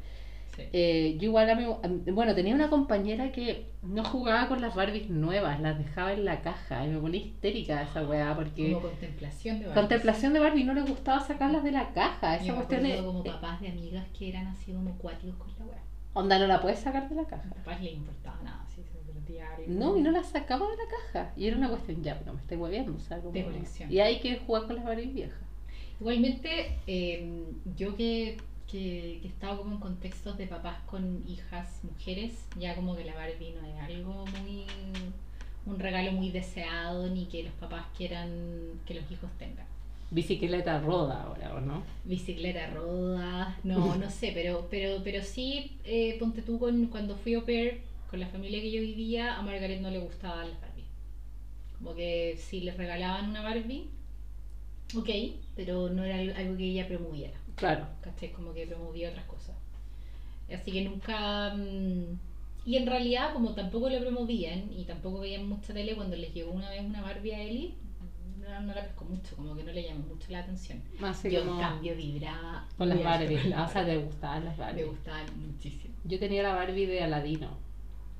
Sí. 0.57 0.63
Eh, 0.73 1.17
yo 1.21 1.25
igual 1.27 1.51
a 1.51 1.55
mí, 1.55 1.67
bueno, 2.13 2.35
tenía 2.35 2.55
una 2.55 2.71
compañera 2.71 3.31
que 3.31 3.67
no 3.83 4.03
jugaba 4.05 4.49
con 4.49 4.63
las 4.63 4.75
Barbies 4.75 5.11
nuevas, 5.11 5.61
las 5.61 5.77
dejaba 5.79 6.15
en 6.15 6.25
la 6.25 6.41
caja 6.41 6.87
y 6.87 6.89
me 6.89 6.99
ponía 6.99 7.21
histérica 7.21 7.83
esa 7.83 8.03
weá 8.09 8.35
porque 8.35 8.73
Como 8.73 8.89
contemplación 8.89 9.59
de 9.59 9.67
Barbie. 9.67 9.81
contemplación 9.81 10.33
de 10.33 10.41
Barbie 10.41 10.65
no 10.65 10.73
le 10.73 10.81
gustaba 10.81 11.21
sacarlas 11.21 11.63
de 11.63 11.73
la 11.73 11.93
caja, 11.93 12.39
Yo 12.39 12.43
esa 12.45 12.53
me 12.53 12.57
cuestión 12.65 12.87
es, 12.87 13.03
como 13.03 13.23
papás 13.23 13.61
de 13.61 13.69
amigas 13.69 14.07
que 14.19 14.31
eran 14.31 14.47
así 14.47 14.73
como 14.73 14.97
cuáticos 14.97 15.37
con 15.37 15.49
la 15.59 15.67
weá. 15.67 15.83
Onda 16.15 16.39
no 16.39 16.47
la 16.47 16.61
puedes 16.61 16.79
sacar 16.81 17.09
de 17.09 17.15
la 17.15 17.25
caja. 17.25 17.49
papás 17.51 17.81
les 17.83 17.93
importaba 17.95 18.41
nada, 18.43 18.63
así 18.65 18.83
se. 18.83 18.99
No, 19.69 19.97
y 19.97 20.01
no 20.01 20.11
la 20.11 20.23
sacaba 20.25 20.67
de 20.71 20.77
la 20.77 20.83
caja. 21.13 21.33
Y 21.37 21.47
era 21.47 21.57
una 21.57 21.69
cuestión, 21.69 22.03
ya, 22.03 22.19
pero 22.19 22.33
me 22.33 22.41
estoy 22.41 22.57
hueviendo, 22.57 22.95
o 22.97 23.01
sea, 23.01 23.19
como- 23.19 23.33
De 23.33 23.45
colección. 23.45 23.93
Y 23.93 24.01
hay 24.01 24.21
que 24.21 24.39
jugar 24.39 24.67
con 24.67 24.77
las 24.77 24.85
Barbies 24.85 25.13
viejas. 25.13 25.39
Igualmente, 26.01 26.79
eh, 26.87 27.45
yo 27.77 27.95
que, 27.97 28.37
que, 28.67 29.19
que 29.21 29.25
he 29.25 29.27
estado 29.29 29.59
como 29.59 29.75
en 29.75 29.81
contextos 29.81 30.39
de 30.39 30.47
papás 30.47 30.79
con 30.87 31.23
hijas 31.29 31.81
mujeres, 31.83 32.47
ya 32.59 32.75
como 32.75 32.97
que 32.97 33.05
la 33.05 33.15
Barbie 33.15 33.55
no 33.61 33.67
es 33.67 33.81
algo 33.83 34.25
muy. 34.43 34.65
un 35.67 35.79
regalo 35.79 36.13
muy 36.13 36.31
deseado 36.31 37.09
ni 37.11 37.27
que 37.27 37.43
los 37.43 37.53
papás 37.55 37.85
quieran 37.97 38.81
que 38.87 38.95
los 38.95 39.11
hijos 39.11 39.31
tengan. 39.39 39.67
Bicicleta 40.11 40.81
roda 40.81 41.23
ahora, 41.25 41.55
¿o 41.55 41.61
no? 41.61 41.85
Bicicleta 42.05 42.71
roda, 42.71 43.59
no, 43.63 43.97
no 43.97 44.11
sé, 44.19 44.33
pero, 44.35 44.69
pero, 44.71 45.03
pero 45.05 45.23
sí, 45.23 45.79
eh, 45.85 46.17
ponte 46.19 46.43
tú 46.43 46.59
con, 46.59 46.87
cuando 46.89 47.17
fui 47.17 47.35
au 47.35 47.45
pair 47.45 47.83
con 48.11 48.21
la 48.21 48.29
familia 48.29 48.61
que 48.61 48.71
yo 48.71 48.81
vivía, 48.81 49.37
a 49.37 49.43
Margaret 49.43 49.81
no 49.81 49.91
le 49.91 49.99
gustaban 50.01 50.51
las 50.51 50.61
Barbie. 50.61 50.87
Como 51.79 51.95
que 51.95 52.37
si 52.39 52.61
les 52.61 52.77
regalaban 52.77 53.31
una 53.31 53.43
Barbie, 53.43 53.91
ok, 54.97 55.11
pero 55.57 55.91
no 55.91 56.05
era 56.05 56.17
algo 56.19 56.35
algo 56.37 56.57
que 56.57 56.65
ella 56.65 56.89
promoviera. 56.89 57.39
Claro. 57.57 57.87
¿cachai? 58.01 58.33
Como 58.33 58.55
que 58.55 58.67
promovía 58.67 59.11
otras 59.11 59.27
cosas. 59.27 59.57
Así 60.53 60.73
que 60.73 60.83
nunca, 60.85 61.55
mm, 61.55 62.19
Y 62.65 62.77
en 62.77 62.87
realidad, 62.87 63.33
como 63.33 63.55
tampoco 63.55 63.89
lo 63.89 63.99
promovían 64.01 64.71
y 64.73 64.85
tampoco 64.85 65.21
veían 65.21 65.49
mucha 65.49 65.73
tele, 65.75 65.97
cuando 65.97 66.17
les 66.17 66.35
llegó 66.35 66.53
una 66.53 66.71
vez 66.71 66.83
una 66.85 67.01
Barbie 67.03 67.33
a 67.33 67.43
Eli, 67.43 67.75
no, 68.49 68.61
no 68.63 68.75
la 68.75 68.83
pescó 68.83 69.05
mucho, 69.05 69.37
como 69.37 69.55
que 69.57 69.63
no 69.65 69.73
le 69.73 69.83
llamó 69.83 70.01
mucho 70.09 70.27
la 70.31 70.41
atención. 70.41 70.83
Así 71.03 71.31
Yo, 71.31 71.41
en 71.43 71.59
cambio, 71.61 71.95
vibraba. 71.95 72.67
con 72.77 72.89
las 72.89 72.99
muy 72.99 73.07
alto 73.07 73.21
Barbie. 73.25 73.41
con 73.43 73.51
las 73.51 73.59
Ah, 73.61 73.65
o 73.65 73.73
sea, 73.73 73.85
te 73.87 73.97
gustaban 73.99 74.45
las 74.45 74.59
Me 74.59 74.65
Barbie. 74.65 74.83
gustaban 74.85 75.27
muchísimo. 75.47 75.95
Yo 76.05 76.19
tenía 76.19 76.43
la 76.43 76.55
Barbie 76.55 76.87
de 76.87 77.03
Aladino. 77.03 77.49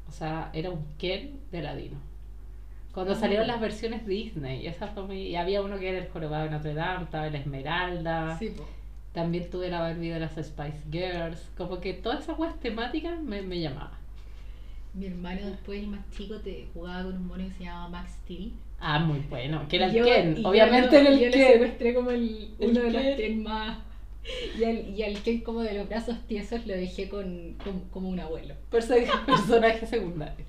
O 0.09 0.13
sea, 0.13 0.51
era 0.53 0.71
un 0.71 0.85
Ken 0.99 1.39
de 1.51 1.59
Aladino. 1.59 1.97
Cuando 2.93 3.13
Ah. 3.13 3.17
salieron 3.17 3.47
las 3.47 3.61
versiones 3.61 4.07
Disney, 4.07 4.67
esa 4.67 4.87
fue 4.89 5.05
muy... 5.05 5.23
y 5.23 5.37
había 5.37 5.63
uno 5.63 5.79
que 5.79 5.89
era 5.91 5.99
el 5.99 6.09
jorobado 6.11 6.45
de 6.45 6.51
Notre 6.51 6.75
Dame, 6.75 7.05
estaba 7.05 7.27
el 7.27 7.35
Esmeralda. 7.35 8.39
Sí, 8.39 8.49
po. 8.51 8.67
También 9.13 9.49
tuve 9.51 9.69
la 9.69 9.81
Barbie 9.81 10.09
de 10.11 10.21
las 10.21 10.33
Spice 10.33 10.83
Girls. 10.91 11.51
Como 11.57 11.81
que 11.81 11.93
todas 11.95 12.21
esas 12.25 12.39
weas 12.39 12.59
temáticas 12.61 13.21
me, 13.21 13.43
me 13.43 13.61
llamaban. 13.61 13.99
Mi 14.95 15.07
hermano 15.07 15.47
después, 15.47 15.81
el 15.81 15.89
más 15.89 16.11
chico, 16.11 16.37
te 16.41 16.67
jugaba 16.73 17.05
con 17.05 17.17
un 17.17 17.27
mono 17.27 17.45
que 17.45 17.53
se 17.53 17.65
llamaba 17.65 17.89
Max 17.89 18.13
Steel. 18.25 18.53
Ah, 18.81 18.99
muy 19.01 19.19
bueno. 19.29 19.67
Que 19.69 19.77
era 19.77 19.87
el 19.87 19.93
yo- 19.93 20.05
Ken. 20.05 20.37
yo 20.37 20.49
Obviamente 20.49 21.01
era 21.01 21.09
el 21.11 21.19
yo 21.19 21.31
Ken. 21.31 21.53
secuestré 21.53 21.95
como 21.95 22.11
el, 22.11 22.49
El 22.61 22.71
uno 22.71 22.81
de 22.81 22.91
los 22.91 23.03
Ken. 23.17 23.43
Más. 23.43 23.79
Y 24.59 24.65
al, 24.65 24.89
y 24.95 25.03
al 25.03 25.23
Ken 25.23 25.41
como 25.41 25.63
de 25.63 25.73
los 25.75 25.89
brazos 25.89 26.17
tiesos 26.27 26.67
lo 26.67 26.75
dejé 26.75 27.09
con, 27.09 27.55
con- 27.65 27.81
como 27.91 28.09
un 28.11 28.21
abuelo. 28.21 28.55
Perso- 28.71 28.95
personaje 29.27 29.87
secundario. 29.87 30.45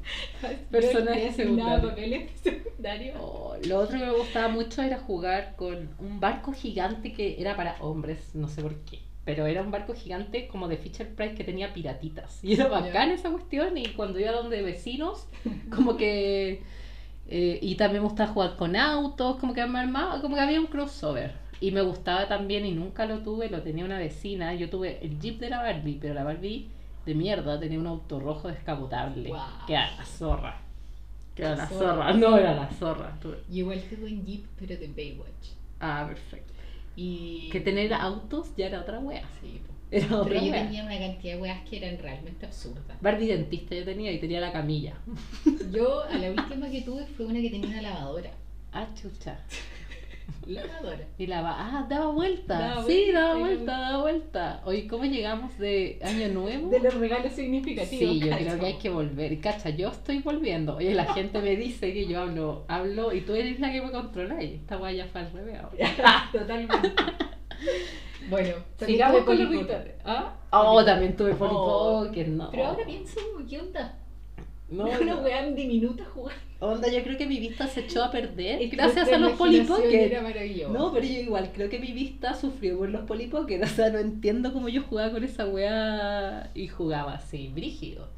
Personaje 0.69 1.25
le 1.25 1.31
secundario. 1.31 1.89
papeles 1.89 2.31
secundarios. 2.43 3.15
Oh, 3.19 3.55
lo 3.67 3.79
otro 3.79 3.97
que 3.99 4.05
me 4.05 4.11
gustaba 4.11 4.47
mucho 4.49 4.81
era 4.81 4.97
jugar 4.99 5.55
con 5.55 5.89
un 5.99 6.19
barco 6.19 6.53
gigante 6.53 7.13
que 7.13 7.39
era 7.39 7.55
para 7.55 7.75
hombres, 7.81 8.35
no 8.35 8.47
sé 8.47 8.61
por 8.61 8.75
qué. 8.81 8.99
Pero 9.25 9.45
era 9.45 9.61
un 9.61 9.69
barco 9.71 9.93
gigante 9.93 10.47
como 10.47 10.67
de 10.67 10.77
Fisher 10.77 11.07
Price 11.13 11.35
que 11.35 11.43
tenía 11.43 11.73
piratitas. 11.73 12.43
Y 12.43 12.53
era 12.53 12.67
bacán 12.67 13.11
esa 13.11 13.29
cuestión. 13.29 13.77
Y 13.77 13.87
cuando 13.89 14.19
iba 14.19 14.31
donde 14.31 14.61
vecinos, 14.61 15.27
como 15.75 15.97
que. 15.97 16.61
Eh, 17.29 17.59
y 17.61 17.75
también 17.75 18.01
me 18.03 18.09
gustaba 18.09 18.31
jugar 18.33 18.55
con 18.55 18.75
autos, 18.75 19.37
como 19.37 19.53
que 19.53 19.65
me 19.65 19.79
armaba, 19.79 20.19
como 20.21 20.35
que 20.35 20.41
había 20.41 20.59
un 20.59 20.67
crossover. 20.67 21.33
Y 21.61 21.71
me 21.71 21.81
gustaba 21.81 22.27
también, 22.27 22.65
y 22.65 22.71
nunca 22.71 23.05
lo 23.05 23.19
tuve, 23.19 23.49
lo 23.49 23.61
tenía 23.61 23.85
una 23.85 23.97
vecina. 23.97 24.53
Yo 24.55 24.69
tuve 24.69 24.99
el 25.05 25.19
Jeep 25.19 25.39
de 25.39 25.49
la 25.49 25.61
Barbie, 25.61 25.97
pero 26.01 26.13
la 26.13 26.23
Barbie 26.23 26.67
de 27.05 27.15
mierda 27.15 27.59
tenía 27.59 27.79
un 27.79 27.87
auto 27.87 28.19
rojo 28.19 28.47
descapotable. 28.47 29.27
Guau. 29.29 29.65
Que 29.67 29.73
era 29.73 29.95
la 29.97 30.05
zorra. 30.05 30.57
Que 31.35 31.41
era 31.43 31.51
La 31.51 31.57
la 31.57 31.67
zorra. 31.67 31.87
zorra. 31.95 32.13
No 32.13 32.37
era 32.37 32.53
la 32.55 32.69
zorra. 32.71 33.17
tuve- 33.21 33.39
Y 33.51 33.59
igual 33.59 33.81
tuve 33.89 34.05
un 34.05 34.25
Jeep, 34.25 34.45
pero 34.57 34.77
de 34.79 34.87
Baywatch. 34.87 35.49
Ah, 35.81 36.05
perfecto. 36.07 36.53
Y. 36.95 37.49
Que 37.51 37.59
tener 37.61 37.93
autos 37.93 38.55
ya 38.57 38.67
era 38.67 38.81
otra 38.81 38.99
wea. 38.99 39.23
Sí, 39.41 39.61
otra 39.91 40.23
Pero 40.25 40.45
yo 40.45 40.51
wea. 40.51 40.63
tenía 40.63 40.83
una 40.83 40.99
cantidad 40.99 41.35
de 41.35 41.41
weas 41.41 41.69
que 41.69 41.77
eran 41.77 41.97
realmente 41.97 42.45
absurdas. 42.45 42.97
Barbie 43.01 43.27
dentista 43.27 43.75
yo 43.75 43.83
tenía 43.85 44.11
y 44.11 44.19
tenía 44.19 44.39
la 44.39 44.51
camilla. 44.51 44.93
Yo, 45.71 46.03
a 46.03 46.15
la 46.17 46.29
última 46.31 46.69
que 46.69 46.81
tuve 46.81 47.05
fue 47.05 47.25
una 47.25 47.39
que 47.41 47.49
tenía 47.49 47.69
una 47.69 47.81
lavadora. 47.81 48.31
Ah, 48.71 48.87
chucha. 48.99 49.39
Lavadora. 50.45 51.07
Y 51.17 51.25
la 51.27 51.41
va, 51.41 51.55
ah, 51.57 51.87
daba 51.89 52.11
vuelta. 52.11 52.59
Daba 52.59 52.83
sí, 52.83 53.05
vuelta, 53.11 53.19
daba 53.19 53.39
vuelta, 53.39 53.71
daba 53.79 54.01
vuelta. 54.01 54.61
Oye, 54.65 54.87
¿cómo 54.87 55.05
llegamos 55.05 55.57
de 55.57 55.99
Año 56.03 56.27
Nuevo? 56.29 56.69
De 56.69 56.79
los 56.79 56.93
regalos 56.95 57.33
significativos. 57.33 58.13
Sí, 58.13 58.19
yo 58.19 58.29
cacho. 58.29 58.45
creo 58.45 58.59
que 58.59 58.65
hay 58.65 58.77
que 58.77 58.89
volver. 58.89 59.39
Cacha, 59.41 59.69
yo 59.71 59.89
estoy 59.89 60.19
volviendo. 60.19 60.75
Oye, 60.77 60.93
la 60.93 61.05
gente 61.13 61.39
me 61.41 61.55
dice 61.55 61.93
que 61.93 62.07
yo 62.07 62.21
hablo, 62.21 62.65
hablo 62.67 63.13
y 63.13 63.21
tú 63.21 63.33
eres 63.33 63.59
la 63.59 63.71
que 63.71 63.81
me 63.81 63.91
controla. 63.91 64.41
Y 64.43 64.55
esta 64.55 64.77
wea 64.77 64.91
ya 64.91 65.05
fue 65.07 65.21
al 65.21 65.31
revés 65.31 65.59
ahora. 65.59 66.29
Totalmente. 66.31 66.93
Bueno, 68.29 68.55
Sigamos 68.85 69.23
con 69.23 69.37
los. 69.39 69.47
Pocket. 69.63 69.95
¿Ah? 70.05 70.35
Oh, 70.51 70.83
también 70.83 71.15
tuve 71.15 71.33
Polly 71.35 71.51
Oh. 71.55 72.03
Pocket, 72.05 72.25
no. 72.27 72.49
Pero 72.51 72.65
ahora 72.65 72.85
pienso, 72.85 73.19
¿qué 73.49 73.59
onda? 73.59 73.95
no, 74.69 74.83
una 74.85 74.99
no. 75.15 75.21
weá 75.21 75.45
diminuta 75.51 76.03
jugando. 76.05 76.41
Onda, 76.61 76.89
yo 76.89 77.01
creo 77.03 77.17
que 77.17 77.25
mi 77.25 77.39
vista 77.39 77.67
se 77.67 77.79
echó 77.81 78.03
a 78.03 78.11
perder 78.11 78.61
Es 78.61 78.69
gracias 78.71 79.07
a 79.13 79.17
los 79.17 79.31
Polly 79.33 79.61
Pocket. 79.61 79.93
Era 80.11 80.21
maravilloso. 80.21 80.73
No, 80.73 80.91
pero 80.91 81.05
yo 81.05 81.19
igual 81.21 81.51
creo 81.53 81.69
que 81.69 81.79
mi 81.79 81.93
vista 81.93 82.33
sufrió 82.33 82.77
por 82.77 82.89
los 82.89 83.01
Polly 83.05 83.27
Pocket. 83.27 83.61
O 83.63 83.67
sea, 83.67 83.89
no 83.89 83.97
entiendo 83.99 84.51
cómo 84.51 84.67
yo 84.67 84.83
jugaba 84.83 85.11
con 85.11 85.23
esa 85.23 85.47
weá 85.47 86.51
y 86.53 86.67
jugaba 86.67 87.13
así, 87.13 87.47
brígido. 87.55 88.09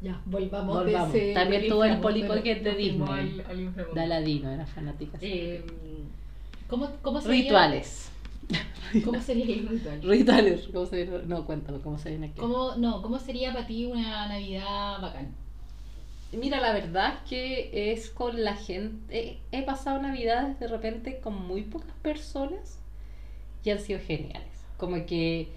Ya, 0.00 0.20
volvamos, 0.24 0.76
Volvamos. 0.84 1.12
de 1.12 1.30
ese. 1.30 1.34
También 1.34 1.68
tuvo 1.68 1.84
el 1.84 1.98
Polly 1.98 2.24
Pocket 2.24 2.60
de 2.62 2.74
Disney. 2.74 3.42
al-. 3.48 3.74
De 3.94 4.00
Aladino, 4.00 4.50
era 4.50 4.66
fanática. 4.66 5.18
Eh, 5.20 5.62
¿cómo, 6.68 6.90
cómo 7.02 7.20
sería, 7.20 7.42
Rituales. 7.42 8.10
¿Cómo 9.04 9.20
sería 9.20 9.44
el 9.56 9.68
ritual? 9.68 10.02
Rituales. 10.02 10.68
¿Cómo 10.72 10.86
se 10.86 11.06
No, 11.26 11.46
cuéntame 11.46 11.80
cómo 11.80 11.98
se 11.98 12.10
viene 12.10 12.26
aquí. 12.26 12.40
¿Cómo, 12.40 12.76
no, 12.76 13.02
¿Cómo 13.02 13.18
sería 13.18 13.52
para 13.52 13.66
ti 13.66 13.86
una 13.86 14.28
Navidad 14.28 15.00
bacán? 15.00 15.34
Mira, 16.32 16.60
la 16.60 16.72
verdad 16.72 17.14
es 17.14 17.28
que 17.28 17.92
es 17.92 18.10
con 18.10 18.42
la 18.42 18.56
gente. 18.56 19.38
He 19.52 19.62
pasado 19.62 20.00
navidades 20.02 20.58
de 20.58 20.66
repente 20.66 21.20
con 21.20 21.46
muy 21.46 21.62
pocas 21.62 21.94
personas 22.02 22.78
y 23.64 23.70
han 23.70 23.80
sido 23.80 24.00
geniales. 24.00 24.48
Como 24.76 24.96
que, 25.06 25.48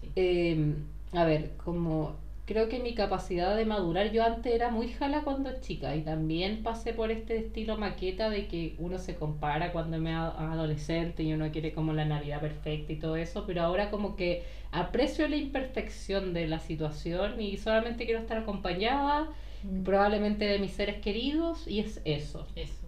Sí. 0.00 0.12
eh, 0.16 0.74
a 1.12 1.24
ver, 1.24 1.52
como 1.64 2.12
creo 2.50 2.68
que 2.68 2.80
mi 2.80 2.94
capacidad 2.94 3.54
de 3.56 3.64
madurar, 3.64 4.10
yo 4.10 4.24
antes 4.24 4.52
era 4.52 4.70
muy 4.70 4.88
jala 4.88 5.22
cuando 5.22 5.60
chica 5.60 5.94
y 5.94 6.02
también 6.02 6.64
pasé 6.64 6.92
por 6.92 7.12
este 7.12 7.36
estilo 7.38 7.78
maqueta 7.78 8.28
de 8.28 8.48
que 8.48 8.74
uno 8.78 8.98
se 8.98 9.14
compara 9.14 9.70
cuando 9.70 9.96
es 9.96 10.06
adolescente 10.06 11.22
y 11.22 11.32
uno 11.32 11.52
quiere 11.52 11.72
como 11.72 11.92
la 11.92 12.04
Navidad 12.04 12.40
perfecta 12.40 12.92
y 12.92 12.96
todo 12.96 13.14
eso, 13.14 13.44
pero 13.46 13.62
ahora 13.62 13.90
como 13.90 14.16
que 14.16 14.42
aprecio 14.72 15.28
la 15.28 15.36
imperfección 15.36 16.34
de 16.34 16.48
la 16.48 16.58
situación 16.58 17.40
y 17.40 17.56
solamente 17.56 18.04
quiero 18.04 18.20
estar 18.20 18.38
acompañada 18.38 19.28
Mm, 19.62 19.82
probablemente 19.82 20.44
de 20.46 20.58
mis 20.58 20.72
seres 20.72 21.00
queridos 21.00 21.66
y 21.68 21.80
es 21.80 22.00
eso. 22.04 22.46
Eso. 22.56 22.79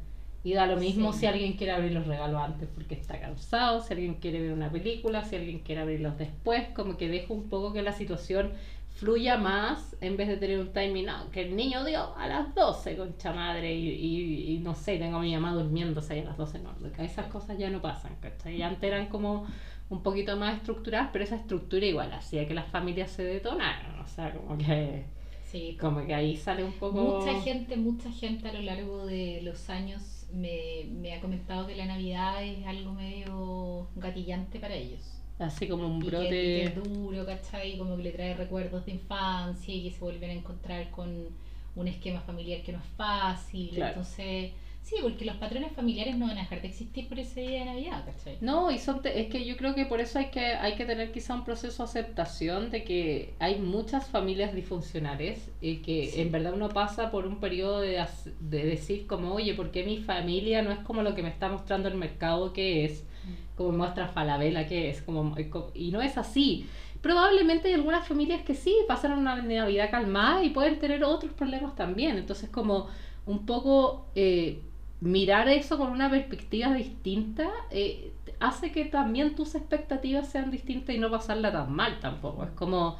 Y 0.44 0.54
da 0.54 0.66
lo 0.66 0.76
mismo 0.76 1.12
Sí. 1.12 1.20
si 1.20 1.26
alguien 1.26 1.52
quiere 1.52 1.72
abrir 1.72 1.92
los 1.92 2.06
regalos 2.06 2.40
antes 2.42 2.68
porque 2.74 2.94
está 2.94 3.20
cansado, 3.20 3.80
si 3.80 3.92
alguien 3.94 4.14
quiere 4.14 4.40
ver 4.40 4.52
una 4.52 4.70
película, 4.70 5.24
si 5.24 5.36
alguien 5.36 5.60
quiere 5.60 5.82
abrirlos 5.82 6.18
después, 6.18 6.68
como 6.74 6.96
que 6.96 7.08
dejo 7.08 7.32
un 7.34 7.48
poco 7.48 7.72
que 7.72 7.82
la 7.82 7.92
situación 7.92 8.50
fluya 8.96 9.36
más 9.38 9.96
en 10.00 10.16
vez 10.16 10.28
de 10.28 10.36
tener 10.36 10.58
un 10.58 10.72
timing, 10.72 11.06
no, 11.06 11.30
que 11.30 11.42
el 11.42 11.56
niño 11.56 11.84
dio 11.84 12.14
a 12.16 12.26
las 12.28 12.54
12 12.54 12.96
concha 12.96 13.32
madre 13.32 13.74
y, 13.74 13.88
y, 13.88 14.52
y 14.54 14.58
no 14.58 14.74
sé, 14.74 14.98
tengo 14.98 15.18
a 15.18 15.20
mi 15.20 15.32
mamá 15.32 15.52
durmiéndose 15.54 16.14
ahí 16.14 16.20
a 16.20 16.24
las 16.24 16.36
12, 16.36 16.58
no, 16.58 16.74
esas 16.98 17.26
cosas 17.26 17.56
ya 17.56 17.70
no 17.70 17.80
pasan, 17.80 18.16
¿cachai? 18.20 18.56
Y 18.56 18.62
antes 18.62 18.82
eran 18.82 19.06
como 19.06 19.46
un 19.90 20.02
poquito 20.02 20.36
más 20.36 20.56
estructuradas, 20.56 21.10
pero 21.12 21.24
esa 21.24 21.36
estructura 21.36 21.86
igual 21.86 22.12
hacía 22.12 22.46
que 22.46 22.54
las 22.54 22.66
familias 22.68 23.10
se 23.10 23.22
detonaran, 23.24 23.98
o 24.00 24.06
sea, 24.06 24.32
como 24.34 24.58
que, 24.58 25.04
Sí, 25.44 25.76
como 25.80 26.04
que 26.06 26.14
ahí 26.14 26.36
sale 26.36 26.64
un 26.64 26.72
poco... 26.72 27.20
Mucha 27.20 27.40
gente, 27.42 27.76
mucha 27.76 28.10
gente 28.10 28.48
a 28.48 28.52
lo 28.54 28.62
largo 28.62 29.04
de 29.04 29.40
los 29.42 29.68
años 29.68 30.21
me, 30.32 30.84
me 30.90 31.14
ha 31.14 31.20
comentado 31.20 31.66
que 31.66 31.76
la 31.76 31.86
Navidad 31.86 32.44
es 32.44 32.66
algo 32.66 32.92
medio 32.92 33.90
gatillante 33.96 34.58
para 34.60 34.74
ellos. 34.74 35.22
Así 35.38 35.68
como 35.68 35.86
un 35.88 36.00
Y 36.00 36.10
que, 36.10 36.10
brote... 36.10 36.40
y 36.42 36.52
que 36.54 36.64
es 36.64 36.74
duro, 36.74 37.24
¿cachai? 37.26 37.78
Como 37.78 37.96
que 37.96 38.02
le 38.04 38.12
trae 38.12 38.34
recuerdos 38.34 38.84
de 38.86 38.92
infancia 38.92 39.74
y 39.74 39.84
que 39.84 39.90
se 39.92 40.00
vuelven 40.00 40.30
a 40.30 40.34
encontrar 40.34 40.90
con 40.90 41.28
un 41.74 41.88
esquema 41.88 42.20
familiar 42.20 42.62
que 42.62 42.72
no 42.72 42.78
es 42.78 42.84
fácil. 42.96 43.70
Claro. 43.74 43.86
Entonces, 43.86 44.52
sí, 44.82 44.96
porque 45.00 45.24
los 45.24 45.36
patrones 45.36 45.72
familiares 45.72 46.16
no 46.16 46.26
van 46.26 46.36
a 46.38 46.40
dejar 46.42 46.60
de 46.60 46.68
existir 46.68 47.08
por 47.08 47.18
ese 47.18 47.40
día 47.40 47.60
de 47.60 47.64
Navidad, 47.66 48.04
¿cachai? 48.04 48.36
No, 48.40 48.70
y 48.70 48.78
son 48.78 49.00
te- 49.00 49.20
es 49.20 49.28
que 49.28 49.44
yo 49.44 49.56
creo 49.56 49.74
que 49.74 49.86
por 49.86 50.00
eso 50.00 50.18
hay 50.18 50.26
que, 50.30 50.40
hay 50.40 50.74
que 50.74 50.84
tener 50.84 51.12
quizá 51.12 51.34
un 51.34 51.44
proceso 51.44 51.82
de 51.84 51.88
aceptación 51.88 52.70
de 52.70 52.84
que 52.84 53.34
hay 53.38 53.58
muchas 53.58 54.08
familias 54.08 54.54
disfuncionales 54.54 55.50
y 55.60 55.76
que 55.76 56.08
Sí. 56.10 56.20
en 56.20 56.32
verdad 56.32 56.52
uno 56.54 56.68
pasa 56.68 57.10
por 57.10 57.26
un 57.26 57.38
periodo 57.40 57.80
de, 57.80 58.04
de 58.40 58.64
decir 58.64 59.06
como, 59.06 59.32
oye, 59.34 59.54
¿por 59.54 59.70
qué 59.70 59.84
mi 59.84 59.98
familia 59.98 60.62
no 60.62 60.72
es 60.72 60.80
como 60.80 61.02
lo 61.02 61.14
que 61.14 61.22
me 61.22 61.28
está 61.30 61.48
mostrando 61.48 61.88
el 61.88 61.94
mercado 61.94 62.52
que 62.52 62.84
es? 62.84 63.04
Como 63.56 63.72
muestra 63.72 64.08
Falabella 64.08 64.66
que 64.66 64.90
es, 64.90 65.00
como, 65.02 65.34
y 65.74 65.90
no 65.92 66.02
es 66.02 66.18
así. 66.18 66.66
Probablemente 67.00 67.68
hay 67.68 67.74
algunas 67.74 68.06
familias 68.08 68.42
que 68.42 68.54
sí 68.54 68.74
pasaron 68.88 69.18
una 69.18 69.40
Navidad 69.42 69.90
calmada 69.90 70.42
y 70.42 70.50
pueden 70.50 70.78
tener 70.78 71.04
otros 71.04 71.32
problemas 71.32 71.74
también. 71.76 72.16
Entonces 72.16 72.48
como 72.50 72.88
un 73.26 73.46
poco 73.46 74.06
eh, 74.14 74.60
mirar 75.02 75.48
eso 75.48 75.76
con 75.78 75.90
una 75.90 76.08
perspectiva 76.10 76.72
distinta 76.72 77.48
eh, 77.72 78.12
hace 78.40 78.70
que 78.72 78.84
también 78.84 79.34
tus 79.34 79.54
expectativas 79.56 80.28
sean 80.30 80.50
distintas 80.50 80.94
y 80.94 80.98
no 80.98 81.10
pasarla 81.10 81.50
tan 81.52 81.72
mal 81.72 81.98
tampoco. 82.00 82.44
Es 82.44 82.50
como, 82.52 82.98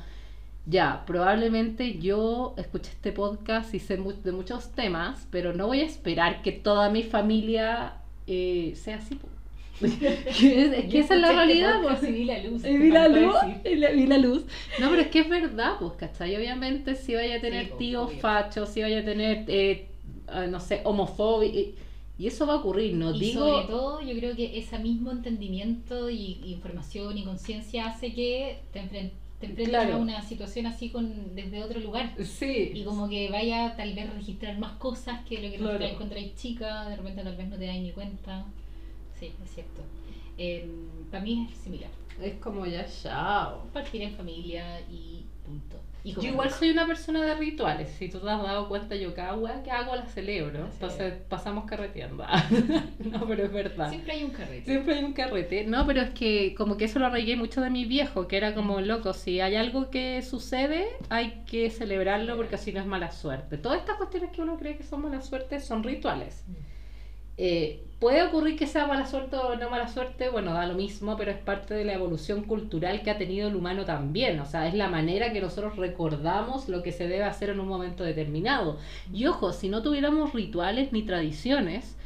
ya, 0.66 1.04
probablemente 1.06 1.98
yo 1.98 2.54
escuché 2.56 2.90
este 2.90 3.12
podcast 3.12 3.72
y 3.74 3.78
sé 3.78 3.96
mu- 3.98 4.12
de 4.12 4.32
muchos 4.32 4.72
temas, 4.72 5.26
pero 5.30 5.52
no 5.52 5.66
voy 5.68 5.80
a 5.80 5.84
esperar 5.86 6.42
que 6.42 6.52
toda 6.52 6.90
mi 6.90 7.02
familia 7.04 7.94
eh, 8.26 8.74
sea 8.76 8.96
así. 8.96 9.18
que 9.80 10.62
es, 10.62 10.72
es 10.72 10.84
que 10.92 10.98
esa 11.00 11.14
es 11.14 11.20
la 11.20 11.32
realidad. 11.32 11.80
pues. 11.82 12.02
Y 12.04 12.12
vi 12.12 12.24
la 12.24 12.38
luz. 12.42 12.64
Y 12.64 12.76
vi 12.76 12.90
la 12.90 13.08
luz, 13.08 13.34
y 13.64 13.74
la- 13.76 13.90
vi 13.90 14.06
la 14.06 14.18
luz. 14.18 14.44
No, 14.80 14.90
pero 14.90 15.02
es 15.02 15.08
que 15.08 15.20
es 15.20 15.28
verdad, 15.28 15.72
pues, 15.80 15.92
¿cachai? 15.94 16.36
Obviamente 16.36 16.94
si 16.94 17.14
vaya 17.14 17.36
a 17.36 17.40
tener 17.40 17.66
Sí, 17.66 17.72
tíos 17.78 18.12
fachos, 18.20 18.68
si 18.68 18.82
vaya 18.82 19.00
a 19.00 19.04
tener, 19.04 19.44
eh, 19.48 19.88
ah, 20.28 20.46
no 20.46 20.60
sé, 20.60 20.82
homofobia, 20.84 21.50
y, 22.22 22.26
eso 22.28 22.46
va 22.46 22.54
a 22.54 22.56
ocurrir, 22.56 22.94
no 22.94 23.14
y 23.14 23.20
digo... 23.20 23.40
sobre 23.46 23.66
todo, 23.66 24.00
yo 24.02 24.14
creo 24.18 24.36
que 24.36 24.58
ese 24.58 24.78
mismo 24.78 25.10
entendimiento 25.10 26.08
y, 26.10 26.40
y 26.44 26.52
información 26.52 27.16
y 27.18 27.24
conciencia 27.24 27.86
hace 27.86 28.12
que 28.14 28.60
te, 28.72 28.80
enfren- 28.82 29.10
te 29.40 29.46
enfrentas 29.46 29.82
Claro. 29.82 29.94
a 29.94 29.98
una 29.98 30.22
situación 30.22 30.66
así 30.66 30.90
con 30.90 31.34
desde 31.34 31.62
otro 31.62 31.80
lugar. 31.80 32.14
Sí. 32.24 32.70
Y 32.74 32.84
como 32.84 33.08
que 33.08 33.28
vaya 33.30 33.74
tal 33.76 33.94
vez 33.94 34.08
a 34.08 34.12
registrar 34.12 34.58
más 34.58 34.72
cosas 34.74 35.24
que 35.28 35.36
lo 35.42 35.50
que 35.50 35.56
Claro. 35.58 35.84
erais 36.10 36.34
chica, 36.36 36.88
de 36.88 36.96
repente 36.96 37.22
tal 37.24 37.36
vez 37.36 37.48
no 37.48 37.56
te 37.56 37.66
dais 37.66 37.82
ni 37.82 37.90
cuenta. 37.92 38.44
Sí, 39.18 39.32
es 39.44 39.50
cierto. 39.54 39.82
para 41.10 41.22
mí 41.24 41.48
es 41.50 41.58
similar. 41.58 41.90
Es 42.20 42.34
como 42.34 42.66
ya, 42.66 42.86
chao. 42.86 43.64
Partir 43.72 44.02
en 44.02 44.12
familia 44.14 44.80
y 44.90 45.24
punto. 45.44 45.76
Y 46.04 46.14
Yo 46.14 46.22
igual 46.22 46.50
soy 46.50 46.70
una 46.70 46.86
persona 46.86 47.24
de 47.24 47.34
rituales. 47.34 47.88
Si 47.90 48.08
tú 48.08 48.18
te 48.18 48.28
has 48.28 48.42
dado 48.42 48.68
cuenta, 48.68 48.96
yo 48.96 49.14
cada 49.14 49.34
weá 49.34 49.62
que 49.62 49.70
hago 49.70 49.94
la 49.94 50.06
celebro. 50.06 50.66
Entonces 50.66 51.14
pasamos 51.28 51.64
carreteando. 51.64 52.24
no, 52.98 53.26
pero 53.26 53.44
es 53.44 53.52
verdad. 53.52 53.88
Siempre 53.88 54.14
hay 54.14 54.24
un 54.24 54.30
carrete. 54.30 54.64
Siempre 54.64 54.94
hay 54.94 55.04
un 55.04 55.12
carrete. 55.12 55.64
No, 55.64 55.86
pero 55.86 56.00
es 56.00 56.10
que 56.10 56.54
como 56.56 56.76
que 56.76 56.86
eso 56.86 56.98
lo 56.98 57.06
arraigué 57.06 57.36
mucho 57.36 57.60
de 57.60 57.70
mi 57.70 57.84
viejo, 57.84 58.26
que 58.26 58.36
era 58.36 58.52
como 58.54 58.80
loco, 58.80 59.12
si 59.12 59.40
hay 59.40 59.54
algo 59.54 59.90
que 59.90 60.22
sucede, 60.22 60.88
hay 61.08 61.44
que 61.46 61.70
celebrarlo 61.70 62.36
porque 62.36 62.56
así 62.56 62.72
no 62.72 62.80
es 62.80 62.86
mala 62.86 63.12
suerte. 63.12 63.56
Todas 63.56 63.78
estas 63.78 63.96
cuestiones 63.96 64.30
que 64.32 64.42
uno 64.42 64.56
cree 64.58 64.76
que 64.76 64.82
son 64.82 65.02
mala 65.02 65.20
suerte 65.20 65.60
son 65.60 65.84
rituales. 65.84 66.44
Eh, 67.36 67.86
puede 68.02 68.24
ocurrir 68.24 68.58
que 68.58 68.66
sea 68.66 68.88
mala 68.88 69.06
suerte 69.06 69.36
o 69.36 69.54
no 69.54 69.70
mala 69.70 69.86
suerte, 69.86 70.28
bueno, 70.28 70.52
da 70.52 70.66
lo 70.66 70.74
mismo, 70.74 71.16
pero 71.16 71.30
es 71.30 71.38
parte 71.38 71.72
de 71.72 71.84
la 71.84 71.92
evolución 71.92 72.42
cultural 72.42 73.00
que 73.02 73.12
ha 73.12 73.16
tenido 73.16 73.46
el 73.46 73.54
humano 73.54 73.84
también. 73.84 74.40
O 74.40 74.44
sea, 74.44 74.66
es 74.66 74.74
la 74.74 74.88
manera 74.88 75.32
que 75.32 75.40
nosotros 75.40 75.76
recordamos 75.76 76.68
lo 76.68 76.82
que 76.82 76.90
se 76.90 77.06
debe 77.06 77.22
hacer 77.22 77.50
en 77.50 77.60
un 77.60 77.68
momento 77.68 78.02
determinado. 78.02 78.76
Y 79.14 79.26
ojo, 79.26 79.52
si 79.52 79.68
no 79.68 79.82
tuviéramos 79.82 80.32
rituales 80.32 80.92
ni 80.92 81.04
tradiciones, 81.04 81.96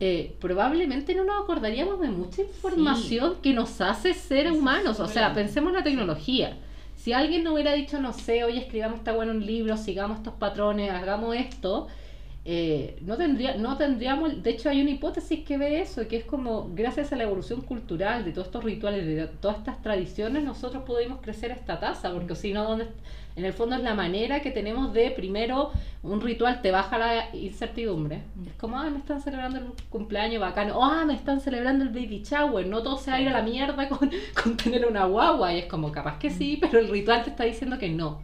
eh, 0.00 0.34
probablemente 0.40 1.14
no 1.14 1.24
nos 1.24 1.42
acordaríamos 1.42 2.00
de 2.00 2.08
mucha 2.08 2.40
información 2.40 3.34
que 3.42 3.52
nos 3.52 3.82
hace 3.82 4.14
ser 4.14 4.46
Eso 4.46 4.56
humanos. 4.56 5.00
O 5.00 5.06
sea, 5.06 5.34
pensemos 5.34 5.68
en 5.72 5.76
la 5.76 5.84
tecnología. 5.84 6.56
Si 6.96 7.12
alguien 7.12 7.44
nos 7.44 7.52
hubiera 7.52 7.74
dicho, 7.74 8.00
no 8.00 8.14
sé, 8.14 8.42
oye, 8.44 8.58
escribamos 8.58 9.00
esta 9.00 9.12
buena 9.12 9.32
en 9.32 9.36
un 9.36 9.46
libro, 9.46 9.76
sigamos 9.76 10.16
estos 10.16 10.32
patrones, 10.32 10.90
hagamos 10.90 11.36
esto, 11.36 11.88
eh, 12.44 12.98
no, 13.02 13.16
tendría, 13.16 13.56
no 13.56 13.76
tendríamos, 13.76 14.42
de 14.42 14.50
hecho 14.50 14.68
hay 14.68 14.80
una 14.80 14.90
hipótesis 14.90 15.44
que 15.44 15.58
ve 15.58 15.80
eso, 15.80 16.08
que 16.08 16.16
es 16.16 16.24
como 16.24 16.70
gracias 16.74 17.12
a 17.12 17.16
la 17.16 17.22
evolución 17.24 17.60
cultural 17.60 18.24
de 18.24 18.32
todos 18.32 18.48
estos 18.48 18.64
rituales, 18.64 19.06
de 19.06 19.26
todas 19.28 19.58
estas 19.58 19.80
tradiciones, 19.80 20.42
nosotros 20.42 20.82
pudimos 20.84 21.20
crecer 21.20 21.52
a 21.52 21.54
esta 21.54 21.78
tasa, 21.78 22.12
porque 22.12 22.34
si 22.34 22.52
no, 22.52 22.64
¿dónde- 22.64 22.88
en 23.36 23.44
el 23.44 23.52
fondo 23.54 23.76
es 23.76 23.82
la 23.82 23.94
manera 23.94 24.40
que 24.42 24.50
tenemos 24.50 24.92
de, 24.92 25.10
primero, 25.10 25.70
un 26.02 26.20
ritual 26.20 26.60
te 26.62 26.70
baja 26.70 26.98
la 26.98 27.34
incertidumbre. 27.34 28.24
Mm. 28.34 28.46
Es 28.48 28.54
como, 28.54 28.78
ah, 28.78 28.90
me 28.90 28.98
están 28.98 29.22
celebrando 29.22 29.58
el 29.58 29.66
cumpleaños 29.88 30.40
bacano, 30.40 30.84
ah, 30.84 31.04
me 31.06 31.14
están 31.14 31.40
celebrando 31.40 31.84
el 31.84 31.90
baby 31.90 32.22
shower, 32.24 32.66
no 32.66 32.82
todo 32.82 32.98
se 32.98 33.10
va 33.10 33.16
a 33.18 33.20
ir 33.20 33.28
a 33.28 33.32
la 33.32 33.42
mierda 33.42 33.88
con, 33.88 34.10
con 34.42 34.56
tener 34.56 34.84
una 34.86 35.04
guagua, 35.06 35.54
y 35.54 35.60
es 35.60 35.66
como, 35.66 35.92
capaz 35.92 36.18
que 36.18 36.30
sí, 36.30 36.58
pero 36.60 36.78
el 36.78 36.88
ritual 36.90 37.22
te 37.24 37.30
está 37.30 37.44
diciendo 37.44 37.78
que 37.78 37.88
no. 37.88 38.20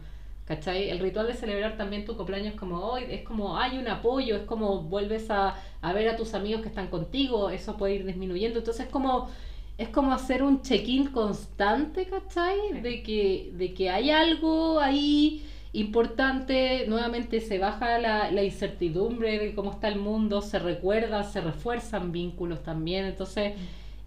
¿Cachai? 0.49 0.89
El 0.89 0.97
ritual 0.97 1.27
de 1.27 1.35
celebrar 1.35 1.77
también 1.77 2.05
tu 2.05 2.17
cumpleaños 2.17 2.55
como 2.55 2.79
hoy, 2.79 3.03
es 3.07 3.21
como 3.21 3.55
hay 3.55 3.77
un 3.77 3.87
apoyo, 3.87 4.35
es 4.35 4.41
como 4.45 4.81
vuelves 4.81 5.29
a, 5.29 5.55
a 5.79 5.93
ver 5.93 6.09
a 6.09 6.15
tus 6.15 6.33
amigos 6.33 6.63
que 6.63 6.69
están 6.69 6.87
contigo, 6.87 7.51
eso 7.51 7.77
puede 7.77 7.93
ir 7.97 8.05
disminuyendo. 8.05 8.57
Entonces 8.57 8.87
es 8.87 8.91
como, 8.91 9.29
es 9.77 9.89
como 9.89 10.11
hacer 10.11 10.41
un 10.41 10.63
check-in 10.63 11.11
constante, 11.11 12.07
¿cachai? 12.07 12.81
De 12.81 13.03
que, 13.03 13.51
de 13.53 13.75
que 13.75 13.91
hay 13.91 14.09
algo 14.09 14.79
ahí 14.79 15.45
importante, 15.71 16.85
nuevamente 16.87 17.41
se 17.41 17.59
baja 17.59 17.99
la, 17.99 18.31
la 18.31 18.43
incertidumbre 18.43 19.37
de 19.37 19.53
cómo 19.53 19.69
está 19.69 19.87
el 19.87 19.99
mundo, 19.99 20.41
se 20.41 20.57
recuerda, 20.57 21.23
se 21.25 21.41
refuerzan 21.41 22.11
vínculos 22.11 22.63
también. 22.63 23.05
Entonces, 23.05 23.53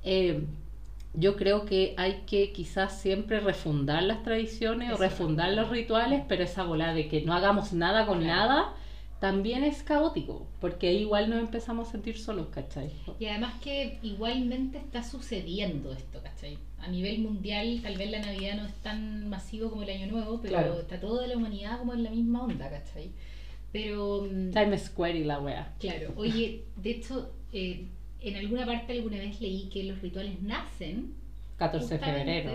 eh, 0.03 0.45
yo 1.15 1.37
creo 1.37 1.65
que 1.67 1.95
hay 1.99 2.23
que 2.27 2.53
quizás 2.53 3.01
siempre 3.01 3.41
refundar 3.41 4.03
las 4.03 4.23
tradiciones 4.23 4.93
o 4.93 4.97
refundar 4.97 5.53
los 5.53 5.69
rituales, 5.69 6.23
pero 6.29 6.45
esa 6.45 6.65
bola 6.65 6.95
de 6.95 7.09
que 7.09 7.23
no 7.23 7.35
hagamos 7.35 7.73
nada 7.73 8.07
con 8.07 8.21
Claro. 8.21 8.35
nada 8.49 8.75
también 9.21 9.63
es 9.63 9.83
caótico, 9.85 10.49
porque 10.61 10.89
ahí 10.89 10.97
igual 11.03 11.31
nos 11.31 11.39
empezamos 11.39 11.89
a 11.89 11.93
sentir 11.93 12.19
solos, 12.19 12.49
¿cachai? 12.49 12.91
Y 13.21 13.27
además 13.27 13.55
que 13.63 13.99
igualmente 14.03 14.79
está 14.79 15.05
sucediendo 15.05 15.93
esto, 15.93 16.21
¿cachai? 16.23 16.59
A 16.81 16.89
nivel 16.89 17.21
mundial, 17.21 17.79
tal 17.85 17.97
vez 17.97 18.11
la 18.11 18.19
Navidad 18.19 18.57
no 18.57 18.67
es 18.67 18.75
tan 18.83 19.29
masivo 19.29 19.71
como 19.71 19.85
el 19.85 19.91
Año 19.91 20.09
Nuevo, 20.09 20.41
pero 20.43 20.55
Claro. 20.57 20.81
está 20.81 20.99
toda 20.99 21.29
la 21.29 21.37
humanidad 21.37 21.79
como 21.79 21.93
en 21.95 22.03
la 22.03 22.11
misma 22.11 22.43
onda, 22.43 22.69
¿cachai? 22.69 23.13
Pero, 23.71 24.27
mm, 24.29 24.51
Times 24.51 24.83
Square 24.87 25.19
y 25.19 25.25
la 25.25 25.39
wea. 25.39 25.73
claro, 25.79 26.13
oye, 26.17 26.65
de 26.77 26.91
hecho, 26.91 27.31
eh, 27.53 27.87
en 28.25 28.37
alguna 28.37 28.67
parte 28.67 28.93
alguna 28.93 29.19
vez 29.19 29.41
leí 29.41 29.69
que 29.69 29.85
los 29.85 30.01
rituales 30.01 30.41
nacen. 30.43 31.15
14 31.59 31.99
de 31.99 32.05
febrero. 32.05 32.51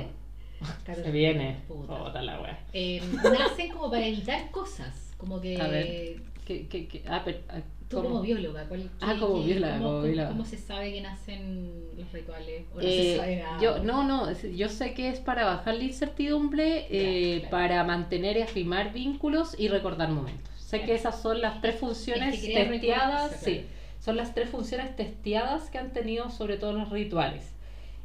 14 0.85 1.03
Se 1.03 1.11
viene. 1.11 1.57
puta. 1.67 2.21
La 2.21 2.41
wea. 2.41 2.65
Eh, 2.73 3.01
nacen 3.23 3.71
como 3.71 3.89
para 3.91 4.05
evitar 4.07 4.49
cosas, 4.51 5.13
como 5.17 5.39
que... 5.39 5.59
A 5.61 5.67
ver. 5.67 6.21
¿Qué, 6.45 6.67
qué, 6.67 6.87
qué? 6.87 7.03
Ah, 7.07 7.21
pero, 7.25 7.39
ah, 7.49 7.59
como 7.91 8.21
bióloga, 8.21 8.65
¿cuál, 8.67 8.89
Ah, 9.01 9.13
qué- 9.13 9.19
como 9.19 9.41
qué- 9.41 9.47
bióloga, 9.47 9.73
cómo, 9.77 9.89
como 9.89 10.01
bióloga. 10.03 10.29
cómo 10.29 10.45
se 10.45 10.57
sabe 10.57 10.93
que 10.93 11.01
nacen 11.01 11.71
los 11.97 12.11
rituales? 12.13 12.65
¿O 12.73 12.77
no 12.77 12.81
Eh, 12.87 13.01
se 13.13 13.17
sabe 13.17 13.35
nada? 13.37 13.61
yo, 13.61 13.79
no, 13.83 14.03
no, 14.05 14.31
yo 14.31 14.69
sé 14.69 14.93
que 14.93 15.09
es 15.09 15.19
para 15.19 15.45
bajar 15.45 15.75
la 15.75 15.83
incertidumbre, 15.83 16.87
eh, 16.89 17.39
claro. 17.41 17.51
para 17.51 17.83
mantener 17.83 18.37
y 18.37 18.41
afirmar 18.41 18.93
vínculos 18.93 19.55
y 19.59 19.67
recordar 19.67 20.09
momentos. 20.09 20.49
Sé 20.57 20.77
Claro. 20.77 20.85
que 20.87 20.95
esas 20.95 21.21
son 21.21 21.39
las 21.41 21.61
tres 21.61 21.75
funciones 21.79 22.35
Es 22.35 22.41
que 22.41 22.53
testeadas, 22.65 23.39
sí. 23.41 23.65
Son 23.99 24.17
las 24.17 24.33
tres 24.33 24.49
funciones 24.49 24.95
testeadas 24.95 25.69
que 25.69 25.77
han 25.77 25.91
tenido 25.93 26.29
sobre 26.29 26.57
todo 26.57 26.73
los 26.73 26.89
rituales. 26.89 27.53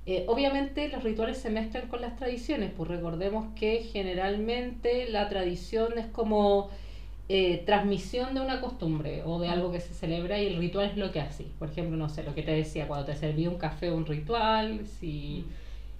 Eh, 0.05 0.25
obviamente 0.27 0.89
los 0.89 1.05
rituales 1.05 1.39
se 1.39 1.51
mezclan 1.51 1.89
con 1.89 2.01
las 2.01 2.17
tradiciones, 2.17 2.73
pues 2.77 2.89
recordemos 2.89 3.47
que 3.55 3.85
generalmente 3.85 5.09
la 5.09 5.29
tradición 5.29 5.97
es 5.97 6.07
como 6.07 6.71
eh, 7.29 7.63
transmisión 7.65 8.35
de 8.35 8.41
una 8.41 8.61
costumbre 8.61 9.23
o 9.25 9.39
de 9.39 9.49
algo 9.49 9.71
que 9.71 9.81
se 9.81 9.95
celebra 9.95 10.39
y 10.41 10.49
el 10.49 10.59
ritual 10.59 10.91
es 10.91 10.97
lo 10.97 11.13
que 11.13 11.21
hace. 11.21 11.45
Por 11.59 11.71
ejemplo, 11.71 11.97
no 11.97 12.09
sé, 12.09 12.25
lo 12.25 12.35
que 12.35 12.43
te 12.43 12.51
decía, 12.53 12.89
cuando 12.89 13.07
te 13.07 13.15
serví 13.15 13.47
un 13.47 13.59
café 13.59 13.91
un 13.91 14.07
ritual, 14.07 14.87
si... 14.87 15.47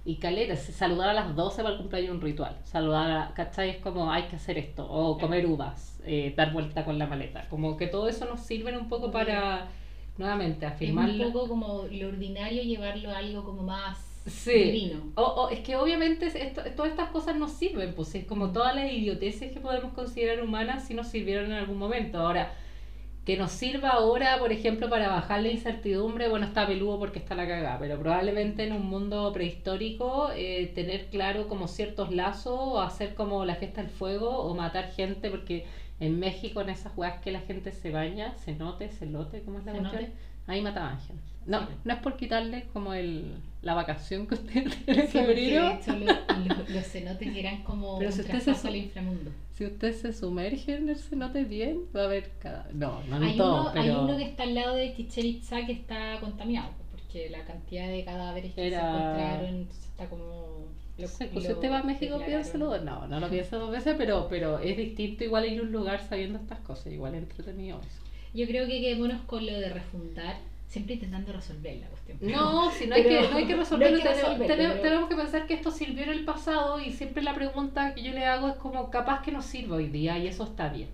Y 0.05 0.17
caleta, 0.17 0.57
saludar 0.57 1.09
a 1.09 1.13
las 1.13 1.33
12 1.33 1.63
para 1.63 1.75
el 1.75 1.79
cumpleaños 1.79 2.15
un 2.15 2.21
ritual. 2.21 2.57
Saludar 2.65 3.09
a, 3.09 3.33
¿cachai? 3.33 3.69
Es 3.69 3.77
como 3.77 4.11
hay 4.11 4.23
que 4.23 4.35
hacer 4.35 4.57
esto. 4.57 4.85
O 4.91 5.17
comer 5.17 5.45
uvas, 5.45 5.97
eh, 6.05 6.33
dar 6.35 6.51
vuelta 6.51 6.83
con 6.83 6.99
la 6.99 7.07
maleta. 7.07 7.47
Como 7.49 7.77
que 7.77 7.87
todo 7.87 8.09
eso 8.09 8.25
nos 8.25 8.41
sirve 8.41 8.77
un 8.77 8.89
poco 8.89 9.11
para, 9.11 9.69
nuevamente, 10.17 10.65
afirmar 10.65 11.09
Es 11.09 11.19
un 11.19 11.31
poco 11.33 11.47
como 11.47 11.83
lo 11.91 12.07
ordinario 12.07 12.63
llevarlo 12.63 13.09
a 13.11 13.17
algo 13.17 13.43
como 13.43 13.63
más 13.63 13.97
Sí. 14.25 14.53
divino. 14.53 15.11
O, 15.15 15.23
o 15.23 15.49
es 15.49 15.59
que 15.59 15.75
obviamente 15.75 16.27
esto- 16.27 16.61
todas 16.75 16.91
estas 16.91 17.09
cosas 17.09 17.35
nos 17.35 17.51
sirven, 17.51 17.93
pues 17.93 18.15
es 18.15 18.25
como 18.25 18.51
todas 18.51 18.73
las 18.75 18.91
idioteces 18.91 19.51
que 19.51 19.59
podemos 19.59 19.93
considerar 19.93 20.41
humanas 20.43 20.85
si 20.87 20.93
nos 20.93 21.07
sirvieron 21.09 21.47
en 21.47 21.53
algún 21.53 21.77
momento. 21.77 22.19
Ahora, 22.19 22.53
que 23.25 23.37
nos 23.37 23.51
sirva 23.51 23.89
ahora, 23.89 24.37
por 24.39 24.51
ejemplo, 24.51 24.89
para 24.89 25.07
bajar 25.09 25.41
la 25.41 25.49
incertidumbre, 25.49 26.27
bueno, 26.29 26.45
está 26.45 26.67
peludo 26.67 26.99
porque 26.99 27.19
está 27.19 27.35
la 27.35 27.47
cagada, 27.47 27.77
pero 27.79 27.97
probablemente 27.97 28.65
en 28.65 28.73
un 28.73 28.85
mundo 28.85 29.31
prehistórico 29.33 30.29
eh, 30.35 30.71
tener 30.75 31.07
claro 31.07 31.47
como 31.47 31.67
ciertos 31.69 32.11
lazos, 32.11 32.53
o 32.59 32.81
hacer 32.81 33.15
como 33.15 33.45
la 33.45 33.55
fiesta 33.55 33.81
del 33.81 33.89
fuego, 33.89 34.29
o 34.39 34.53
matar 34.55 34.91
gente, 34.91 35.29
porque 35.29 35.65
en 35.99 36.19
México 36.19 36.61
en 36.61 36.69
esas 36.69 36.95
weas 36.97 37.21
que 37.21 37.31
la 37.31 37.39
gente 37.41 37.71
se 37.71 37.91
baña, 37.91 38.35
se 38.37 38.53
note, 38.55 38.89
se 38.91 39.05
lote, 39.05 39.41
¿cómo 39.43 39.59
es 39.59 39.65
la 39.65 39.73
Cenote. 39.73 39.97
cuestión? 39.97 40.19
Ahí 40.47 40.61
mataban 40.61 40.99
gente. 40.99 41.23
No, 41.45 41.59
Sí. 41.61 41.73
no 41.83 41.93
es 41.93 41.99
por 41.99 42.15
quitarle 42.17 42.65
como 42.73 42.93
el, 42.93 43.35
la 43.61 43.73
vacación 43.73 44.27
que 44.27 44.35
ustedes 44.35 44.75
tienen 44.85 45.01
en 45.03 45.07
Sí, 45.07 45.17
febrero. 45.17 45.69
de 45.69 45.75
hecho 45.75 45.95
los, 46.69 46.85
cenotes 46.87 47.35
eran 47.35 47.63
como 47.63 47.97
Pero 47.97 48.09
un 48.09 48.15
si 48.15 48.21
usted 48.21 48.39
se 48.39 48.67
al 48.67 48.75
inframundo. 48.75 49.31
Si 49.53 49.65
usted 49.65 49.93
se 49.93 50.13
sumerge 50.13 50.75
en 50.75 50.89
el 50.89 50.95
cenote 50.97 51.43
bien, 51.43 51.81
va 51.95 52.01
a 52.01 52.05
haber 52.05 52.31
cada... 52.39 52.67
No, 52.73 53.03
no 53.03 53.17
en 53.17 53.23
Hay 53.23 53.37
todo, 53.37 53.61
uno, 53.61 53.71
pero... 53.73 53.83
hay 53.83 53.89
uno 53.91 54.17
que 54.17 54.23
está 54.23 54.43
al 54.43 54.55
lado 54.55 54.75
de 54.75 54.93
Chichen 54.95 55.25
Itza 55.25 55.65
que 55.65 55.73
está 55.73 56.19
contaminado, 56.19 56.71
porque 56.91 57.29
la 57.29 57.43
cantidad 57.45 57.87
de 57.87 58.03
cadáveres 58.03 58.53
que 58.53 58.69
se 58.69 58.75
encontraron 58.75 59.45
entonces 59.45 59.85
está 59.85 60.09
como... 60.09 60.52
No 60.97 61.01
lo- 61.03 61.07
sé, 61.07 61.27
pues 61.27 61.43
si 61.45 61.49
lo 61.49 61.55
usted 61.55 61.71
va 61.71 61.79
a 61.79 61.83
México, 61.83 62.21
piénselo. 62.25 62.77
No, 62.79 63.07
no 63.07 63.19
lo 63.19 63.29
pienso 63.29 63.57
dos 63.59 63.71
veces, 63.71 63.95
pero, 63.97 64.27
pero 64.29 64.59
es 64.59 64.77
distinto 64.77 65.23
igual 65.23 65.45
ir 65.51 65.59
a 65.59 65.63
un 65.63 65.71
lugar 65.71 65.99
sabiendo 66.07 66.37
estas 66.39 66.59
cosas. 66.59 66.87
Igual 66.93 67.15
es 67.15 67.23
entretenido 67.23 67.79
eso. 67.79 67.99
Yo 68.33 68.45
creo 68.47 68.65
que 68.67 68.79
quedémonos 68.81 69.21
con 69.23 69.45
lo 69.45 69.53
de 69.53 69.69
refundar, 69.69 70.37
siempre 70.67 70.95
intentando 70.95 71.31
resolver 71.33 71.77
la 71.77 71.87
cuestión. 71.87 72.17
No, 72.21 72.71
si 72.77 72.87
no 72.87 72.95
hay, 72.95 73.03
que, 73.03 73.21
no 73.29 73.37
hay 73.37 73.45
que 73.45 73.55
resolverlo, 73.55 73.97
no 73.97 74.03
hay 74.03 74.03
que 74.03 74.09
tenemos, 74.09 74.37
resolverlo, 74.39 74.47
tenemos- 74.55 74.73
pero- 74.77 74.83
tenemos 74.83 75.09
que 75.09 75.15
pensar 75.15 75.47
que 75.47 75.53
esto 75.55 75.71
sirvió 75.71 76.03
en 76.03 76.09
el 76.09 76.25
pasado 76.25 76.79
y 76.79 76.91
siempre 76.91 77.23
la 77.23 77.33
pregunta 77.33 77.93
que 77.95 78.03
yo 78.03 78.11
le 78.13 78.25
hago 78.25 78.49
es 78.49 78.55
como 78.55 78.89
capaz 78.91 79.21
que 79.23 79.31
nos 79.31 79.45
sirva 79.45 79.77
hoy 79.77 79.87
día 79.87 80.17
y 80.19 80.27
eso 80.27 80.43
está 80.43 80.69
bien. 80.69 80.89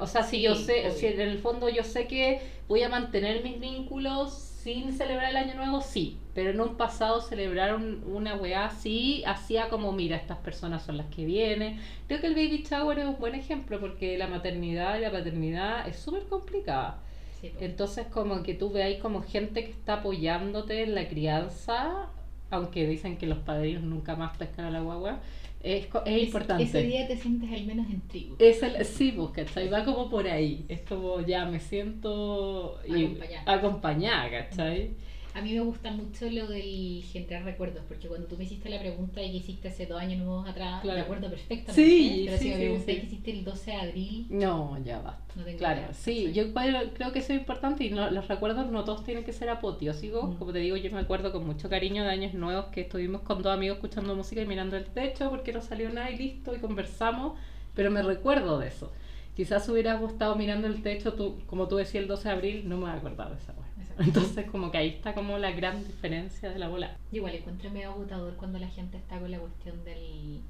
O 0.00 0.06
sea, 0.06 0.22
si 0.22 0.36
Sí, 0.36 0.42
yo 0.42 0.54
sé, 0.54 0.80
obvio. 0.82 0.92
si 0.92 1.06
en 1.06 1.20
el 1.20 1.38
fondo 1.38 1.68
yo 1.68 1.82
sé 1.82 2.06
que 2.06 2.40
voy 2.68 2.82
a 2.84 2.88
mantener 2.88 3.42
mis 3.42 3.58
vínculos 3.58 4.51
sin 4.62 4.92
celebrar 4.92 5.30
el 5.30 5.36
año 5.36 5.54
nuevo, 5.54 5.80
sí, 5.80 6.18
pero 6.34 6.50
en 6.50 6.60
un 6.60 6.76
pasado 6.76 7.20
celebrar 7.20 7.74
un- 7.74 8.02
una 8.06 8.36
weá 8.36 8.66
así, 8.66 9.22
hacía 9.26 9.68
como, 9.68 9.92
mira, 9.92 10.16
estas 10.16 10.38
personas 10.38 10.82
son 10.84 10.96
las 10.96 11.06
que 11.06 11.24
vienen. 11.24 11.80
Creo 12.06 12.20
que 12.20 12.28
el 12.28 12.34
baby 12.34 12.64
shower 12.68 12.98
es 12.98 13.06
un 13.06 13.18
buen 13.18 13.34
ejemplo 13.34 13.80
porque 13.80 14.16
la 14.18 14.28
maternidad 14.28 14.98
y 14.98 15.00
la 15.02 15.10
paternidad 15.10 15.88
es 15.88 15.96
súper 15.96 16.24
complicada. 16.24 16.98
Sí. 17.40 17.52
Entonces 17.60 18.06
como 18.06 18.42
que 18.42 18.54
tú 18.54 18.70
veáis 18.70 18.98
como 19.00 19.22
gente 19.22 19.64
que 19.64 19.70
está 19.72 19.94
apoyándote 19.94 20.82
en 20.84 20.94
la 20.94 21.08
crianza 21.08 22.08
aunque 22.50 22.86
dicen 22.86 23.16
que 23.16 23.26
los 23.26 23.38
padrinos 23.38 23.82
nunca 23.82 24.14
más 24.14 24.36
pescan 24.36 24.66
a 24.66 24.70
la 24.70 24.80
guagua, 24.80 25.20
es, 25.62 25.88
es 26.06 26.22
importante. 26.24 26.64
Ese 26.64 26.82
día 26.82 27.06
te 27.06 27.16
sientes 27.16 27.50
al 27.52 27.64
menos 27.66 27.86
en 27.90 28.00
tribu. 28.08 28.36
Es 28.38 28.62
el, 28.62 28.84
sí, 28.84 29.12
pues, 29.16 29.30
¿cachai? 29.30 29.68
Va 29.68 29.84
como 29.84 30.08
por 30.10 30.26
ahí. 30.26 30.64
Es 30.68 30.80
como 30.82 31.20
ya 31.24 31.44
me 31.46 31.60
siento 31.60 32.78
y- 32.86 33.04
Acompañada. 33.04 33.52
acompañada, 33.52 34.30
¿cachai? 34.30 34.90
A 35.34 35.40
mí 35.40 35.54
me 35.54 35.60
gusta 35.60 35.90
mucho 35.90 36.28
lo 36.30 36.46
del 36.46 37.02
generar 37.10 37.44
recuerdos, 37.44 37.82
porque 37.88 38.06
cuando 38.06 38.26
tú 38.26 38.36
me 38.36 38.44
hiciste 38.44 38.68
la 38.68 38.78
pregunta 38.78 39.20
de 39.20 39.30
que 39.30 39.38
hiciste 39.38 39.68
hace 39.68 39.86
dos 39.86 39.98
años 39.98 40.18
nuevos 40.18 40.46
atrás, 40.46 40.82
Claro. 40.82 40.98
me 40.98 41.02
acuerdo 41.04 41.30
perfectamente. 41.30 41.72
Sí, 41.74 42.22
pero 42.26 42.36
sí, 42.36 42.44
si 42.44 42.50
me 42.50 42.56
pregunté 42.56 42.92
sí. 42.94 43.00
que 43.00 43.06
hiciste 43.06 43.30
el 43.30 43.44
12 43.44 43.70
de 43.70 43.76
abril, 43.78 44.26
No, 44.28 44.78
ya 44.84 45.00
basta. 45.00 45.32
no 45.36 45.44
tengo 45.44 45.58
Claro, 45.58 45.80
idea, 45.80 45.94
sí, 45.94 46.32
yo 46.34 46.52
creo- 46.52 47.12
que 47.12 47.18
eso 47.20 47.32
es 47.32 47.38
importante 47.38 47.84
y 47.84 47.90
no- 47.90 48.10
los 48.10 48.28
recuerdos 48.28 48.70
no 48.70 48.84
todos 48.84 49.04
tienen 49.04 49.24
que 49.24 49.32
ser 49.32 49.48
apoteósicos. 49.48 50.34
Mm. 50.34 50.36
Como 50.38 50.52
te 50.52 50.58
digo, 50.58 50.76
yo 50.76 50.90
me 50.92 51.00
acuerdo 51.00 51.32
con 51.32 51.46
mucho 51.46 51.70
cariño 51.70 52.04
de 52.04 52.10
años 52.10 52.34
nuevos 52.34 52.66
que 52.66 52.82
estuvimos 52.82 53.22
con 53.22 53.42
dos 53.42 53.54
amigos 53.54 53.76
escuchando 53.76 54.14
música 54.14 54.42
y 54.42 54.46
mirando 54.46 54.76
el 54.76 54.84
techo 54.84 55.30
porque 55.30 55.52
no 55.54 55.62
salió 55.62 55.88
nada 55.88 56.10
y 56.10 56.18
listo 56.18 56.54
y 56.54 56.58
conversamos, 56.58 57.38
pero 57.74 57.90
me 57.90 58.02
recuerdo 58.02 58.58
de 58.58 58.68
eso. 58.68 58.92
Quizás 59.34 59.66
hubieras 59.70 60.02
estado 60.02 60.36
mirando 60.36 60.66
el 60.66 60.82
techo, 60.82 61.14
tú, 61.14 61.40
como 61.46 61.66
tú 61.68 61.76
decías 61.76 62.02
el 62.02 62.08
12 62.08 62.28
de 62.28 62.34
abril, 62.34 62.68
no 62.68 62.76
me 62.76 62.88
he 62.90 62.92
acordado 62.92 63.30
de 63.34 63.40
esa. 63.40 63.54
Entonces 63.98 64.50
como 64.50 64.70
que 64.70 64.78
ahí 64.78 64.88
está 64.88 65.14
como 65.14 65.38
la 65.38 65.50
gran 65.52 65.82
diferencia 65.84 66.50
de 66.50 66.58
la 66.58 66.68
bola. 66.68 66.96
Yo 67.10 67.18
igual 67.18 67.34
encuentro 67.34 67.70
medio 67.70 67.90
agotador 67.90 68.36
cuando 68.36 68.58
la 68.58 68.68
gente 68.68 68.96
está 68.96 69.18
con 69.18 69.30
la 69.30 69.38
cuestión 69.38 69.84
del 69.84 70.40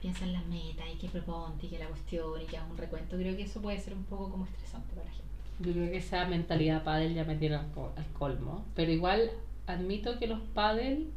piensa 0.00 0.24
en 0.24 0.32
las 0.34 0.44
metas 0.46 0.86
y 0.92 0.98
que 0.98 1.08
proponte 1.08 1.66
y 1.66 1.70
que 1.70 1.78
la 1.78 1.86
cuestión 1.86 2.40
y 2.40 2.44
que 2.44 2.58
haga 2.58 2.66
un 2.70 2.76
recuento. 2.76 3.16
Creo 3.16 3.36
que 3.36 3.44
eso 3.44 3.62
puede 3.62 3.78
ser 3.80 3.94
un 3.94 4.04
poco 4.04 4.30
como 4.30 4.44
estresante 4.44 4.94
para 4.94 5.06
la 5.06 5.12
gente. 5.12 5.24
Yo 5.60 5.72
creo 5.72 5.90
que 5.90 5.96
esa 5.98 6.24
mentalidad 6.26 6.84
pádel 6.84 7.14
ya 7.14 7.24
me 7.24 7.36
tiene 7.36 7.56
al, 7.56 7.70
co- 7.72 7.92
al 7.96 8.04
colmo. 8.12 8.64
Pero 8.74 8.90
igual 8.92 9.30
admito 9.66 10.18
que 10.18 10.26
los 10.26 10.40
pádel 10.52 11.10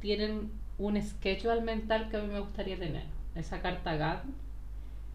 tienen 0.00 0.50
un 0.78 1.00
schedule 1.00 1.62
mental 1.62 2.10
que 2.10 2.18
a 2.18 2.22
mí 2.22 2.30
me 2.30 2.40
gustaría 2.40 2.78
tener. 2.78 3.04
Esa 3.34 3.62
carta 3.62 3.96
Gantt, 3.96 4.24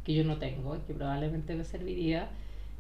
que 0.04 0.16
yo 0.16 0.24
no 0.24 0.38
tengo 0.38 0.76
y 0.76 0.80
que 0.80 0.94
probablemente 0.96 1.54
me 1.54 1.64
serviría, 1.64 2.30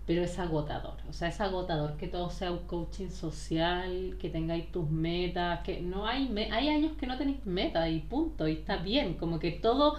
pero 0.06 0.24
es 0.24 0.38
agotador. 0.40 0.96
O 1.10 1.14
sea, 1.14 1.30
es 1.30 1.40
agotador 1.42 1.98
que 1.98 2.08
todo 2.08 2.30
sea 2.30 2.52
un 2.52 2.60
coaching 2.68 3.10
social, 3.10 4.18
que 4.20 4.30
tengáis 4.30 4.72
tus 4.72 4.90
metas, 4.90 5.62
que 5.62 5.82
no 5.82 6.08
hay, 6.08 6.28
me- 6.30 6.52
hay 6.52 6.70
años 6.70 6.94
que 7.00 7.08
no 7.08 7.18
tenéis 7.18 7.46
metas 7.46 7.90
y 7.90 8.00
punto, 8.00 8.48
y 8.48 8.54
está 8.54 8.78
bien, 8.78 9.16
como 9.16 9.40
que 9.40 9.52
todo... 9.52 9.98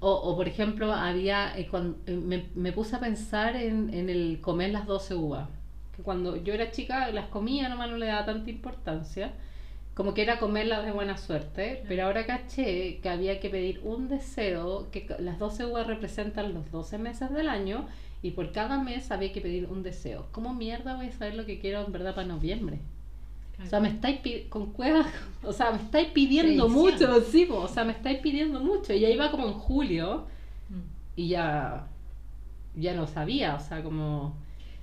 O, 0.00 0.10
o 0.12 0.36
por 0.36 0.46
ejemplo, 0.46 0.92
había, 0.92 1.56
eh, 1.58 1.68
cuan- 1.68 1.96
eh, 2.06 2.12
me, 2.16 2.44
me 2.54 2.72
puse 2.72 2.96
a 2.96 3.00
pensar 3.00 3.56
en, 3.56 3.92
en 3.94 4.10
el 4.10 4.40
comer 4.42 4.70
las 4.70 4.86
12 4.86 5.14
uvas. 5.14 5.48
Que 5.96 6.02
cuando 6.02 6.36
yo 6.36 6.52
era 6.54 6.70
chica 6.70 7.10
las 7.12 7.26
comía, 7.28 7.68
nomás 7.70 7.90
no 7.90 7.96
le 7.96 8.06
daba 8.06 8.26
tanta 8.26 8.50
importancia. 8.50 9.32
Como 9.94 10.12
que 10.12 10.22
era 10.22 10.38
comerlas 10.38 10.84
de 10.84 10.92
buena 10.92 11.16
suerte. 11.16 11.82
Pero 11.88 12.04
ahora 12.04 12.26
caché 12.26 12.98
que 13.02 13.08
había 13.08 13.40
que 13.40 13.48
pedir 13.50 13.80
un 13.84 14.08
deseo, 14.08 14.90
que 14.90 15.06
las 15.18 15.38
12 15.38 15.64
uvas 15.64 15.86
representan 15.86 16.52
los 16.54 16.70
12 16.70 16.98
meses 16.98 17.32
del 17.32 17.48
año. 17.48 17.86
Y 18.22 18.30
por 18.32 18.50
cada 18.52 18.82
mes 18.82 19.10
había 19.10 19.32
que 19.32 19.40
pedir 19.40 19.66
un 19.66 19.82
deseo. 19.82 20.26
¿Cómo 20.32 20.54
mierda 20.54 20.96
voy 20.96 21.06
a 21.06 21.12
saber 21.12 21.34
lo 21.34 21.46
que 21.46 21.58
quiero 21.60 21.84
en 21.84 21.92
verdad 21.92 22.14
para 22.14 22.26
noviembre? 22.26 22.78
O 23.62 23.66
sea, 23.66 23.80
me 23.80 23.88
estáis 23.88 24.20
con 24.50 24.72
cuevas, 24.72 25.06
o 25.42 25.52
sea, 25.52 25.70
me 25.72 25.78
estáis 25.78 26.08
pidiendo 26.08 26.68
mucho, 26.68 27.20
sí, 27.22 27.46
o 27.50 27.68
sea, 27.68 27.84
me 27.84 27.92
estáis 27.92 28.18
pidiendo 28.18 28.60
mucho. 28.60 28.92
Y 28.92 29.04
ahí 29.04 29.16
va 29.16 29.30
como 29.30 29.46
en 29.46 29.54
julio 29.54 30.26
Mm. 30.68 30.80
y 31.14 31.28
ya, 31.28 31.86
ya 32.74 32.94
no 32.94 33.06
sabía, 33.06 33.54
o 33.54 33.60
sea, 33.60 33.82
como... 33.84 34.34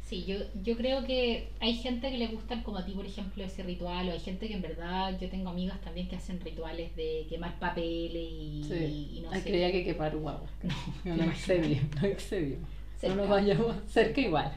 Sí, 0.02 0.26
yo, 0.26 0.36
yo 0.64 0.76
creo 0.78 1.04
que 1.06 1.50
hay 1.60 1.76
gente 1.76 2.10
que 2.12 2.18
le 2.18 2.28
gustan 2.28 2.62
como 2.64 2.78
a 2.78 2.86
ti, 2.86 2.92
por 2.94 3.06
ejemplo, 3.06 3.44
ese 3.44 3.64
ritual, 3.64 4.10
o 4.10 4.12
hay 4.12 4.20
gente 4.20 4.48
que 4.48 4.54
en 4.54 4.62
verdad, 4.62 5.18
yo 5.20 5.30
tengo 5.30 5.50
amigas 5.50 5.80
también 5.82 6.08
que 6.08 6.16
hacen 6.16 6.40
rituales 6.42 6.96
de 6.96 7.26
quemar 7.30 7.58
papeles 7.60 8.16
y, 8.16 9.12
y 9.18 9.22
no 9.24 9.30
Ay, 9.32 9.42
sé. 9.42 9.50
creía 9.50 9.72
que 9.72 9.84
quepar 9.84 10.16
guagua. 10.18 10.48
No, 11.04 11.16
no, 11.16 11.26
me 11.26 11.32
excedió, 11.34 11.78
no 12.02 12.08
excedió. 13.08 13.16
No 13.16 13.16
Cerca. 13.16 13.16
nos 13.16 13.30
vayamos 13.30 13.76
cerca 13.88 14.22
igual. 14.22 14.52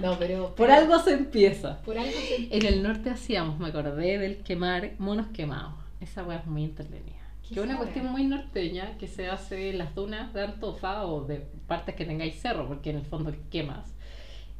No, 0.00 0.18
pero... 0.18 0.54
Por 0.56 0.70
algo 0.70 0.98
se 0.98 1.12
empieza. 1.12 1.80
Por 1.82 1.98
algo 1.98 2.12
se... 2.12 2.56
En 2.56 2.66
el 2.66 2.82
norte 2.82 3.10
hacíamos, 3.10 3.58
me 3.58 3.68
acordé 3.68 4.18
del 4.18 4.38
quemar 4.38 4.92
monos 4.98 5.28
quemados. 5.28 5.74
Esa 6.00 6.24
weá 6.24 6.38
es 6.38 6.46
muy 6.46 6.64
entretenida. 6.64 7.16
¿Qué 7.42 7.54
Que 7.54 7.60
es 7.60 7.66
una 7.66 7.76
cuestión 7.76 8.06
muy 8.06 8.24
norteña 8.24 8.96
que 8.98 9.06
se 9.06 9.28
hace 9.28 9.70
en 9.70 9.78
las 9.78 9.94
dunas 9.94 10.32
de 10.32 10.42
Antofa 10.42 11.06
o 11.06 11.24
de 11.24 11.46
partes 11.66 11.94
que 11.94 12.04
tengáis 12.04 12.40
cerro, 12.40 12.66
porque 12.66 12.90
en 12.90 12.96
el 12.96 13.04
fondo 13.04 13.34
quemas. 13.50 13.94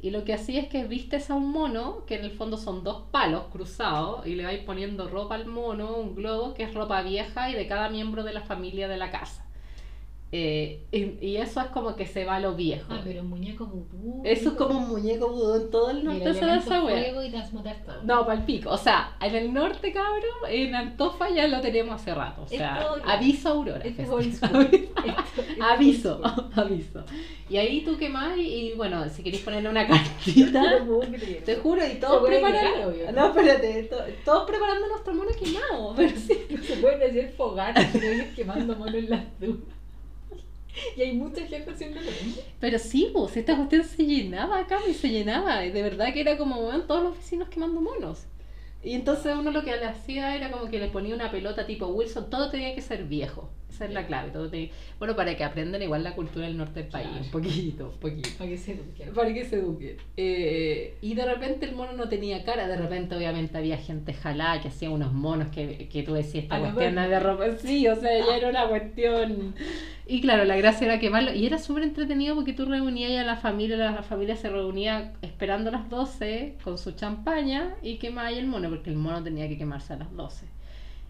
Y 0.01 0.09
lo 0.09 0.23
que 0.23 0.33
hacía 0.33 0.61
es 0.61 0.67
que 0.67 0.83
vistes 0.85 1.29
a 1.29 1.35
un 1.35 1.51
mono, 1.51 2.05
que 2.07 2.15
en 2.15 2.25
el 2.25 2.31
fondo 2.31 2.57
son 2.57 2.83
dos 2.83 3.03
palos 3.11 3.45
cruzados, 3.51 4.25
y 4.25 4.33
le 4.33 4.45
vais 4.45 4.63
poniendo 4.63 5.07
ropa 5.07 5.35
al 5.35 5.45
mono, 5.45 5.95
un 5.95 6.15
globo, 6.15 6.55
que 6.55 6.63
es 6.63 6.73
ropa 6.73 7.03
vieja 7.03 7.51
y 7.51 7.53
de 7.53 7.67
cada 7.67 7.89
miembro 7.89 8.23
de 8.23 8.33
la 8.33 8.41
familia 8.41 8.87
de 8.87 8.97
la 8.97 9.11
casa. 9.11 9.45
Eh, 10.33 10.85
y, 10.93 11.27
y 11.27 11.35
eso 11.37 11.59
es 11.59 11.67
como 11.67 11.95
que 11.97 12.05
se 12.07 12.23
va 12.23 12.35
a 12.35 12.39
lo 12.39 12.55
viejo. 12.55 12.85
Ah, 12.89 13.01
pero 13.03 13.19
un 13.21 13.27
muñeco 13.29 13.65
vudú. 13.65 14.21
Eso 14.23 14.49
es 14.51 14.55
como 14.55 14.79
un 14.79 14.87
muñeco 14.87 15.27
vudú 15.29 15.55
en 15.55 15.69
todo 15.69 15.89
el 15.91 15.97
Y 15.97 15.99
el 15.99 16.05
norte 16.05 16.33
se 16.35 16.45
da 16.45 16.55
esa 16.57 16.81
fuego 16.81 17.21
y 17.23 17.29
transmutar 17.31 17.83
todo. 17.85 18.01
No, 18.03 18.25
para 18.25 18.39
el 18.39 18.45
pico. 18.45 18.69
O 18.69 18.77
sea, 18.77 19.17
en 19.19 19.35
el 19.35 19.53
norte, 19.53 19.91
cabrón, 19.91 20.23
en 20.47 20.73
Antofa 20.73 21.29
ya 21.29 21.47
lo 21.49 21.59
tenemos 21.59 21.95
hace 21.95 22.15
rato. 22.15 22.43
O 22.43 22.47
sea, 22.47 22.77
claro. 22.77 23.01
aviso 23.05 23.49
Aurora. 23.49 23.81
Esto 23.83 24.19
es. 24.19 24.27
Esto- 24.41 24.61
esto 24.61 25.41
aviso, 25.61 26.21
aviso. 26.55 27.03
Y 27.49 27.57
ahí 27.57 27.81
tú 27.83 27.97
quemás 27.97 28.37
y, 28.37 28.41
y, 28.69 28.73
bueno, 28.75 29.09
si 29.09 29.23
queréis 29.23 29.43
ponerle 29.43 29.67
una 29.69 29.85
cartita, 29.87 30.63
te 31.45 31.55
juro, 31.57 31.85
y 31.85 31.95
todos 31.99 32.25
preparando. 32.25 32.93
no, 33.13 33.27
espérate, 33.27 33.83
to- 33.83 33.97
todos 34.23 34.49
preparando 34.49 34.87
nuestro 34.87 35.13
mono 35.13 35.29
quemado. 35.37 35.93
Pero 35.95 36.17
sí. 36.17 36.39
No 36.49 36.63
se 36.63 36.77
pueden 36.77 37.09
hacer 37.09 37.33
fogatas, 37.33 37.85
pero 37.91 38.23
quemando 38.33 38.75
monos 38.77 38.95
en 38.95 39.09
las 39.09 39.39
dunas. 39.41 39.59
Y 40.97 41.01
hay 41.01 41.13
mucha 41.13 41.45
gente 41.45 41.71
haciendo 41.71 41.99
lo 41.99 42.11
mismo. 42.11 42.41
Pero 42.59 42.79
sí, 42.79 43.09
pues 43.13 43.35
esta 43.37 43.55
cuestión 43.55 43.83
se 43.83 44.05
llenaba 44.05 44.59
acá 44.59 44.79
y 44.89 44.93
se 44.93 45.09
llenaba. 45.09 45.59
De 45.59 45.81
verdad 45.81 46.13
que 46.13 46.21
era 46.21 46.37
como, 46.37 46.67
weón, 46.67 46.87
todos 46.87 47.03
los 47.03 47.17
vecinos 47.17 47.49
quemando 47.49 47.81
monos. 47.81 48.25
Y 48.83 48.93
entonces 48.93 49.35
uno 49.37 49.51
lo 49.51 49.63
que 49.63 49.75
le 49.77 49.85
hacía 49.85 50.35
era 50.35 50.49
como 50.49 50.69
que 50.69 50.79
le 50.79 50.87
ponía 50.87 51.13
una 51.13 51.29
pelota 51.29 51.67
tipo 51.67 51.87
Wilson, 51.87 52.29
todo 52.29 52.49
tenía 52.49 52.73
que 52.73 52.81
ser 52.81 53.03
viejo. 53.03 53.49
Esa 53.71 53.85
es 53.85 53.93
la 53.93 54.05
clave. 54.05 54.31
Todo 54.31 54.49
tenía- 54.49 54.69
Bueno, 54.99 55.15
para 55.15 55.35
que 55.35 55.43
aprendan 55.43 55.81
igual 55.81 56.03
la 56.03 56.13
cultura 56.13 56.45
del 56.45 56.57
norte 56.57 56.81
del 56.81 56.89
país, 56.89 57.07
Claro. 57.07 57.25
un 57.25 57.31
poquito, 57.31 57.89
un 57.93 57.99
poquito. 57.99 58.29
Para 58.37 58.49
que 58.49 58.57
se 58.57 58.71
eduquen. 58.73 59.13
Para 59.13 59.33
que 59.33 59.45
se 59.45 59.55
eduquen. 59.55 59.97
Eh, 60.17 60.97
y 61.01 61.13
de 61.13 61.25
repente 61.25 61.65
el 61.65 61.75
mono 61.75 61.93
no 61.93 62.09
tenía 62.09 62.43
cara, 62.43 62.67
de 62.67 62.75
repente 62.77 63.15
obviamente 63.15 63.57
había 63.57 63.77
gente 63.77 64.13
jalada 64.13 64.61
que 64.61 64.67
hacía 64.67 64.89
unos 64.89 65.13
monos 65.13 65.49
que, 65.49 65.87
que 65.89 66.03
tú 66.03 66.13
decías 66.13 66.43
esta 66.43 66.57
A 66.57 66.59
cuestión 66.59 66.95
de 66.95 67.19
ropa. 67.19 67.45
Sí, 67.57 67.87
o 67.87 67.95
sea, 67.95 68.11
ya 68.25 68.35
era 68.37 68.49
una 68.49 68.67
cuestión. 68.67 69.55
Y 70.05 70.19
claro, 70.21 70.43
la 70.43 70.57
gracia 70.57 70.85
era 70.87 70.99
quemarlo. 70.99 71.33
Y 71.33 71.45
era 71.45 71.57
súper 71.57 71.83
entretenido 71.83 72.35
porque 72.35 72.53
tú 72.53 72.65
reunías 72.65 73.11
a 73.21 73.23
la 73.25 73.37
familia, 73.37 73.77
la 73.77 74.03
familia 74.03 74.35
se 74.35 74.49
reunía 74.49 75.13
esperando 75.21 75.71
las 75.71 75.89
12 75.89 76.55
con 76.63 76.77
su 76.77 76.91
champaña 76.91 77.75
y 77.81 77.95
quemaba 77.97 78.29
el 78.31 78.47
mono, 78.47 78.69
porque 78.69 78.89
el 78.89 78.97
mono 78.97 79.23
tenía 79.23 79.47
que 79.47 79.57
quemarse 79.57 79.93
a 79.93 79.97
las 79.97 80.11
12. 80.15 80.45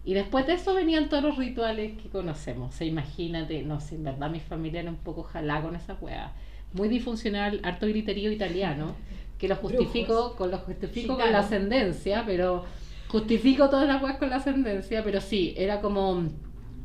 Y 0.04 0.14
después 0.14 0.46
de 0.46 0.54
eso 0.54 0.74
venían 0.74 1.08
todos 1.08 1.22
los 1.22 1.36
rituales 1.36 1.96
que 2.00 2.08
conocemos. 2.08 2.74
O 2.74 2.76
sea, 2.76 2.86
imagínate, 2.86 3.62
no 3.62 3.80
sé, 3.80 3.94
en 3.94 4.04
verdad 4.04 4.30
mi 4.30 4.40
familia 4.40 4.80
era 4.80 4.90
un 4.90 4.96
poco 4.96 5.22
jalá 5.22 5.62
con 5.62 5.76
esa 5.76 5.94
weá. 6.00 6.32
Muy 6.72 6.88
disfuncional, 6.88 7.60
harto 7.62 7.86
griterío 7.86 8.32
italiano, 8.32 8.96
que 9.38 9.46
lo 9.48 9.56
justifico, 9.56 10.14
Brujos. 10.14 10.32
con 10.34 10.50
lo 10.50 10.58
justifico 10.58 11.16
con 11.16 11.30
la 11.30 11.40
ascendencia, 11.40 12.24
pero 12.26 12.64
justifico 13.08 13.68
todas 13.68 13.86
las 13.86 14.02
weas 14.02 14.16
con 14.16 14.30
la 14.30 14.36
ascendencia, 14.36 15.04
pero 15.04 15.20
sí, 15.20 15.54
era 15.56 15.80
como 15.80 16.28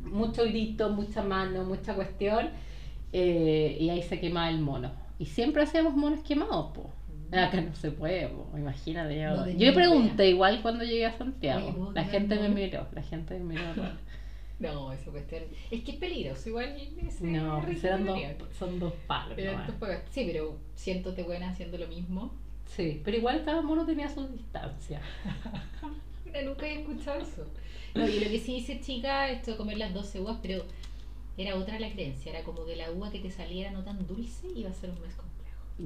mucho 0.04 0.44
grito, 0.44 0.90
mucha 0.90 1.22
mano, 1.22 1.64
mucha 1.64 1.94
cuestión, 1.94 2.50
eh, 3.12 3.76
y 3.80 3.90
ahí 3.90 4.02
se 4.02 4.20
quemaba 4.20 4.50
el 4.50 4.60
mono. 4.60 4.92
Y 5.18 5.26
siempre 5.26 5.62
hacíamos 5.62 5.96
monos 5.96 6.20
quemados, 6.20 6.72
po. 6.72 6.90
Acá 7.30 7.60
no 7.60 7.74
se 7.74 7.90
puede, 7.90 8.28
po, 8.28 8.48
imagínate. 8.56 9.20
Yo, 9.20 9.36
No 9.36 9.48
yo 9.48 9.74
pregunté 9.74 10.24
idea. 10.24 10.26
igual 10.34 10.62
cuando 10.62 10.84
llegué 10.84 11.06
a 11.06 11.16
Santiago. 11.16 11.66
Oye, 11.66 11.76
¿puedo 11.76 11.92
la 11.92 12.04
gente 12.04 12.36
me 12.36 12.48
miró, 12.48 12.86
la 12.92 13.02
gente 13.02 13.38
me 13.38 13.54
miró. 13.54 13.62
No, 14.60 14.92
esa 14.92 15.12
cuestión. 15.12 15.44
Es 15.70 15.84
que 15.84 15.92
es 15.92 15.98
peligroso, 15.98 16.48
igual. 16.48 16.74
ese 17.06 17.24
No, 17.26 17.62
serán 17.76 18.04
dos, 18.04 18.16
demoníaco. 18.16 18.46
son 18.58 18.80
dos 18.80 18.92
palos. 19.06 19.34
Pero 19.36 19.52
Sí, 20.10 20.24
pero 20.26 20.56
siéntote 20.74 21.22
buena 21.22 21.50
haciendo 21.50 21.78
lo 21.78 21.86
mismo. 21.86 22.34
Sí, 22.66 23.00
pero 23.04 23.16
igual 23.18 23.44
cada 23.44 23.62
mono 23.62 23.86
tenía 23.86 24.08
su 24.08 24.26
distancia. 24.26 25.00
Nunca 26.44 26.66
había 26.66 26.80
escuchado 26.80 27.20
eso. 27.20 27.46
No, 27.94 28.06
y 28.08 28.20
lo 28.20 28.28
que 28.30 28.38
sí 28.40 28.56
dice 28.56 28.80
chica, 28.80 29.30
esto 29.30 29.52
de 29.52 29.56
comer 29.56 29.78
las 29.78 29.94
12 29.94 30.20
uvas, 30.20 30.38
pero 30.42 30.64
era 31.36 31.54
otra 31.56 31.78
la 31.78 31.90
creencia, 31.92 32.32
era 32.32 32.42
como 32.42 32.64
que 32.66 32.74
la 32.76 32.90
uva 32.90 33.10
que 33.10 33.20
te 33.20 33.30
saliera 33.30 33.70
no 33.70 33.84
tan 33.84 34.06
dulce 34.06 34.48
iba 34.56 34.70
a 34.70 34.74
ser 34.74 34.90
un 34.90 35.00
mes 35.00 35.14
complejo. 35.14 35.27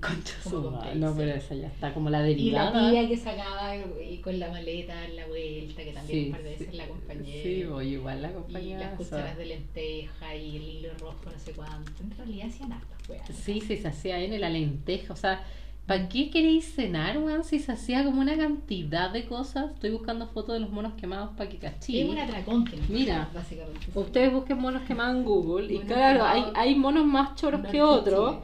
Concha 0.00 0.32
su 0.42 0.70
madre. 0.70 0.94
No, 0.94 1.14
pero 1.14 1.32
esa 1.34 1.54
ya 1.54 1.66
está 1.66 1.92
como 1.92 2.08
la 2.08 2.18
Y 2.20 2.22
la 2.22 2.26
derivada. 2.70 2.90
tía 2.90 3.08
que 3.08 3.16
sacaba 3.16 3.76
y 3.76 4.18
con 4.18 4.38
la 4.38 4.48
maleta 4.50 5.04
en 5.04 5.16
la 5.16 5.26
vuelta, 5.26 5.84
que 5.84 5.92
también 5.92 6.18
Sí, 6.18 6.26
un 6.26 6.32
par 6.32 6.42
de 6.42 6.50
veces 6.50 6.68
sí. 6.70 6.76
la 6.78 6.84
acompañé. 6.84 7.42
Sí, 7.42 7.64
voy 7.64 7.88
igual 7.88 8.22
la 8.22 8.30
y 8.30 8.32
compañía. 8.32 8.78
las 8.78 8.94
o 8.94 8.96
cucharas 8.96 9.36
de 9.36 9.46
lenteja 9.46 10.34
y 10.36 10.56
el 10.56 10.62
hilo 10.62 10.88
rojo, 10.98 11.20
no 11.26 11.38
sé 11.38 11.52
cuánto. 11.52 11.92
En 12.02 12.10
realidad 12.16 12.46
hacían 12.48 12.72
hartas 12.72 13.08
weas. 13.08 13.28
Sí, 13.34 13.60
sí, 13.60 13.76
se 13.76 13.88
hacía 13.88 14.18
N 14.20 14.38
la 14.38 14.48
lenteja, 14.50 15.12
o 15.12 15.16
sea, 15.16 15.44
¿Para 15.84 16.08
qué 16.08 16.30
queréis 16.30 16.76
cenar, 16.76 17.18
weón? 17.18 17.42
Si 17.42 17.58
se 17.58 17.72
hacía 17.72 18.04
como 18.04 18.20
una 18.20 18.36
cantidad 18.36 19.10
de 19.10 19.26
cosas. 19.26 19.72
Estoy 19.74 19.90
buscando 19.90 20.28
fotos 20.28 20.54
de 20.54 20.60
los 20.60 20.70
monos 20.70 20.92
quemados 20.94 21.30
para 21.36 21.50
que 21.50 21.56
cachí. 21.58 22.00
Es 22.00 22.08
un 22.08 22.16
atracón 22.18 22.64
que 22.64 22.76
Mira, 22.88 23.28
básicamente. 23.34 23.80
Ustedes 23.92 24.32
busquen 24.32 24.58
monos 24.60 24.82
quemados 24.82 25.16
en 25.16 25.24
Google. 25.24 25.74
Y 25.74 25.78
claro, 25.80 26.24
hay, 26.24 26.44
hay 26.54 26.76
monos 26.76 27.04
más 27.04 27.34
choros 27.34 27.66
que 27.66 27.82
otros. 27.82 28.36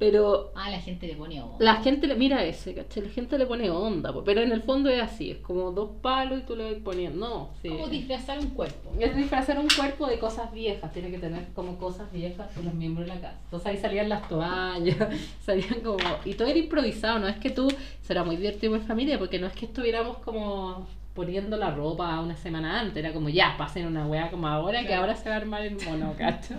Pero 0.00 0.50
Ah, 0.56 0.70
la 0.70 0.80
gente 0.80 1.06
le 1.06 1.14
pone 1.14 1.40
onda. 1.42 1.56
la 1.60 1.76
gente 1.82 2.06
le. 2.06 2.14
Mira 2.16 2.42
ese, 2.42 2.74
¿cachai? 2.74 3.04
La 3.04 3.10
gente 3.10 3.36
le 3.38 3.44
pone 3.44 3.70
onda. 3.70 4.12
po, 4.12 4.24
Pero 4.24 4.40
en 4.40 4.50
el 4.50 4.62
fondo 4.62 4.88
es 4.88 5.00
así: 5.02 5.30
es 5.30 5.36
como 5.38 5.70
dos 5.72 5.90
palos 6.00 6.40
y 6.40 6.42
tú 6.42 6.56
le 6.56 6.64
vas 6.72 6.82
poniendo. 6.82 7.18
No, 7.28 7.50
sí. 7.60 7.68
Como 7.68 7.86
disfrazar 7.86 8.38
un 8.38 8.48
cuerpo. 8.48 8.90
Es 8.98 9.14
disfrazar 9.14 9.58
un 9.58 9.68
cuerpo 9.68 10.06
de 10.06 10.18
cosas 10.18 10.50
viejas, 10.52 10.90
tiene 10.92 11.10
que 11.10 11.18
tener 11.18 11.48
como 11.54 11.76
cosas 11.76 12.10
viejas 12.10 12.52
de 12.56 12.62
los 12.62 12.72
miembros 12.72 13.06
de 13.06 13.14
la 13.14 13.20
casa. 13.20 13.38
Entonces 13.44 13.66
ahí 13.68 13.76
salían 13.76 14.08
las 14.08 14.26
toallas, 14.26 14.96
salían 15.44 15.80
como... 15.84 15.98
Y 16.24 16.32
todo 16.34 16.48
era 16.48 16.58
improvisado, 16.58 17.18
no 17.18 17.28
es 17.28 17.36
que 17.36 17.50
tú... 17.50 17.68
Será 18.00 18.24
muy 18.24 18.36
divertido 18.36 18.74
en 18.74 18.82
familia, 18.82 19.18
porque 19.18 19.38
no 19.38 19.46
es 19.46 19.52
que 19.52 19.66
estuviéramos 19.66 20.16
como 20.18 20.88
poniendo 21.14 21.56
la 21.58 21.70
ropa 21.72 22.18
una 22.20 22.36
semana 22.38 22.80
antes, 22.80 22.96
era 22.96 23.12
como 23.12 23.28
ya, 23.28 23.54
pasen 23.58 23.86
una 23.86 24.06
weá 24.06 24.30
como 24.30 24.48
ahora, 24.48 24.80
que 24.80 24.86
Claro. 24.86 25.02
ahora 25.02 25.14
se 25.16 25.28
va 25.28 25.34
a 25.34 25.38
armar 25.38 25.62
el 25.62 25.76
mono, 25.84 26.14
¿cachai? 26.16 26.56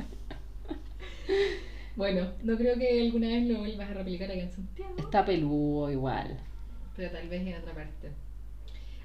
Bueno, 2.01 2.31
no 2.41 2.57
creo 2.57 2.75
que 2.79 2.99
alguna 2.99 3.27
vez 3.27 3.47
lo 3.47 3.59
vuelvas 3.59 3.91
a 3.91 3.93
replicar 3.93 4.31
acá 4.31 4.39
en 4.41 4.51
Santiago, 4.51 4.95
Está 4.97 5.23
peludo 5.23 5.91
igual. 5.91 6.35
pero 6.95 7.11
tal 7.11 7.29
vez 7.29 7.45
en 7.45 7.53
otra 7.61 7.75
parte. 7.75 8.09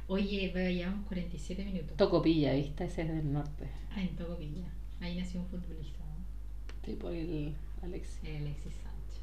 Oye, 0.08 0.50
pero 0.54 0.70
llevamos 0.70 1.06
47 1.08 1.62
minutos. 1.66 1.94
Tocopilla, 1.98 2.54
¿viste? 2.54 2.84
Ese 2.84 3.02
es 3.02 3.08
del 3.08 3.30
norte. 3.30 3.68
Ah, 3.94 4.00
en 4.00 4.16
Tocopilla. 4.16 4.64
Ahí 5.00 5.14
nació 5.18 5.40
un 5.40 5.46
futbolista, 5.46 5.98
¿no? 6.06 6.86
Tipo 6.86 7.10
el 7.10 7.52
Alexis. 7.82 8.18
El 8.24 8.36
Alexis 8.36 8.72
Sánchez. 8.82 9.20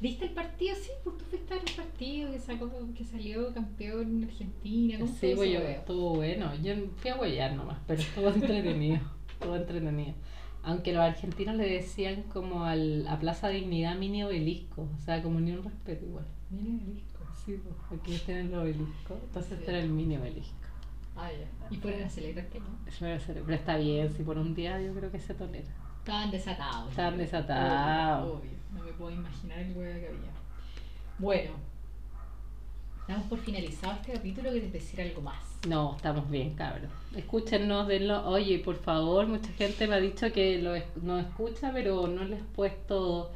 ¿Viste 0.00 0.26
el 0.26 0.30
partido? 0.30 0.76
Sí, 0.76 0.90
pues 1.02 1.18
tú 1.18 1.24
fuiste 1.24 1.52
a 1.54 1.56
ver 1.56 1.68
el 1.68 1.74
partido 1.74 2.30
que, 2.30 2.38
sacó, 2.38 2.70
que 2.96 3.04
salió 3.04 3.52
campeón 3.52 4.18
en 4.22 4.24
Argentina. 4.30 4.98
¿Cómo 5.00 5.10
Sí, 5.10 5.26
estuvo 5.26 5.36
pues 5.42 5.50
yo, 5.52 5.58
estuvo 5.58 6.14
bueno. 6.14 6.54
Yo 6.62 6.74
fui 6.98 7.10
a 7.10 7.16
huellar 7.16 7.54
nomás, 7.56 7.78
pero 7.88 8.00
estuvo 8.00 8.28
entretenido. 8.32 9.00
estuvo 9.32 9.56
entretenido. 9.56 10.14
Aunque 10.62 10.92
los 10.92 11.02
argentinos 11.02 11.54
le 11.56 11.68
decían 11.68 12.24
como 12.24 12.64
al, 12.64 13.06
a 13.08 13.18
Plaza 13.18 13.48
Dignidad 13.48 13.96
mini 13.96 14.22
obelisco, 14.24 14.88
o 14.94 14.98
sea, 15.00 15.22
como 15.22 15.40
ni 15.40 15.52
un 15.52 15.62
respeto 15.64 16.04
igual. 16.04 16.26
Mira 16.50 16.70
el 16.70 16.94
disco. 16.94 17.18
Sí, 17.44 17.60
pues, 17.62 18.00
aquí 18.00 18.18
tienen 18.26 18.48
el 18.48 18.54
obelisco, 18.54 19.14
entonces 19.24 19.52
Sí. 19.52 19.54
este 19.60 19.70
era 19.70 19.80
el 19.80 19.88
mini 19.90 20.16
obelisco. 20.16 20.54
Ah, 21.16 21.30
ya. 21.32 21.48
Y 21.70 21.76
fueron 21.78 22.02
a 22.02 22.08
celebrar 22.10 22.46
que 22.48 22.60
no. 22.60 22.66
Pero 22.98 23.52
está 23.54 23.76
bien, 23.76 24.12
si 24.12 24.22
por 24.22 24.38
un 24.38 24.54
día 24.54 24.80
yo 24.80 24.92
creo 24.94 25.10
que 25.10 25.18
se 25.18 25.34
tolera. 25.34 25.68
Estaban 26.00 26.30
desatados. 26.30 26.90
Estaban 26.90 27.18
desatados. 27.18 28.24
Obvio, 28.28 28.38
obvio. 28.38 28.50
No 28.74 28.84
me 28.84 28.92
puedo 28.92 29.10
imaginar 29.10 29.58
el 29.58 29.76
huevo 29.76 30.00
que 30.00 30.06
había. 30.06 30.30
Bueno. 31.18 31.50
Damos 33.08 33.26
por 33.26 33.38
finalizado 33.38 33.94
este 33.94 34.12
capítulo. 34.12 34.50
¿Quieres 34.50 34.72
decir 34.72 35.00
algo 35.00 35.22
más? 35.22 35.47
No, 35.66 35.96
estamos 35.96 36.30
bien, 36.30 36.54
cabros. 36.54 36.90
Escúchenos, 37.16 37.88
denlo. 37.88 38.26
Oye, 38.28 38.58
por 38.60 38.76
favor, 38.76 39.26
mucha 39.26 39.50
gente 39.54 39.86
me 39.88 39.96
ha 39.96 40.00
dicho 40.00 40.30
que 40.32 40.62
lo 40.62 40.74
es- 40.74 40.84
nos 41.02 41.24
escucha, 41.26 41.72
pero 41.72 42.06
no 42.06 42.24
les 42.24 42.40
he 42.40 42.44
puesto 42.44 43.32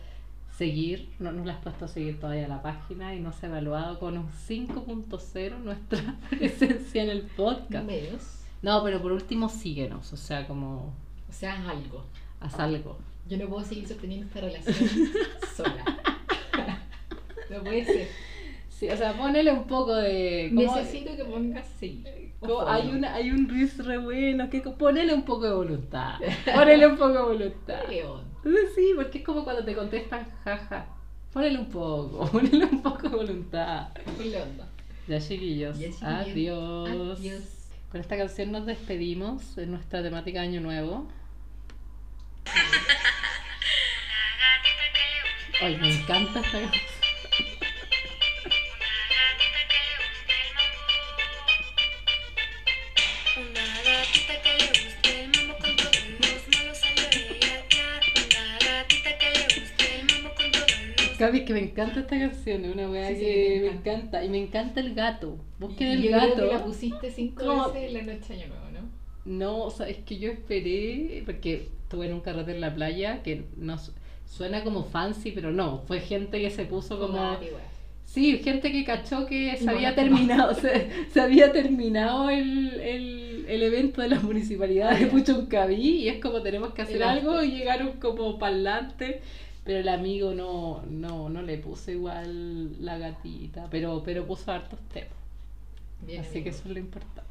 seguir, 0.56 1.08
no 1.18 1.32
nos 1.32 1.46
les 1.46 1.56
he 1.56 1.60
puesto 1.60 1.88
seguir 1.88 2.20
todavía 2.20 2.44
a 2.44 2.48
la 2.48 2.62
página 2.62 3.14
y 3.14 3.20
no 3.20 3.32
se 3.32 3.46
ha 3.46 3.48
evaluado 3.48 3.98
con 3.98 4.16
un 4.18 4.28
5.0 4.30 5.58
nuestra 5.58 6.16
presencia 6.30 7.02
en 7.02 7.10
el 7.10 7.22
podcast. 7.22 7.84
Medios. 7.86 8.38
No, 8.62 8.84
pero 8.84 9.02
por 9.02 9.10
último 9.12 9.48
síguenos, 9.48 10.12
o 10.12 10.16
sea, 10.16 10.46
como 10.46 10.92
O 11.28 11.32
sea, 11.32 11.54
haz 11.54 11.68
algo. 11.68 12.04
haz 12.40 12.58
algo. 12.60 12.98
Yo 13.28 13.36
no 13.38 13.48
puedo 13.48 13.64
seguir 13.64 13.88
sosteniendo 13.88 14.26
esta 14.26 14.40
relación 14.42 14.88
sola. 15.56 15.84
no 17.50 17.62
puede 17.64 17.84
ser. 17.84 18.08
Sí, 18.82 18.88
o 18.90 18.96
sea, 18.96 19.16
ponele 19.16 19.52
un 19.52 19.62
poco 19.68 19.94
de... 19.94 20.50
Necesito 20.50 21.14
que 21.14 21.24
pongas 21.24 21.68
sí. 21.78 22.02
hay, 22.66 22.88
una, 22.88 23.14
hay 23.14 23.30
un 23.30 23.48
riff 23.48 23.78
re 23.78 23.96
bueno, 23.96 24.50
que 24.50 24.60
ponele 24.60 25.14
un 25.14 25.24
poco 25.24 25.46
de 25.46 25.54
voluntad. 25.54 26.18
Ponele 26.52 26.88
un 26.88 26.96
poco 26.96 27.12
de 27.12 27.22
voluntad. 27.22 27.80
Sí, 28.74 28.90
porque 28.96 29.18
es 29.18 29.24
como 29.24 29.44
cuando 29.44 29.64
te 29.64 29.76
contestan, 29.76 30.26
jaja. 30.42 30.86
Ponele 31.32 31.60
un 31.60 31.70
poco, 31.70 32.26
ponele 32.32 32.64
un 32.64 32.82
poco 32.82 33.08
de 33.08 33.16
voluntad. 33.16 33.90
Ya, 35.06 35.20
chiquillos. 35.20 35.78
Ya. 35.78 36.18
Adiós. 36.18 36.90
Adiós. 37.20 37.70
Con 37.92 38.00
esta 38.00 38.16
canción 38.16 38.50
nos 38.50 38.66
despedimos 38.66 39.54
de 39.54 39.68
nuestra 39.68 40.02
temática 40.02 40.40
de 40.40 40.48
Año 40.48 40.60
Nuevo. 40.60 41.06
Ay, 45.60 45.76
me 45.76 46.00
encanta 46.00 46.40
esta 46.40 46.60
canción. 46.60 46.91
Gaby, 61.22 61.44
que 61.44 61.52
me 61.54 61.60
encanta 61.60 62.00
esta 62.00 62.18
canción, 62.18 62.64
es 62.64 62.74
una 62.74 62.88
weá 62.90 63.08
Sí, 63.08 63.16
sí, 63.16 63.20
que 63.20 63.60
me 63.60 63.70
me 63.70 63.70
encanta. 63.70 64.24
Y 64.24 64.28
me 64.28 64.38
encanta 64.38 64.80
el 64.80 64.94
gato. 64.94 65.38
Busquen 65.58 65.88
el 65.88 66.02
yo 66.02 66.10
gato. 66.10 66.34
creo 66.34 66.48
que 66.50 66.54
la 66.56 66.64
pusiste 66.64 67.10
cinco 67.10 67.44
¿Cómo? 67.44 67.64
veces 67.72 67.88
en 67.88 67.94
la 67.94 68.02
noche 68.14 68.34
año 68.34 68.46
nuevo, 68.48 68.70
¿no? 68.70 68.80
No, 69.24 69.64
o 69.64 69.70
sea, 69.70 69.88
es 69.88 69.98
que 69.98 70.18
yo 70.18 70.30
esperé, 70.30 71.22
porque 71.24 71.68
estuve 71.84 72.06
en 72.06 72.14
un 72.14 72.20
carrete 72.20 72.52
en 72.52 72.60
la 72.60 72.74
playa 72.74 73.22
que 73.22 73.44
no 73.56 73.78
su- 73.78 73.92
suena 74.26 74.64
como 74.64 74.84
fancy, 74.84 75.30
pero 75.32 75.52
no, 75.52 75.82
fue 75.86 76.00
gente 76.00 76.40
que 76.40 76.50
se 76.50 76.64
puso 76.64 76.98
como... 76.98 77.38
Weá. 77.52 77.68
Sí, 78.04 78.38
gente 78.40 78.72
que 78.72 78.84
cachó 78.84 79.26
que 79.26 79.56
se 79.56 79.64
Y 79.64 79.68
había 79.68 79.92
bueno, 79.92 79.94
terminado, 79.94 80.54
se, 80.60 80.90
se 81.10 81.20
había 81.20 81.52
terminado 81.52 82.28
el, 82.30 82.80
el, 82.80 83.44
el 83.48 83.62
evento 83.62 84.02
de 84.02 84.08
la 84.08 84.20
municipalidad 84.20 84.98
de 84.98 85.06
Puchuncaví 85.06 85.74
y 86.02 86.08
es 86.08 86.20
como 86.20 86.42
tenemos 86.42 86.74
que 86.74 86.82
hacer 86.82 86.96
El 86.96 87.02
algo 87.02 87.42
y 87.42 87.52
llegaron 87.52 87.92
como 88.00 88.38
parlantes, 88.38 89.22
pero 89.64 89.78
el 89.80 89.88
amigo 89.88 90.34
no, 90.34 90.82
no, 90.86 91.28
no 91.28 91.42
le 91.42 91.58
puso 91.58 91.90
igual 91.90 92.84
la 92.84 92.98
gatita, 92.98 93.68
pero, 93.70 94.02
pero 94.04 94.26
puso 94.26 94.52
hartos 94.52 94.80
temas, 94.88 95.10
Bien, 96.00 96.20
así 96.20 96.38
amigo. 96.38 96.44
que 96.44 96.50
eso 96.50 96.62
es 96.66 96.70
lo 96.74 96.78
importante. 96.80 97.30